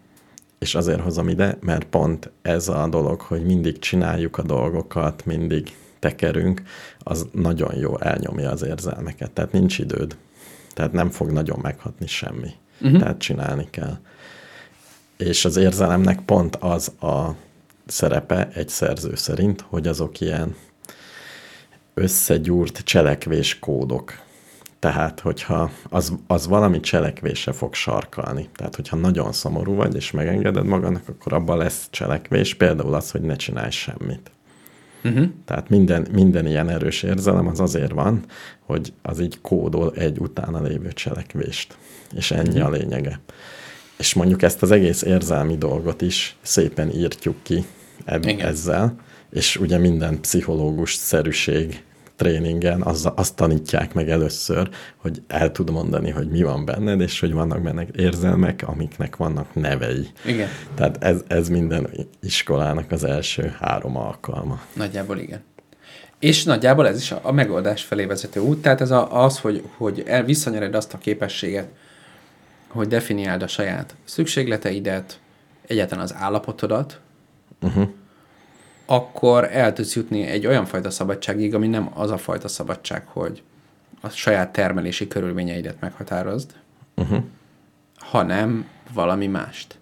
[0.62, 5.76] és azért hozom ide, mert pont ez a dolog, hogy mindig csináljuk a dolgokat, mindig
[5.98, 6.62] tekerünk,
[6.98, 9.30] az nagyon jó elnyomja az érzelmeket.
[9.30, 10.16] Tehát nincs időd.
[10.74, 12.51] Tehát nem fog nagyon meghatni semmi.
[12.80, 12.98] Uh-huh.
[12.98, 13.98] Tehát csinálni kell.
[15.16, 17.36] És az érzelemnek pont az a
[17.86, 20.56] szerepe egy szerző szerint, hogy azok ilyen
[21.94, 24.20] összegyúrt cselekvéskódok.
[24.82, 28.48] Tehát, hogyha az, az valami cselekvése fog sarkalni.
[28.56, 32.54] Tehát, hogyha nagyon szomorú vagy, és megengeded magadnak, akkor abban lesz cselekvés.
[32.54, 34.30] Például az, hogy ne csinálj semmit.
[35.04, 35.24] Uh-huh.
[35.44, 38.24] Tehát minden, minden ilyen erős érzelem az azért van,
[38.66, 41.76] hogy az így kódol egy utána lévő cselekvést.
[42.14, 42.66] És ennyi uh-huh.
[42.66, 43.20] a lényege.
[43.98, 47.64] És mondjuk ezt az egész érzelmi dolgot is szépen írtjuk ki
[48.04, 48.96] eb- ezzel,
[49.30, 51.82] és ugye minden pszichológus szerűség
[52.16, 57.20] tréningen az, azt tanítják meg először, hogy el tud mondani, hogy mi van benned, és
[57.20, 60.09] hogy vannak benne érzelmek, amiknek vannak nevei.
[60.24, 61.89] igen, Tehát ez, ez minden
[62.22, 64.60] iskolának az első három alkalma.
[64.72, 65.43] nagyjából igen.
[66.18, 69.62] És nagyjából ez is a, a megoldás felé vezető út, tehát ez a, az, hogy,
[69.76, 71.68] hogy el, visszanyered azt a képességet,
[72.68, 75.20] hogy definiáld a saját szükségleteidet,
[75.66, 77.01] egyáltalán az állapotodat,
[77.62, 77.89] uh-huh.
[78.86, 83.42] Akkor el tudsz jutni egy olyan fajta szabadságig, ami nem az a fajta szabadság, hogy
[84.00, 86.50] a saját termelési körülményeidet meghatározd,
[86.96, 87.22] uh-huh.
[87.96, 89.78] hanem valami mást.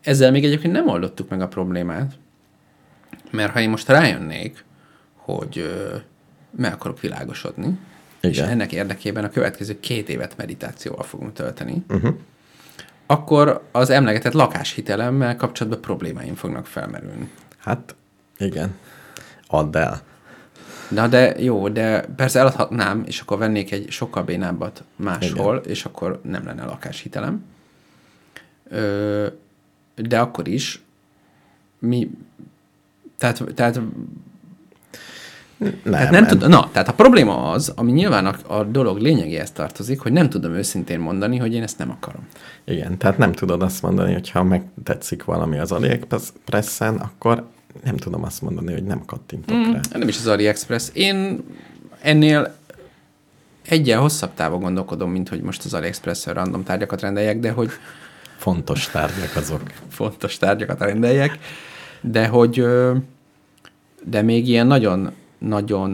[0.00, 2.12] Ezzel még egyébként nem oldottuk meg a problémát,
[3.30, 4.64] mert ha én most rájönnék,
[5.14, 5.96] hogy ö,
[6.50, 7.66] meg akarok világosodni,
[8.20, 8.30] Igen.
[8.30, 12.14] és ennek érdekében a következő két évet meditációval fogunk tölteni, uh-huh.
[13.06, 17.30] akkor az emlegetett lakáshitelemmel kapcsolatban problémáim fognak felmerülni.
[17.58, 17.94] Hát
[18.38, 18.74] igen,
[19.46, 20.02] add el.
[20.88, 25.70] Na de jó, de persze eladhatnám, és akkor vennék egy sokkal bénábbat máshol, Igen.
[25.70, 27.44] és akkor nem lenne lakáshitelem.
[28.68, 29.26] Ö,
[29.94, 30.82] de akkor is
[31.78, 32.10] mi...
[33.18, 33.80] Tehát, tehát
[35.58, 39.50] Nem, Tehát nem tud, na, tehát a probléma az, ami nyilván a, a dolog lényegéhez
[39.50, 42.26] tartozik, hogy nem tudom őszintén mondani, hogy én ezt nem akarom.
[42.64, 47.48] Igen, tehát nem tudod azt mondani, hogy ha megtetszik valami az AliExpress-en, akkor
[47.84, 49.72] nem tudom azt mondani, hogy nem kattintok mm.
[49.72, 49.80] rá.
[49.92, 50.88] Nem is az AliExpress.
[50.92, 51.44] Én
[52.00, 52.54] ennél
[53.68, 57.70] egyen hosszabb távon gondolkodom, mint hogy most az AliExpress-en random tárgyakat rendeljek, de hogy
[58.36, 59.62] Fontos tárgyak azok.
[59.88, 61.38] fontos tárgyakat rendeljek,
[62.00, 62.64] de hogy
[64.04, 65.90] de még ilyen nagyon, nagyon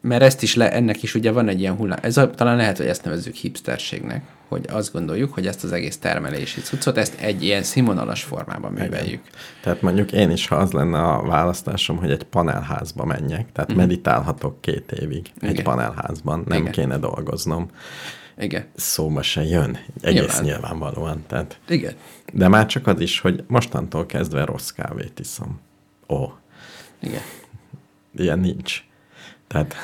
[0.00, 1.98] mert ezt is le, ennek is ugye van egy ilyen hullám.
[2.02, 5.98] Ez a, talán lehet, hogy ezt nevezzük hipsterségnek, hogy azt gondoljuk, hogy ezt az egész
[5.98, 9.20] termelési cuccot, ezt egy ilyen színvonalas formában műveljük.
[9.62, 13.76] Tehát mondjuk én is, ha az lenne a választásom, hogy egy panelházba menjek, tehát mm.
[13.76, 15.64] meditálhatok két évig egy Igen.
[15.64, 16.72] panelházban, nem Igen.
[16.72, 17.70] kéne dolgoznom,
[18.38, 18.64] Igen.
[18.74, 20.42] szóba se jön, egész Nyilván.
[20.42, 21.24] nyilvánvalóan.
[21.26, 21.94] Tehát, Igen.
[22.32, 25.60] de már csak az is, hogy mostantól kezdve rossz kávét iszom.
[26.08, 26.32] Ó,
[27.02, 27.22] Igen.
[28.16, 28.84] ilyen nincs.
[29.46, 29.74] Tehát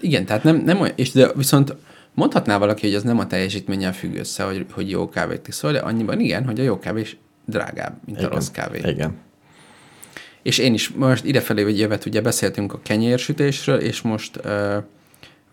[0.00, 1.76] Igen, tehát nem, nem olyan, és de viszont
[2.14, 5.78] mondhatná valaki, hogy az nem a teljesítménnyel függ össze, hogy, hogy jó kávét iszol, de
[5.78, 8.30] annyiban igen, hogy a jó kávé is drágább, mint igen.
[8.30, 8.80] a rossz kávé.
[8.84, 9.18] Igen.
[10.42, 14.78] És én is most idefelé egy jövet, ugye beszéltünk a kenyérsütésről, és most ö,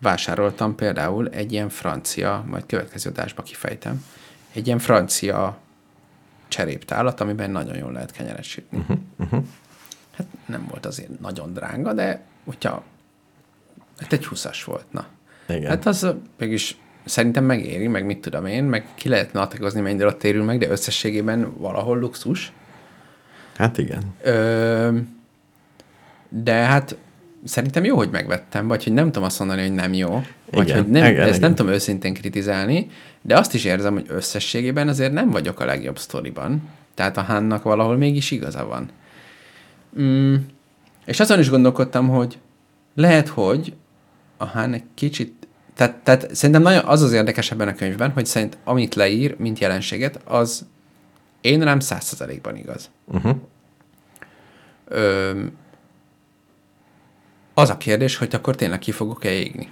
[0.00, 4.04] vásároltam például egy ilyen francia, majd következő adásba kifejtem,
[4.52, 5.58] egy ilyen francia
[6.48, 8.78] cseréptálat, amiben nagyon jól lehet kenyeret sütni.
[8.78, 9.44] Uh-huh, uh-huh.
[10.16, 12.84] Hát nem volt azért nagyon drága, de hogyha
[13.98, 15.06] hát egy 20 volt, na.
[15.50, 15.68] Igen.
[15.68, 20.18] Hát az mégis szerintem megéri, meg mit tudom én, meg ki lehetne atekozni, mennyire ott
[20.18, 22.52] térül meg, de összességében valahol luxus.
[23.56, 24.02] Hát igen.
[24.22, 24.96] Ö,
[26.28, 26.96] de hát
[27.44, 30.82] szerintem jó, hogy megvettem, vagy hogy nem tudom azt mondani, hogy nem jó, vagy Igen,
[30.82, 31.40] hogy nem, igen, ezt igen.
[31.40, 32.90] nem tudom őszintén kritizálni,
[33.22, 36.68] de azt is érzem, hogy összességében azért nem vagyok a legjobb sztoriban.
[36.94, 38.88] Tehát a Hánnak valahol mégis igaza van.
[40.00, 40.34] Mm,
[41.06, 42.38] és azon is gondolkodtam, hogy
[42.94, 43.74] lehet, hogy
[44.36, 45.39] a Hán egy kicsit
[45.80, 49.58] tehát, tehát szerintem nagyon az az érdekes ebben a könyvben, hogy szerint amit leír, mint
[49.58, 50.66] jelenséget, az
[51.40, 52.90] én rám százszerzalékban igaz.
[53.04, 53.36] Uh-huh.
[54.84, 55.44] Ö,
[57.54, 59.70] az a kérdés, hogy akkor tényleg ki fogok-e égni.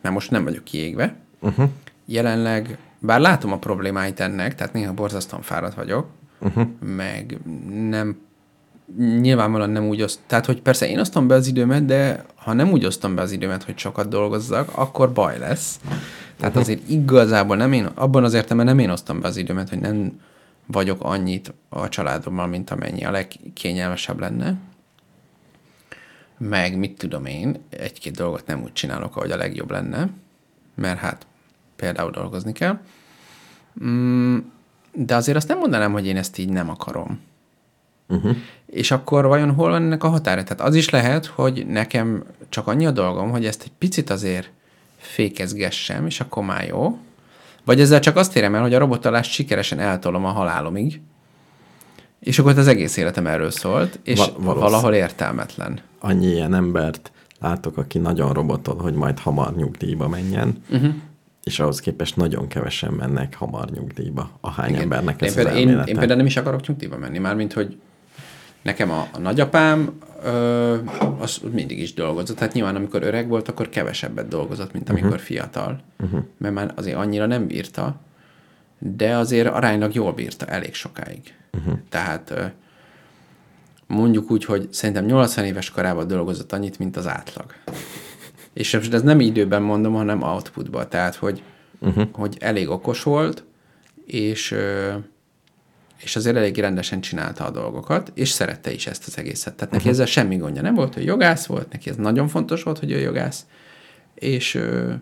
[0.00, 1.16] Mert most nem vagyok kiégve.
[1.40, 1.68] Uh-huh.
[2.04, 6.06] Jelenleg, bár látom a problémáit ennek, tehát néha borzasztóan fáradt vagyok,
[6.38, 6.68] uh-huh.
[6.80, 7.38] meg
[7.88, 8.20] nem
[8.96, 12.70] nyilvánvalóan nem úgy oszt, tehát hogy persze én osztom be az időmet, de ha nem
[12.70, 15.80] úgy osztom be az időmet, hogy sokat dolgozzak, akkor baj lesz.
[16.36, 16.56] Tehát uh-huh.
[16.56, 20.20] azért igazából nem én, abban az értelemben nem én osztom be az időmet, hogy nem
[20.66, 24.54] vagyok annyit a családommal, mint amennyi a legkényelmesebb lenne.
[26.38, 30.08] Meg mit tudom én, egy-két dolgot nem úgy csinálok, ahogy a legjobb lenne,
[30.74, 31.26] mert hát
[31.76, 32.78] például dolgozni kell.
[33.84, 34.38] Mm,
[34.92, 37.20] de azért azt nem mondanám, hogy én ezt így nem akarom.
[38.08, 38.36] Uh-huh.
[38.66, 40.42] És akkor vajon hol van ennek a határa?
[40.42, 44.50] Tehát az is lehet, hogy nekem csak annyi a dolgom, hogy ezt egy picit azért
[44.96, 46.98] fékezgessem, és akkor már jó.
[47.64, 51.00] Vagy ezzel csak azt érem el, hogy a robotalást sikeresen eltolom a halálomig,
[52.20, 55.80] és akkor az egész életem erről szólt, és Va- valahol értelmetlen.
[55.98, 60.94] Annyi ilyen embert látok, aki nagyon robotol, hogy majd hamar nyugdíjba menjen, uh-huh.
[61.44, 64.30] és ahhoz képest nagyon kevesen mennek hamar nyugdíjba.
[64.40, 64.82] Ahány Igen.
[64.82, 67.76] embernek ez én, az én, én például nem is akarok nyugdíjba menni, mármint, hogy
[68.62, 70.76] nekem a, a nagyapám ö,
[71.18, 72.36] az mindig is dolgozott.
[72.36, 75.24] Tehát nyilván, amikor öreg volt, akkor kevesebbet dolgozott, mint amikor uh-huh.
[75.24, 75.80] fiatal.
[76.00, 76.20] Uh-huh.
[76.38, 78.00] Mert már azért annyira nem bírta,
[78.78, 81.34] de azért aránylag jól bírta elég sokáig.
[81.52, 81.78] Uh-huh.
[81.88, 82.44] Tehát ö,
[83.86, 87.54] mondjuk úgy, hogy szerintem 80 éves korában dolgozott annyit, mint az átlag.
[88.52, 90.88] És ez nem időben mondom, hanem outputban.
[90.88, 91.42] Tehát, hogy,
[91.78, 92.08] uh-huh.
[92.12, 93.44] hogy elég okos volt,
[94.06, 94.92] és ö,
[96.02, 99.54] és azért elég rendesen csinálta a dolgokat, és szerette is ezt az egészet.
[99.54, 99.92] Tehát neki uh-huh.
[99.92, 102.98] ezzel semmi gondja nem volt, hogy jogász volt, neki ez nagyon fontos volt, hogy ő
[102.98, 103.46] jogász,
[104.14, 104.92] és ö,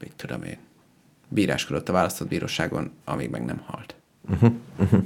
[0.00, 0.58] mit tudom én,
[1.28, 3.94] bíráskodott a választott bíróságon, amíg meg nem halt.
[4.30, 4.52] Uh-huh.
[4.78, 5.04] Uh-huh.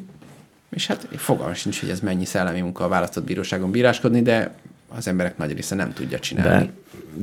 [0.70, 4.54] És hát fogalmas sincs, hogy ez mennyi szellemi munka a választott bíróságon bíráskodni, de
[4.97, 6.64] az emberek nagy része nem tudja csinálni.
[6.64, 6.73] De,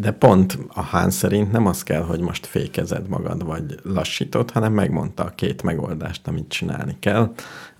[0.01, 4.73] de pont a Hán szerint nem az kell, hogy most fékezed magad, vagy lassítod, hanem
[4.73, 7.33] megmondta a két megoldást, amit csinálni kell,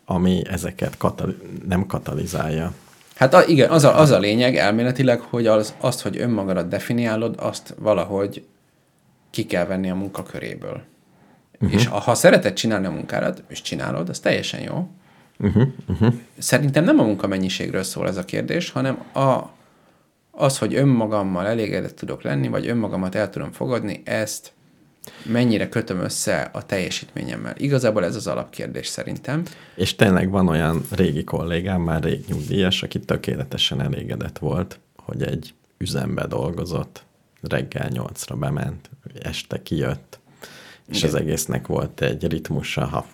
[0.06, 1.38] ami ezeket katali-
[1.68, 2.74] nem katalizálja.
[3.16, 7.36] Hát a, igen, az a, az a lényeg elméletileg, hogy az, azt, hogy önmagadat definiálod,
[7.40, 8.45] azt valahogy
[9.30, 10.82] ki kell venni a munkaköréből.
[11.53, 11.74] Uh-huh.
[11.74, 14.90] És ha szereted csinálni a munkádat, és csinálod, az teljesen jó.
[15.40, 15.68] Uh-huh.
[15.88, 16.14] Uh-huh.
[16.38, 19.49] Szerintem nem a munkamennyiségről szól ez a kérdés, hanem a,
[20.40, 24.52] az, hogy önmagammal elégedett tudok lenni, vagy önmagamat el tudom fogadni, ezt
[25.24, 27.53] mennyire kötöm össze a teljesítményemmel.
[27.57, 29.44] Igazából ez az alapkérdés szerintem.
[29.76, 35.53] És tényleg van olyan régi kollégám, már rég nyugdíjas, aki tökéletesen elégedett volt, hogy egy
[35.78, 37.03] üzembe dolgozott,
[37.41, 38.90] reggel nyolcra bement,
[39.22, 40.18] este kijött,
[40.90, 43.06] és az egésznek volt egy ritmusa, ha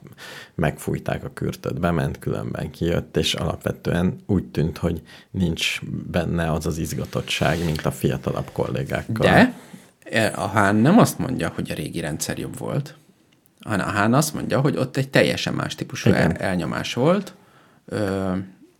[0.56, 5.82] megfújták a kürtöt, bement, különben kijött, és alapvetően úgy tűnt, hogy nincs
[6.12, 9.26] benne az az izgatottság, mint a fiatalabb kollégákkal.
[9.26, 9.54] De
[10.04, 12.96] e, a Hán nem azt mondja, hogy a régi rendszer jobb volt,
[13.62, 17.34] hanem a Hán azt mondja, hogy ott egy teljesen más típusú el, elnyomás volt.
[17.86, 18.32] Ö,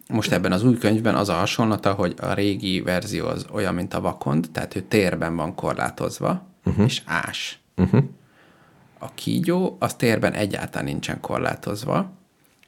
[0.10, 3.94] most ebben az új könyvben az a hasonlata, hogy a régi verzió az olyan, mint
[3.94, 6.86] a vakond, tehát ő térben van korlátozva, uh-huh.
[6.86, 7.60] és ás.
[7.78, 8.04] Uh-huh
[9.06, 12.12] a kígyó az térben egyáltalán nincsen korlátozva,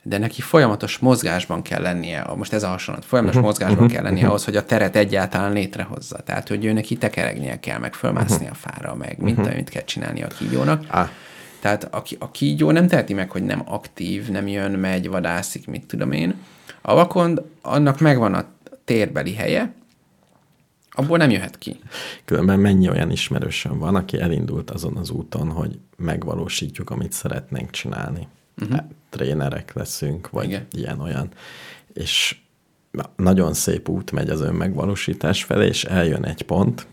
[0.03, 4.03] de neki folyamatos mozgásban kell lennie, most ez a hasonlat, folyamatos uh-huh, mozgásban uh-huh, kell
[4.03, 4.29] lennie uh-huh.
[4.29, 6.17] ahhoz, hogy a teret egyáltalán létrehozza.
[6.17, 8.51] Tehát, hogy ő neki tekeregnie kell, meg fölmászni uh-huh.
[8.51, 9.53] a fára, meg mint uh-huh.
[9.53, 10.83] amit kell csinálni a kígyónak.
[10.87, 11.09] Ah.
[11.59, 15.85] Tehát a, a kígyó nem teheti meg, hogy nem aktív, nem jön, megy, vadászik, mit
[15.85, 16.35] tudom én.
[16.81, 18.45] A vakond, annak megvan a
[18.85, 19.73] térbeli helye,
[20.97, 21.79] abból nem jöhet ki.
[22.25, 28.27] Különben mennyi olyan ismerősöm van, aki elindult azon az úton, hogy megvalósítjuk, amit szeretnénk csinálni.
[28.61, 28.79] Uh-huh.
[29.09, 31.29] Trénerek leszünk, vagy ilyen-olyan.
[31.93, 32.37] És
[33.15, 36.87] nagyon szép út megy az önmegvalósítás felé, és eljön egy pont,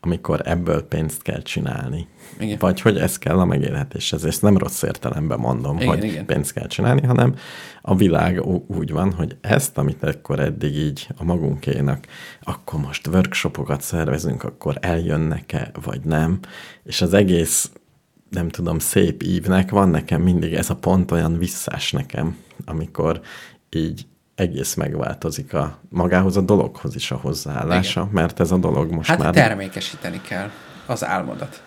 [0.00, 2.06] amikor ebből pénzt kell csinálni.
[2.38, 2.56] Igen.
[2.58, 4.24] Vagy hogy ez kell a megélhetéshez.
[4.24, 6.26] Ezt nem rossz értelemben mondom, igen, hogy igen.
[6.26, 7.34] pénzt kell csinálni, hanem
[7.82, 12.06] a világ úgy van, hogy ezt, amit akkor eddig így a magunkénak,
[12.42, 16.38] akkor most workshopokat szervezünk, akkor eljönnek-e, vagy nem.
[16.84, 17.70] És az egész,
[18.30, 23.20] nem tudom, szép ívnek van nekem mindig ez a pont olyan visszás nekem, amikor
[23.70, 24.06] így
[24.40, 28.12] egész megváltozik a magához a dologhoz is a hozzáállása, Igen.
[28.12, 29.34] mert ez a dolog most hát már...
[29.34, 30.50] Hát termékesíteni kell
[30.86, 31.62] az álmodat.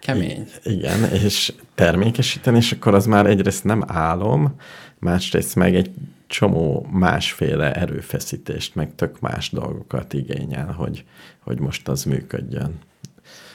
[0.00, 0.46] Kemény.
[0.62, 4.54] I- igen, és termékesíteni, és akkor az már egyrészt nem álom,
[4.98, 5.90] másrészt meg egy
[6.26, 11.04] csomó másféle erőfeszítést, meg tök más dolgokat igényel, hogy,
[11.38, 12.78] hogy most az működjön.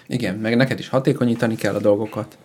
[0.07, 2.37] Igen, meg neked is hatékonyítani kell a dolgokat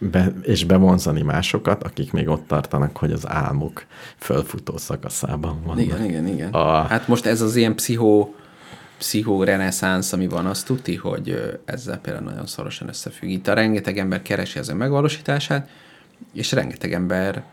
[0.00, 3.84] be, és bevonzani másokat, akik még ott tartanak, hogy az álmuk
[4.18, 5.78] fölfutó szakaszában van.
[5.78, 6.50] Igen, igen, igen.
[6.52, 6.82] A...
[6.82, 8.34] Hát most ez az ilyen pszichó,
[8.98, 13.28] pszichó reneszánsz, ami van, azt tuti, hogy ezzel például nagyon szorosan összefügg.
[13.28, 15.68] Itt a rengeteg ember keresi az megvalósítását,
[16.32, 17.44] és rengeteg ember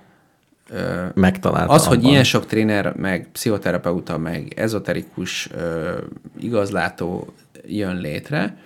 [1.13, 2.09] megtalálta Az, hogy abban.
[2.09, 5.97] ilyen sok tréner, meg pszichoterapeuta, meg ezoterikus ö,
[6.39, 7.33] igazlátó
[7.65, 8.57] jön létre,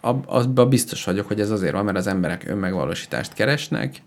[0.00, 4.02] ab, azban biztos vagyok, hogy ez azért van, mert az emberek önmegvalósítást keresnek,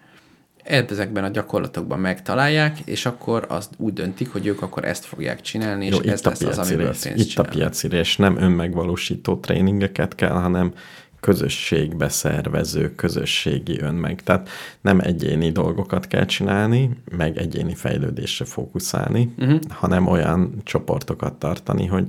[0.64, 5.86] ezekben a gyakorlatokban megtalálják, és akkor azt úgy döntik, hogy ők akkor ezt fogják csinálni,
[5.86, 7.54] és Jó, ez itt a lesz az, amiből pénzt Itt a csinálnak.
[7.54, 10.74] piacirés nem önmegvalósító tréningeket kell, hanem
[11.20, 14.24] közösségbe szervező, közösségi önmeg.
[14.24, 14.50] Tehát
[14.82, 19.60] nem egyéni dolgokat kell csinálni, meg egyéni fejlődésre fókuszálni, uh-huh.
[19.70, 22.08] hanem olyan csoportokat tartani, hogy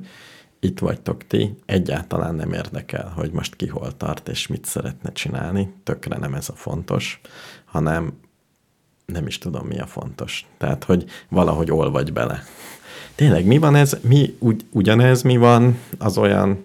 [0.64, 5.74] itt vagytok ti, egyáltalán nem érdekel, hogy most ki hol tart, és mit szeretne csinálni,
[5.84, 7.20] tökre nem ez a fontos,
[7.64, 8.12] hanem
[9.06, 10.46] nem is tudom, mi a fontos.
[10.58, 12.42] Tehát, hogy valahogy olvadj bele.
[13.14, 16.62] Tényleg, mi van ez, mi, ugy, ugyanez mi van az olyan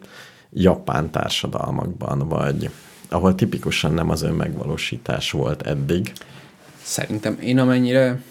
[0.54, 2.70] japán társadalmakban, vagy
[3.10, 6.12] ahol tipikusan nem az önmegvalósítás volt eddig.
[6.82, 8.22] Szerintem én amennyire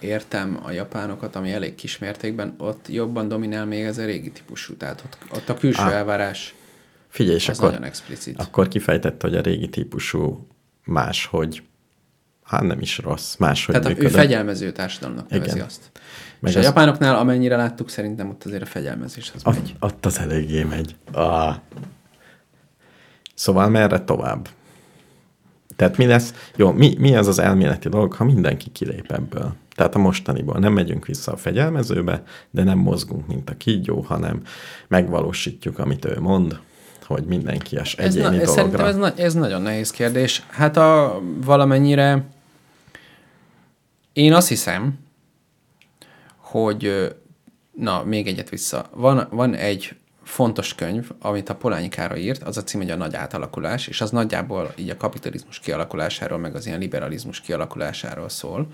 [0.00, 4.76] értem a japánokat, ami elég kismértékben, ott jobban dominál még ez a régi típusú.
[4.76, 5.90] Tehát ott, ott a külső Á.
[5.90, 6.54] elvárás
[7.08, 8.38] Figyelj, és az akkor, nagyon explicit.
[8.40, 10.46] akkor kifejtette, hogy a régi típusú
[10.84, 11.62] máshogy,
[12.44, 14.16] hát nem is rossz, máshogy Tehát a, ő működött.
[14.16, 15.66] fegyelmező társadalomnak nevezi Igen.
[15.66, 15.90] azt.
[16.40, 19.74] Meg és a ez- japánoknál, amennyire láttuk, szerintem ott azért a fegyelmezés az Ott, megy.
[19.80, 20.94] ott az eléggé megy.
[21.12, 21.56] Ah.
[23.34, 24.48] Szóval merre tovább?
[25.76, 26.34] Tehát mi lesz?
[26.56, 29.54] Jó, mi, mi az az elméleti dolog, ha mindenki kilép ebből?
[29.80, 34.42] Tehát a mostaniból nem megyünk vissza a fegyelmezőbe, de nem mozgunk, mint a kígyó, hanem
[34.88, 36.58] megvalósítjuk, amit ő mond,
[37.06, 38.52] hogy mindenki a Ez, egyéni na, ez, dologra.
[38.52, 40.42] szerintem ez, na, ez nagyon nehéz kérdés.
[40.50, 42.24] Hát a valamennyire
[44.12, 44.98] én azt hiszem,
[46.36, 47.12] hogy
[47.72, 48.86] na, még egyet vissza.
[48.94, 52.96] Van, van egy fontos könyv, amit a Polányi Károly írt, az a cím, hogy a
[52.96, 58.66] nagy átalakulás, és az nagyjából így a kapitalizmus kialakulásáról, meg az ilyen liberalizmus kialakulásáról szól.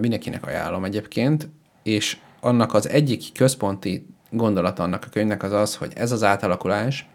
[0.00, 1.48] Mindenkinek ajánlom egyébként,
[1.82, 7.08] és annak az egyik központi gondolata annak a könyvnek az az, hogy ez az átalakulás,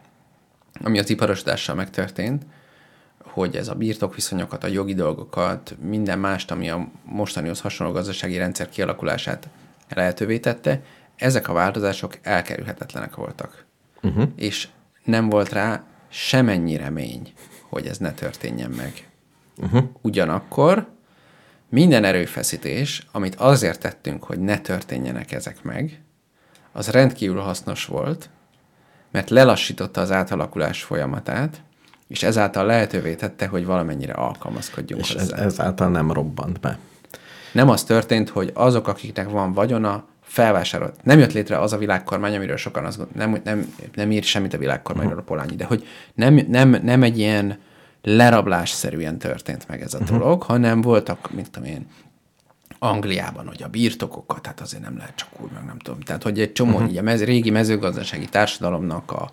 [0.83, 2.45] ami az iparosítással megtörtént,
[3.23, 8.69] hogy ez a birtokviszonyokat, a jogi dolgokat, minden mást, ami a mostanihoz hasonló gazdasági rendszer
[8.69, 9.49] kialakulását
[9.89, 10.81] lehetővé tette,
[11.15, 13.65] ezek a változások elkerülhetetlenek voltak.
[14.01, 14.29] Uh-huh.
[14.35, 14.67] És
[15.03, 17.33] nem volt rá semennyi remény,
[17.69, 19.09] hogy ez ne történjen meg.
[19.57, 19.83] Uh-huh.
[20.01, 20.87] Ugyanakkor
[21.71, 26.01] minden erőfeszítés, amit azért tettünk, hogy ne történjenek ezek meg,
[26.71, 28.29] az rendkívül hasznos volt,
[29.11, 31.61] mert lelassította az átalakulás folyamatát,
[32.07, 35.43] és ezáltal lehetővé tette, hogy valamennyire alkalmazkodjunk és ez, hozzá.
[35.43, 36.77] ezáltal nem robbant be.
[37.51, 41.03] Nem az történt, hogy azok, akiknek van vagyona, felvásárolt.
[41.03, 44.53] Nem jött létre az a világkormány, amiről sokan azt gond, nem, nem, nem ír semmit
[44.53, 47.59] a világkormányról a Polányi, de hogy nem, nem, nem egy ilyen
[48.01, 51.87] lerablásszerűen történt meg ez a dolog, hanem voltak, mint tudom én,
[52.83, 55.99] Angliában, hogy a birtokokat, hát azért nem lehet csak úgy, meg nem tudom.
[55.99, 56.89] Tehát, hogy egy csomó, uh-huh.
[56.89, 59.31] így a mez, régi mezőgazdasági társadalomnak a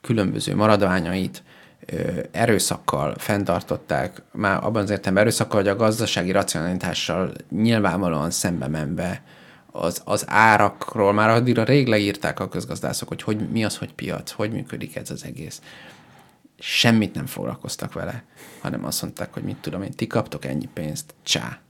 [0.00, 1.42] különböző maradványait
[1.86, 1.96] ö,
[2.30, 9.22] erőszakkal fenntartották, már abban az értelemben erőszakkal, hogy a gazdasági racionalitással nyilvánvalóan szembe menve
[9.70, 14.30] az, az árakról, már addigra rég leírták a közgazdászok, hogy, hogy mi az, hogy piac,
[14.30, 15.60] hogy működik ez az egész.
[16.58, 18.24] Semmit nem foglalkoztak vele,
[18.60, 21.60] hanem azt mondták, hogy mit tudom én, ti kaptok ennyi pénzt, csá.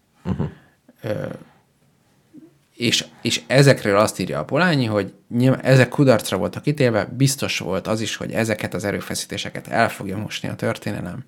[2.75, 7.87] És, és ezekről azt írja a Polányi, hogy nyilván ezek kudarcra voltak ítélve, biztos volt
[7.87, 11.25] az is, hogy ezeket az erőfeszítéseket el fogja mosni a történelem.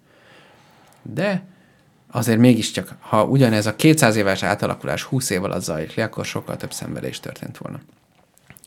[1.02, 1.44] De
[2.10, 6.56] azért mégiscsak, ha ugyanez a 200 éves átalakulás 20 év alatt zajlik le, akkor sokkal
[6.56, 7.80] több szenvedés történt volna.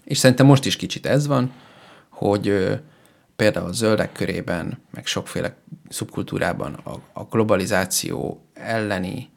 [0.03, 1.51] És szerintem most is kicsit ez van,
[2.09, 2.73] hogy ö,
[3.43, 5.55] például a zöldek körében, meg sokféle
[5.89, 9.29] szubkultúrában a, a globalizáció elleni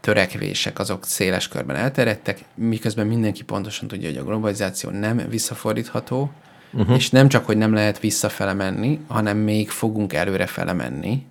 [0.00, 6.30] törekvések azok széles körben elterjedtek, miközben mindenki pontosan tudja, hogy a globalizáció nem visszafordítható,
[6.72, 6.96] uh-huh.
[6.96, 11.26] és nem csak, hogy nem lehet visszafele menni, hanem még fogunk előrefele menni.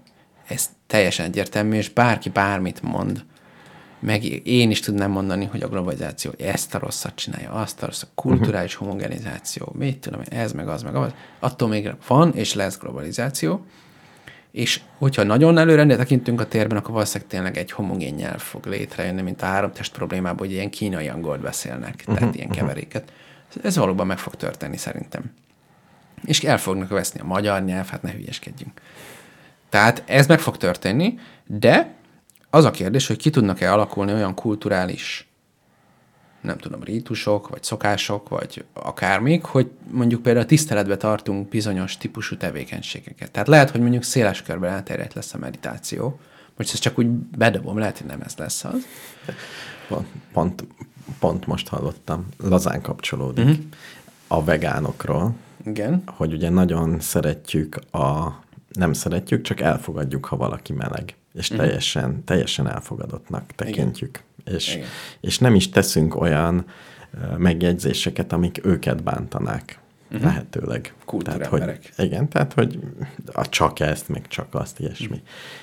[0.47, 3.25] Ez teljesen egyértelmű, és bárki bármit mond,
[3.99, 8.01] meg én is tudnám mondani, hogy a globalizáció ezt a rosszat csinálja, azt a rossz,
[8.01, 8.87] a kulturális uh-huh.
[8.87, 11.11] homogenizáció, mit tudom én, ez meg az meg az.
[11.39, 13.65] Attól még van és lesz globalizáció,
[14.51, 19.21] és hogyha nagyon előre tekintünk a térben, akkor valószínűleg tényleg egy homogén nyelv fog létrejönni,
[19.21, 23.11] mint a három test problémában, hogy ilyen kínai angolt beszélnek, tehát ilyen keveréket.
[23.63, 25.31] Ez valóban meg fog történni szerintem.
[26.25, 28.81] És el fognak veszni a magyar nyelv, hát ne hülyeskedjünk.
[29.69, 31.95] Tehát ez meg fog történni, de
[32.57, 35.27] az a kérdés, hogy ki tudnak-e alakulni olyan kulturális
[36.41, 43.31] nem tudom, rítusok, vagy szokások, vagy akármik, hogy mondjuk például tiszteletbe tartunk bizonyos típusú tevékenységeket.
[43.31, 46.19] Tehát lehet, hogy mondjuk széles körben elterjedt lesz a meditáció,
[46.57, 48.87] Most ezt csak úgy bedobom, lehet, hogy nem ez lesz az.
[50.33, 50.65] Pont,
[51.19, 53.65] pont, most hallottam, lazán kapcsolódik uh-huh.
[54.27, 55.35] a vegánokról,
[55.65, 56.03] Igen.
[56.05, 58.39] hogy ugye nagyon szeretjük a,
[58.71, 61.15] nem szeretjük, csak elfogadjuk, ha valaki meleg.
[61.37, 61.65] És uh-huh.
[61.65, 64.23] teljesen, teljesen elfogadottnak tekintjük.
[64.45, 64.87] És, Igen.
[65.21, 66.65] és nem is teszünk olyan
[67.37, 69.79] megjegyzéseket, amik őket bántanák.
[70.11, 70.25] Uh-huh.
[70.25, 70.93] Lehetőleg.
[71.05, 71.91] Kultúremberek.
[71.95, 72.79] hogy, igen, tehát, hogy
[73.31, 75.05] a csak ezt, meg csak azt, ilyesmi.
[75.05, 75.21] Uh-huh.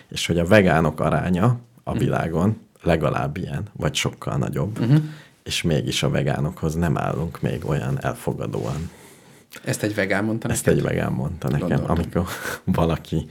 [0.09, 5.02] És hogy a vegánok aránya a világon legalább ilyen, vagy sokkal nagyobb, uh-huh.
[5.42, 8.90] és mégis a vegánokhoz nem állunk még olyan elfogadóan.
[9.64, 10.81] Ezt egy vegán mondta Ezt neked?
[10.81, 11.97] egy vegán mondta nekem, Gondoltam.
[11.97, 12.26] amikor
[12.82, 13.26] valaki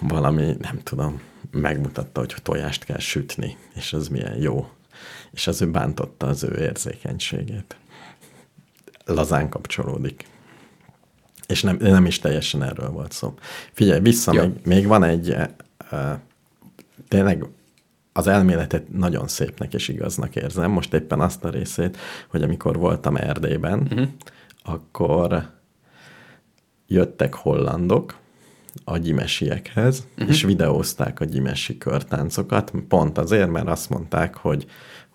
[0.00, 1.20] valami, nem tudom,
[1.50, 4.68] megmutatta, hogy tojást kell sütni, és az milyen jó.
[5.30, 7.76] És az ő bántotta az ő érzékenységét.
[9.04, 10.26] Lazán kapcsolódik.
[11.46, 13.34] És nem, nem is teljesen erről volt szó.
[13.72, 14.42] Figyelj, vissza, Ja.
[14.42, 15.36] még, még van egy,
[15.92, 16.10] uh,
[17.08, 17.44] tényleg
[18.12, 20.70] az elméletet nagyon szépnek és igaznak érzem.
[20.70, 21.96] Most éppen azt a részét,
[22.28, 24.08] hogy amikor voltam Erdélyben, uh-huh.
[24.68, 25.50] Akkor
[26.86, 28.16] jöttek hollandok
[28.84, 30.28] a gyimesiekhez, uh-huh.
[30.28, 34.66] és videózták a gyimesi körtáncokat, pont azért, mert azt mondták, hogy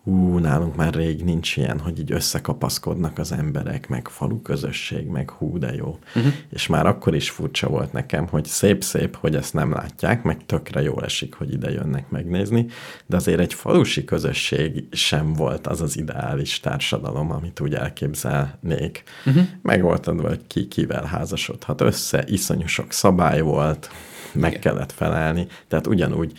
[0.03, 5.29] hú, nálunk már rég nincs ilyen, hogy így összekapaszkodnak az emberek, meg falu közösség, meg
[5.29, 5.97] hú, de jó.
[6.15, 6.33] Uh-huh.
[6.49, 10.81] És már akkor is furcsa volt nekem, hogy szép-szép, hogy ezt nem látják, meg tökre
[10.81, 12.65] jól esik, hogy ide jönnek megnézni,
[13.05, 19.03] de azért egy falusi közösség sem volt az az ideális társadalom, amit úgy elképzelnék.
[19.25, 19.43] Uh-huh.
[19.61, 23.89] Meg volt adva, hogy ki kivel házasodhat össze, iszonyú sok szabály volt,
[24.33, 24.61] meg Igen.
[24.61, 26.31] kellett felelni, tehát ugyanúgy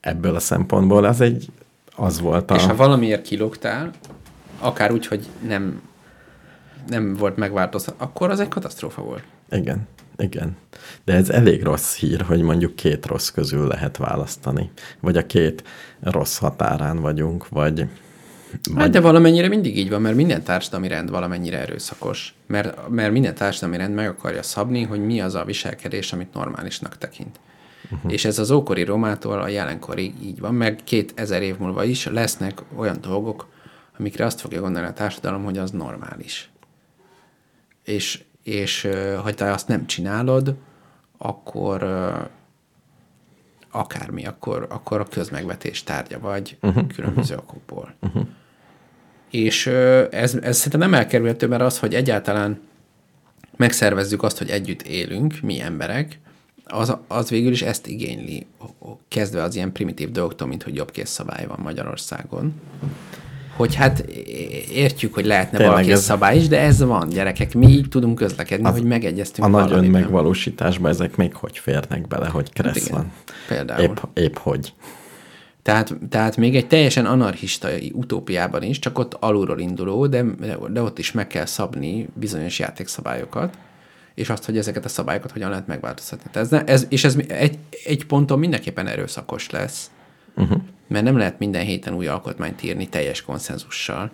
[0.00, 1.48] ebből a szempontból az egy
[1.98, 2.54] az volt a...
[2.54, 3.90] És ha valamiért kilógtál,
[4.60, 5.82] akár úgy, hogy nem,
[6.88, 9.22] nem volt megváltoztat, akkor az egy katasztrófa volt.
[9.50, 10.56] Igen, igen.
[11.04, 14.70] De ez elég rossz hír, hogy mondjuk két rossz közül lehet választani.
[15.00, 15.64] Vagy a két
[16.00, 17.88] rossz határán vagyunk, vagy...
[18.76, 22.34] Hát de valamennyire mindig így van, mert minden társadalmi rend valamennyire erőszakos.
[22.46, 26.98] Mert, mert minden társadalmi rend meg akarja szabni, hogy mi az a viselkedés, amit normálisnak
[26.98, 27.40] tekint.
[27.90, 28.12] Uh-huh.
[28.12, 32.06] És ez az ókori Rómától a jelenkorig így van, meg két ezer év múlva is
[32.06, 33.48] lesznek olyan dolgok,
[33.98, 36.50] amikre azt fogja gondolni a társadalom, hogy az normális.
[37.84, 38.88] És, és
[39.22, 40.54] ha te azt nem csinálod,
[41.18, 41.82] akkor
[43.70, 47.48] akármi, akkor, akkor a közmegvetés tárgya vagy uh-huh, különböző uh-huh.
[47.48, 47.94] okokból.
[48.00, 48.26] Uh-huh.
[49.30, 49.66] És
[50.10, 52.60] ez, ez szerintem nem elkerülhető, mert az, hogy egyáltalán
[53.56, 56.18] megszervezzük azt, hogy együtt élünk, mi emberek,
[56.68, 58.46] az, az végül is ezt igényli,
[59.08, 62.54] kezdve az ilyen primitív dolgoktól, mint hogy jobb szabály van Magyarországon.
[63.56, 63.98] Hogy hát
[64.72, 67.54] értjük, hogy lehetne Tényleg valaki ez- szabály is, de ez van, gyerekek.
[67.54, 69.94] Mi így tudunk közlekedni, az, hogy megegyeztünk A nagy valamiben.
[69.94, 73.12] önmegvalósításba ezek még hogy férnek bele, hogy kressz igen, van.
[73.48, 73.82] például.
[73.82, 74.72] Épp, épp hogy.
[75.62, 80.24] Tehát, tehát még egy teljesen anarchista utópiában is, csak ott alulról induló, de,
[80.72, 83.58] de ott is meg kell szabni bizonyos játékszabályokat,
[84.18, 86.30] és azt, hogy ezeket a szabályokat hogyan lehet megváltoztatni.
[86.30, 89.90] Tehát ez, ez, és ez egy, egy ponton mindenképpen erőszakos lesz,
[90.36, 90.60] uh-huh.
[90.88, 94.10] mert nem lehet minden héten új alkotmányt írni teljes konszenzussal.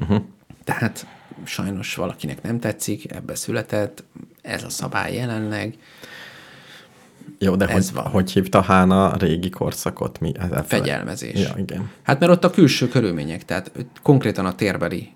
[0.00, 0.22] Uh-huh.
[0.64, 1.06] Tehát
[1.44, 4.04] sajnos valakinek nem tetszik, ebbe született,
[4.42, 5.74] ez a szabály jelenleg,
[7.38, 8.10] Jó, de Ez hogy, van.
[8.12, 10.20] hogy hívta Hán a régi korszakot?
[10.20, 10.32] Mi?
[10.38, 11.40] Ez Fegyelmezés.
[11.40, 11.90] Ja, igen.
[12.02, 13.72] Hát mert ott a külső körülmények, tehát
[14.02, 15.12] konkrétan a térbeli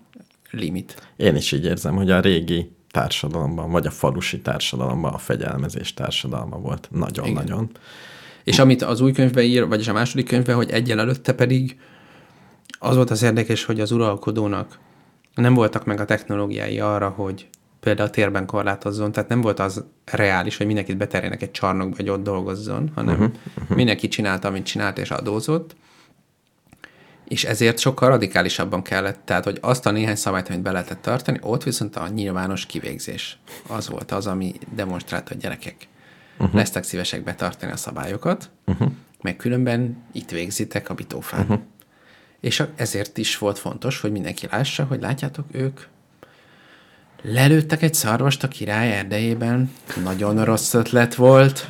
[0.50, 1.02] limit.
[1.16, 6.56] Én is így érzem, hogy a régi társadalomban, vagy a falusi társadalomban a fegyelmezés társadalma
[6.56, 6.88] volt.
[6.90, 7.70] Nagyon-nagyon.
[8.44, 11.78] És amit az új könyvben ír, vagyis a második könyvben, hogy egyel előtte pedig
[12.78, 14.78] az volt az érdekes, hogy az uralkodónak
[15.34, 17.48] nem voltak meg a technológiái arra, hogy
[17.80, 22.08] például a térben korlátozzon, tehát nem volt az reális, hogy mindenkit beterjenek egy csarnokba, hogy
[22.08, 23.76] ott dolgozzon, hanem uh-huh, uh-huh.
[23.76, 25.76] mindenki csinálta, amit csinált, és adózott.
[27.30, 31.38] És ezért sokkal radikálisabban kellett, tehát hogy azt a néhány szabályt, amit be lehetett tartani,
[31.42, 33.38] ott viszont a nyilvános kivégzés.
[33.66, 35.88] Az volt az, ami demonstrálta, hogy gyerekek
[36.38, 36.54] uh-huh.
[36.54, 38.90] lesztek szívesek betartani a szabályokat, uh-huh.
[39.22, 41.40] meg különben itt végzitek a bitófán.
[41.40, 41.60] Uh-huh.
[42.40, 45.80] És ezért is volt fontos, hogy mindenki lássa, hogy látjátok, ők
[47.22, 51.68] lelőttek egy szarvast a király erdejében, nagyon rossz ötlet volt,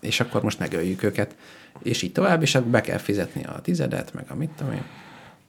[0.00, 1.34] és akkor most megöljük őket.
[1.82, 4.84] És így tovább, és akkor be kell fizetni a tizedet, meg a mit tudom én.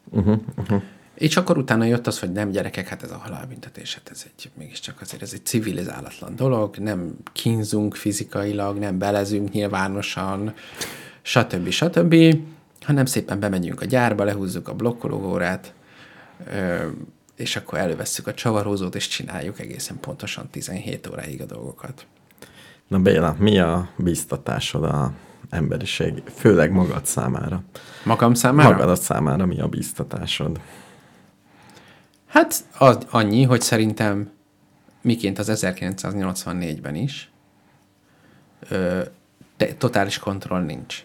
[0.09, 0.81] Uh-huh, uh-huh.
[1.19, 4.51] És akkor utána jött az, hogy nem gyerekek, hát ez a halálbüntetés, hát ez egy,
[4.57, 10.53] mégiscsak azért ez egy civilizálatlan dolog, nem kínzunk fizikailag, nem belezünk nyilvánosan,
[11.21, 11.69] stb.
[11.69, 12.15] stb.,
[12.81, 15.73] hanem szépen bemegyünk a gyárba, lehúzzuk a blokkolóórát,
[17.35, 22.05] és akkor elővesszük a csavarózót, és csináljuk egészen pontosan 17 óráig a dolgokat.
[22.87, 25.11] Na Béla, mi a biztatásod a,
[25.49, 27.61] emberiség, főleg magad számára.
[28.03, 28.69] Magam számára?
[28.69, 30.59] Magadat számára mi a bíztatásod?
[32.27, 34.29] Hát az annyi, hogy szerintem
[35.01, 37.29] miként az 1984-ben is
[38.69, 39.01] ö,
[39.57, 41.03] te, totális kontroll nincs.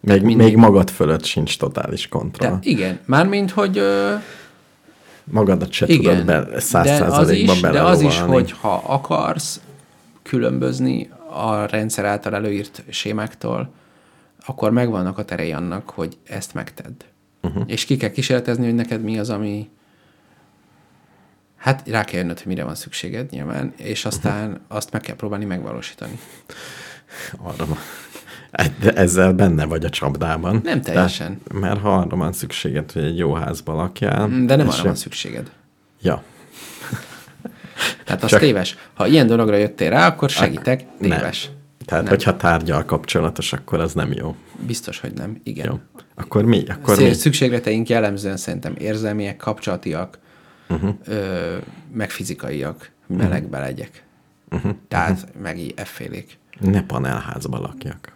[0.00, 2.48] Még, mindig- még magad fölött sincs totális kontroll.
[2.48, 4.14] Tehát igen, mármint, hogy ö,
[5.30, 9.60] Magadat se igen, tudod száz de az, százalékban is, de az is, hogy ha akarsz
[10.22, 13.74] különbözni a rendszer által előírt sémáktól,
[14.46, 17.04] akkor megvannak a terei annak, hogy ezt megtedd.
[17.42, 17.62] Uh-huh.
[17.66, 19.70] És ki kell kísérletezni, hogy neked mi az, ami...
[21.56, 24.62] Hát rá kell jönnöd, hogy mire van szükséged nyilván, és aztán uh-huh.
[24.68, 26.18] azt meg kell próbálni megvalósítani.
[27.42, 27.78] Arra van.
[28.80, 30.60] De ezzel benne vagy a csapdában.
[30.64, 31.40] Nem teljesen.
[31.48, 34.28] De, mert ha arra van szükséged, hogy egy jó házba lakjál.
[34.28, 35.50] De nem arra van szükséged.
[36.00, 36.22] Ja.
[38.04, 38.76] Tehát az Csak- téves.
[38.94, 41.44] Ha ilyen dologra jöttél rá, akkor segítek, téves.
[41.44, 41.54] Nem.
[41.86, 42.12] Tehát, Nem.
[42.12, 44.36] hogyha tárgyal kapcsolatos, akkor az nem jó.
[44.66, 45.40] Biztos, hogy nem.
[45.42, 45.66] Igen.
[45.66, 45.78] Jó.
[46.14, 46.64] Akkor mi?
[46.68, 47.14] Akkor Szé- mi?
[47.14, 50.18] Szükségleteink jellemzően szerintem érzelmiek, kapcsolatiak,
[50.68, 50.94] uh-huh.
[51.04, 51.56] ö,
[51.92, 54.02] meg fizikaiak, melegbe legyek.
[54.48, 54.56] Mhm.
[54.56, 54.76] Uh-huh.
[54.88, 55.42] Tehát uh-huh.
[55.42, 56.38] meg így effélék.
[56.58, 58.12] Ne panelházba lakjak.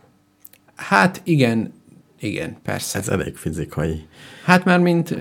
[0.74, 1.72] Hát igen,
[2.20, 2.98] igen, persze.
[2.98, 4.06] Ez elég fizikai.
[4.44, 5.16] Hát már mint,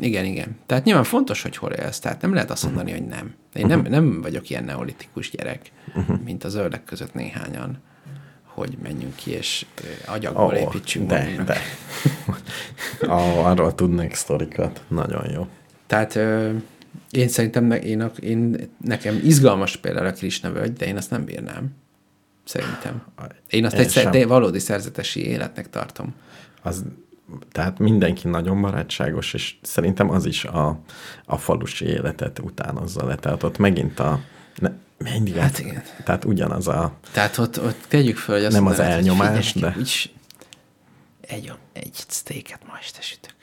[0.00, 0.56] igen, igen.
[0.66, 1.98] Tehát nyilván fontos, hogy hol élsz.
[1.98, 3.34] Tehát nem lehet azt mondani, hogy nem.
[3.54, 5.72] Én nem, nem vagyok ilyen neolitikus gyerek,
[6.24, 7.78] mint a zöldek között néhányan,
[8.42, 9.66] hogy menjünk ki és
[10.06, 11.46] agyagból oh, építsünk de, magunknak.
[11.46, 11.60] de.
[13.06, 14.82] oh, arról tudnék sztorikat.
[14.88, 15.46] Nagyon jó.
[15.86, 16.18] Tehát
[17.10, 21.24] én szerintem ne, én, én, nekem izgalmas például a Krishna völgy, de én azt nem
[21.24, 21.74] bírnám.
[22.44, 23.04] Szerintem.
[23.48, 26.14] Én azt Én egy szer, valódi szerzetesi életnek tartom.
[26.62, 26.84] Az,
[27.52, 30.78] tehát mindenki nagyon barátságos, és szerintem az is a,
[31.24, 33.14] a falusi életet utánozza le.
[33.14, 34.20] Tehát ott megint a...
[34.58, 35.82] Ne, mindig Hát hát igen.
[36.04, 36.92] Tehát ugyanaz a...
[37.12, 40.10] Tehát ott, ott tegyük föl, hogy azt Nem az elnyomás, figyelj, de- Úgy,
[41.20, 43.34] egy, egy steaket ma este sütök.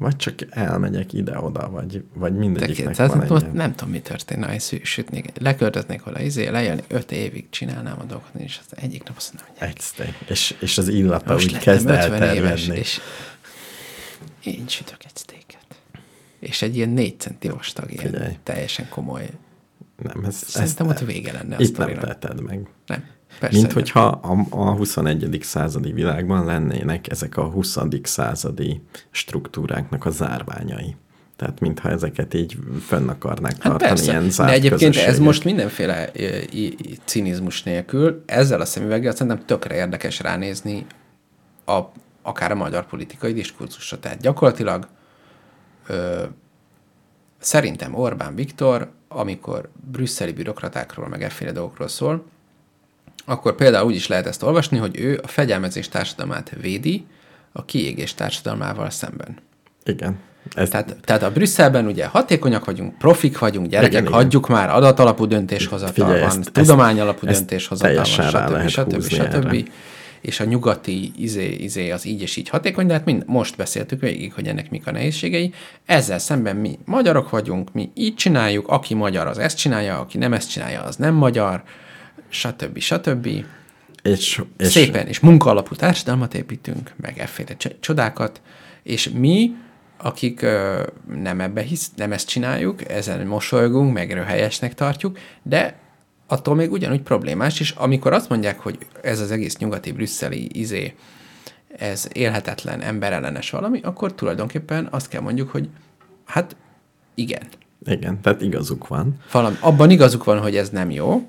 [0.00, 4.46] Vagy csak elmegyek ide-oda, vagy, vagy De, mindegyiknek tehát van egy nem tudom, mi történne,
[4.46, 9.16] ha sütnék, leköltöznék volna, izé, lejönni, öt évig csinálnám a dolgokat, és az egyik nap
[9.16, 10.14] azt mondom, hogy Egy.
[10.28, 12.76] És, és az illata most úgy kezd 50 éves, elterjedni.
[12.76, 13.00] és
[14.44, 15.66] én sütök egy steaket.
[16.38, 18.38] És egy ilyen négy centi vastag, ilyen Figyelj.
[18.42, 19.30] teljesen komoly.
[19.96, 22.68] Nem, ez, Szerintem ezt, ott vége lenne a Itt nem teheted meg.
[22.86, 23.04] Nem.
[23.38, 25.38] Persze, Mint hogyha a, a 21.
[25.42, 27.78] századi világban lennének ezek a 20.
[28.02, 30.96] századi struktúráknak a zárványai.
[31.36, 35.44] Tehát mintha ezeket így fönn akarnák Hát tartani, persze, ilyen de zárt egyébként ez most
[35.44, 36.10] mindenféle
[37.04, 40.86] cinizmus nélkül, ezzel a szemüveggel szerintem tökre érdekes ránézni
[41.64, 41.78] a,
[42.22, 43.98] akár a magyar politikai diskurzusra.
[43.98, 44.88] Tehát gyakorlatilag
[45.86, 46.24] ö,
[47.38, 52.24] szerintem Orbán Viktor, amikor brüsszeli bürokratákról, meg efféle dolgokról szól,
[53.30, 57.06] akkor például úgy is lehet ezt olvasni, hogy ő a fegyelmezés társadalmát védi
[57.52, 59.36] a kiégés társadalmával szemben.
[59.84, 60.18] Igen.
[60.54, 64.70] Ez, Tehát, tehát a Brüsszelben ugye hatékonyak vagyunk, profik vagyunk, gyerekek, Igen, igen, hagyjuk már,
[64.70, 68.68] adatalapú döntéshozatal Figyelj, van, ezt- tudomány alapú ezt döntéshozatal van, stb.
[68.68, 69.02] stb.
[69.02, 69.68] stb.
[70.20, 74.00] És a nyugati izé, izé az így és így hatékony, de hát mind most beszéltük
[74.00, 75.52] végig, hogy ennek mik a nehézségei.
[75.86, 80.32] Ezzel szemben mi magyarok vagyunk, mi így csináljuk, aki magyar, az ezt csinálja, aki nem
[80.32, 81.62] ezt csinálja, az nem magyar,
[82.30, 82.78] stb.
[82.78, 83.26] stb.
[84.02, 88.40] és, és Szépen, és munkaalapú társadalmat építünk, meg efféle cs- csodákat,
[88.82, 89.54] és mi,
[89.96, 90.82] akik ö,
[91.22, 95.78] nem ebbe hisz, nem ezt csináljuk, ezen mosolygunk, meg helyesnek tartjuk, de
[96.26, 100.94] attól még ugyanúgy problémás, és amikor azt mondják, hogy ez az egész nyugati brüsszeli izé,
[101.76, 105.68] ez élhetetlen, emberellenes valami, akkor tulajdonképpen azt kell mondjuk, hogy
[106.24, 106.56] hát
[107.14, 107.42] igen,
[107.84, 109.16] Igen, tehát igazuk van.
[109.32, 111.28] valami, abban igazuk van, hogy ez nem jó,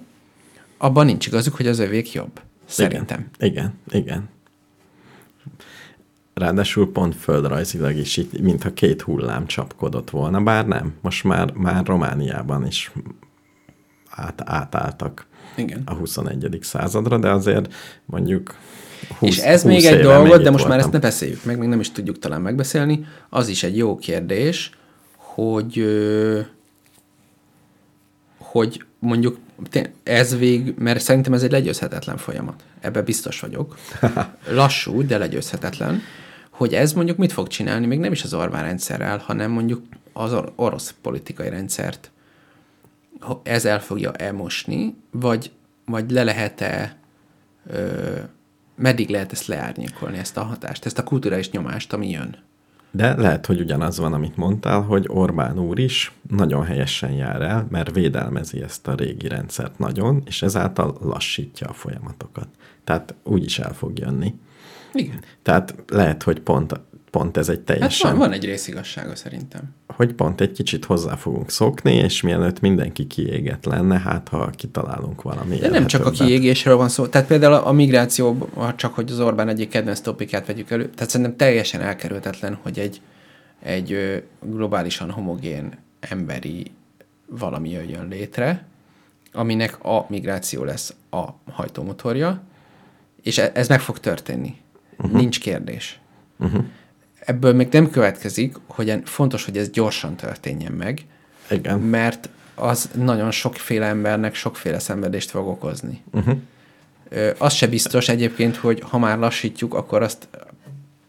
[0.81, 2.41] abban nincs igazuk, hogy az övék jobb.
[2.65, 3.29] Szerintem.
[3.39, 4.29] Igen, igen, igen.
[6.33, 10.93] Ráadásul pont földrajzilag is itt, mintha két hullám csapkodott volna, bár nem.
[11.01, 12.91] Most már, már Romániában is
[14.09, 15.25] át, átálltak
[15.55, 15.81] Igen.
[15.85, 16.57] a 21.
[16.61, 17.73] századra, de azért
[18.05, 18.55] mondjuk
[19.17, 20.77] 20, És ez 20 még egy dolgot, itt de most már voltam.
[20.79, 23.05] ezt ne beszéljük meg, még nem is tudjuk talán megbeszélni.
[23.29, 24.71] Az is egy jó kérdés,
[25.15, 25.85] hogy
[28.37, 29.37] hogy mondjuk
[30.03, 32.63] ez vég, mert szerintem ez egy legyőzhetetlen folyamat.
[32.79, 33.77] Ebben biztos vagyok.
[34.49, 36.01] Lassú, de legyőzhetetlen.
[36.49, 39.81] Hogy ez mondjuk mit fog csinálni, még nem is az Orbán rendszerrel, hanem mondjuk
[40.13, 42.11] az or- orosz politikai rendszert.
[43.43, 45.51] Ez el fogja elmosni, vagy,
[45.85, 46.97] vagy le lehet-e
[47.67, 48.17] ö,
[48.75, 52.37] meddig lehet ezt leárnyékolni, ezt a hatást, ezt a kulturális nyomást, ami jön?
[52.91, 57.67] De lehet, hogy ugyanaz van, amit mondtál, hogy Orbán úr is nagyon helyesen jár el,
[57.69, 62.47] mert védelmezi ezt a régi rendszert nagyon, és ezáltal lassítja a folyamatokat.
[62.83, 64.33] Tehát úgy is el fog jönni.
[64.93, 65.19] Igen.
[65.41, 66.79] Tehát lehet, hogy pont,
[67.11, 68.09] pont ez egy Hát teljesen...
[68.09, 69.61] van, van egy részigassága szerintem.
[69.87, 75.21] hogy pont egy kicsit hozzá fogunk szokni, és mielőtt mindenki kiégett lenne, hát ha kitalálunk
[75.21, 77.07] valami De nem csak a kiégésről van szó.
[77.07, 81.09] Tehát például a migráció, ha csak hogy az Orbán egyik kedvenc topikát vegyük elő, tehát
[81.09, 83.01] szerintem teljesen elkerülhetetlen, hogy egy,
[83.63, 86.71] egy globálisan homogén emberi
[87.25, 88.65] valami jöjjön létre,
[89.33, 92.41] aminek a migráció lesz a hajtómotorja,
[93.21, 94.55] és e- ez meg fog történni.
[94.97, 95.19] Uh-huh.
[95.19, 95.99] Nincs kérdés.
[96.39, 96.63] Uh-huh.
[97.31, 101.05] Ebből még nem következik, hogy fontos, hogy ez gyorsan történjen meg,
[101.49, 101.79] Igen.
[101.79, 106.01] mert az nagyon sokféle embernek sokféle szenvedést fog okozni.
[106.11, 106.37] Uh-huh.
[107.37, 110.27] Az se biztos egyébként, hogy ha már lassítjuk, akkor azt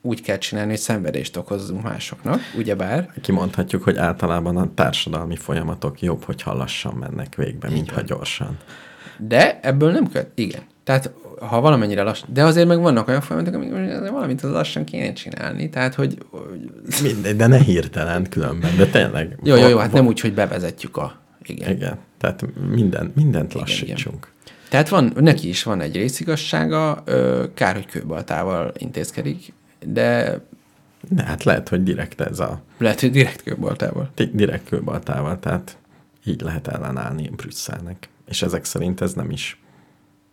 [0.01, 3.13] úgy kell csinálni, hogy szenvedést okozzunk másoknak, ugyebár.
[3.23, 8.59] Kimondhatjuk, hogy általában a társadalmi folyamatok jobb, hogyha lassan mennek végbe, mint ha gyorsan.
[9.19, 10.31] De ebből nem követ.
[10.35, 10.63] Igen.
[10.85, 11.11] Tehát
[11.49, 13.71] ha valamennyire lassan, de azért meg vannak olyan folyamatok, amik
[14.11, 16.19] valamit az lassan kéne csinálni, tehát hogy...
[16.31, 16.71] hogy
[17.03, 19.39] Mindegy, de ne hirtelen különben, de tényleg.
[19.43, 21.21] jó, jó, jó, hát nem úgy, hogy bevezetjük a...
[21.43, 21.71] Igen.
[21.71, 24.31] Igen, tehát minden, mindent lassítsunk.
[24.69, 29.53] Tehát van, neki is van egy részigassága, ö, kár, hogy kőbaltával intézkedik,
[29.87, 30.41] de
[31.09, 34.11] De hát lehet, hogy direkt ez a lehet, hogy direkt kőbaltával.
[34.15, 35.77] di- direkt kőbaltával, tehát
[36.25, 38.09] így lehet ellenállni Brüsszelnek.
[38.29, 39.61] És ezek szerint ez nem is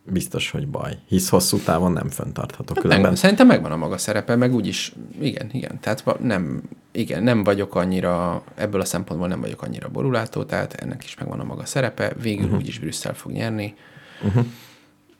[0.09, 2.73] biztos, hogy baj, hisz hosszú távon nem fenntartható.
[2.73, 6.61] Meg, Különben szerintem megvan a maga szerepe, meg úgyis, igen, igen, tehát nem,
[6.91, 11.39] igen, nem vagyok annyira, ebből a szempontból nem vagyok annyira borulátó, tehát ennek is megvan
[11.39, 12.59] a maga szerepe, végül uh-huh.
[12.59, 13.75] úgyis Brüsszel fog nyerni.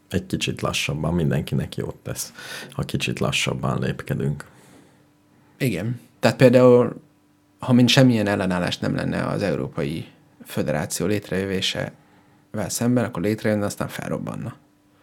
[0.10, 2.34] egy kicsit lassabban mindenkinek jót tesz,
[2.72, 4.46] ha kicsit lassabban lépkedünk.
[5.58, 7.02] Igen, tehát például,
[7.60, 10.06] ha mint semmilyen ellenállás nem lenne az Európai
[10.46, 11.92] Föderáció létrejövésevel
[12.68, 14.56] szemben, akkor létrejönne, aztán felrobbanna.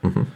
[0.03, 0.27] Uh-huh.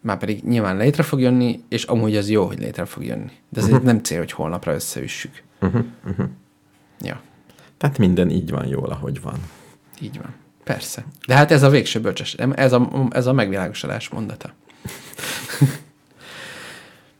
[0.00, 3.32] Már pedig nyilván létre fog jönni, és amúgy az jó, hogy létre fog jönni.
[3.48, 3.82] De ez uh-huh.
[3.82, 5.42] nem cél, hogy holnapra összeüssük.
[5.60, 5.84] Uh-huh.
[6.06, 6.26] Uh-huh.
[7.00, 7.20] Ja,
[7.76, 9.38] Tehát minden így van jól, ahogy van.
[10.00, 10.34] így van.
[10.64, 11.04] Persze.
[11.26, 14.54] De hát ez a végső bölcsess, ez a, ez a megvilágosodás mondata.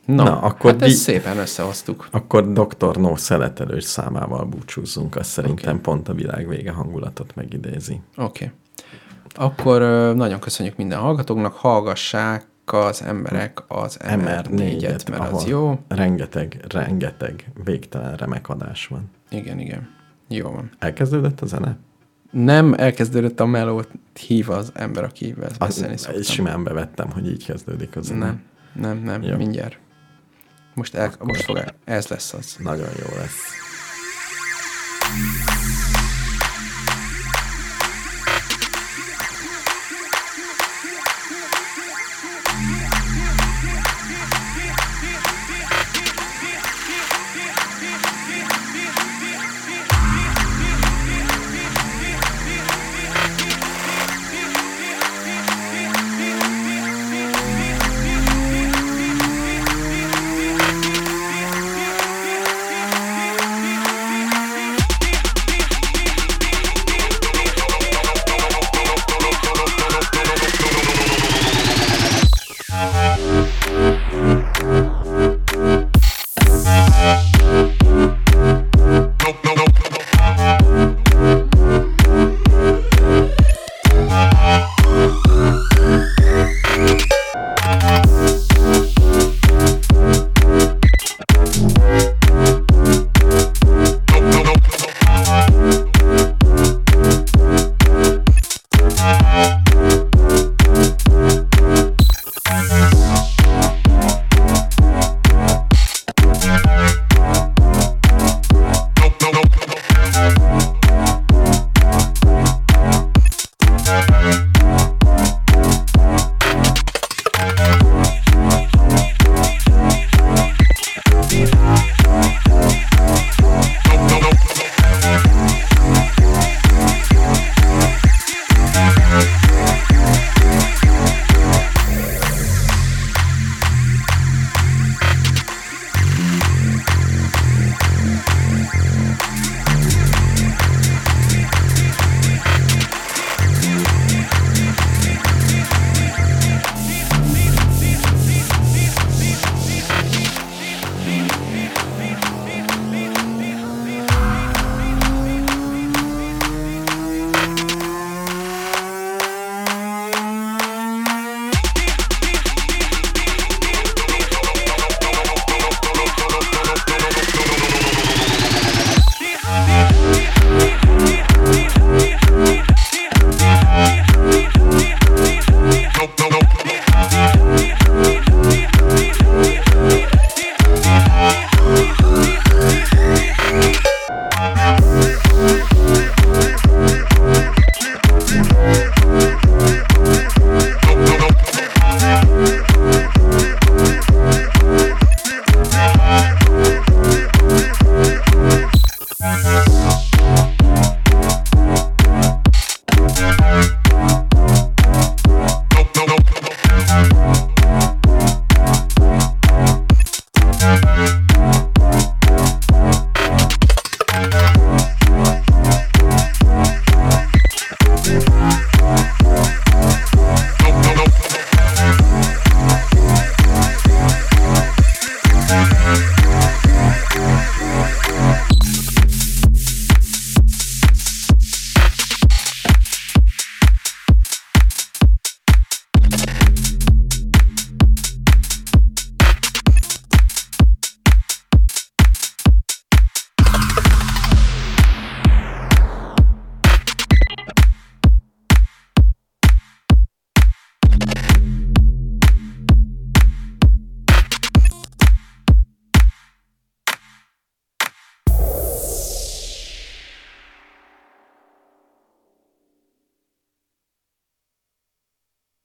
[0.05, 2.07] Na, Na, akkor hát ezt di- szépen összehoztuk.
[2.11, 2.97] Akkor Dr.
[2.97, 5.81] No szeletelős számával búcsúzzunk, azt szerintem okay.
[5.81, 8.01] pont a világ vége hangulatot megidézi.
[8.15, 8.45] Oké.
[8.45, 8.51] Okay.
[9.37, 9.81] Akkor
[10.15, 15.79] nagyon köszönjük minden hallgatóknak, hallgassák az emberek az MR4-et, mert az jó.
[15.87, 19.11] Rengeteg, rengeteg végtelen remek adás van.
[19.29, 19.89] Igen, igen.
[20.27, 20.71] Jó van.
[20.79, 21.77] Elkezdődött a zene?
[22.31, 23.89] Nem elkezdődött a melót,
[24.27, 26.21] hív az ember, aki beszélni szoktam.
[26.21, 28.25] simán bevettem, hogy így kezdődik a zene.
[28.25, 28.41] Nem,
[28.73, 29.35] nem, nem, Jó.
[29.35, 29.79] mindjárt.
[30.73, 32.55] Most, el, most fog el, ez lesz az.
[32.59, 33.65] Nagyon jó lesz.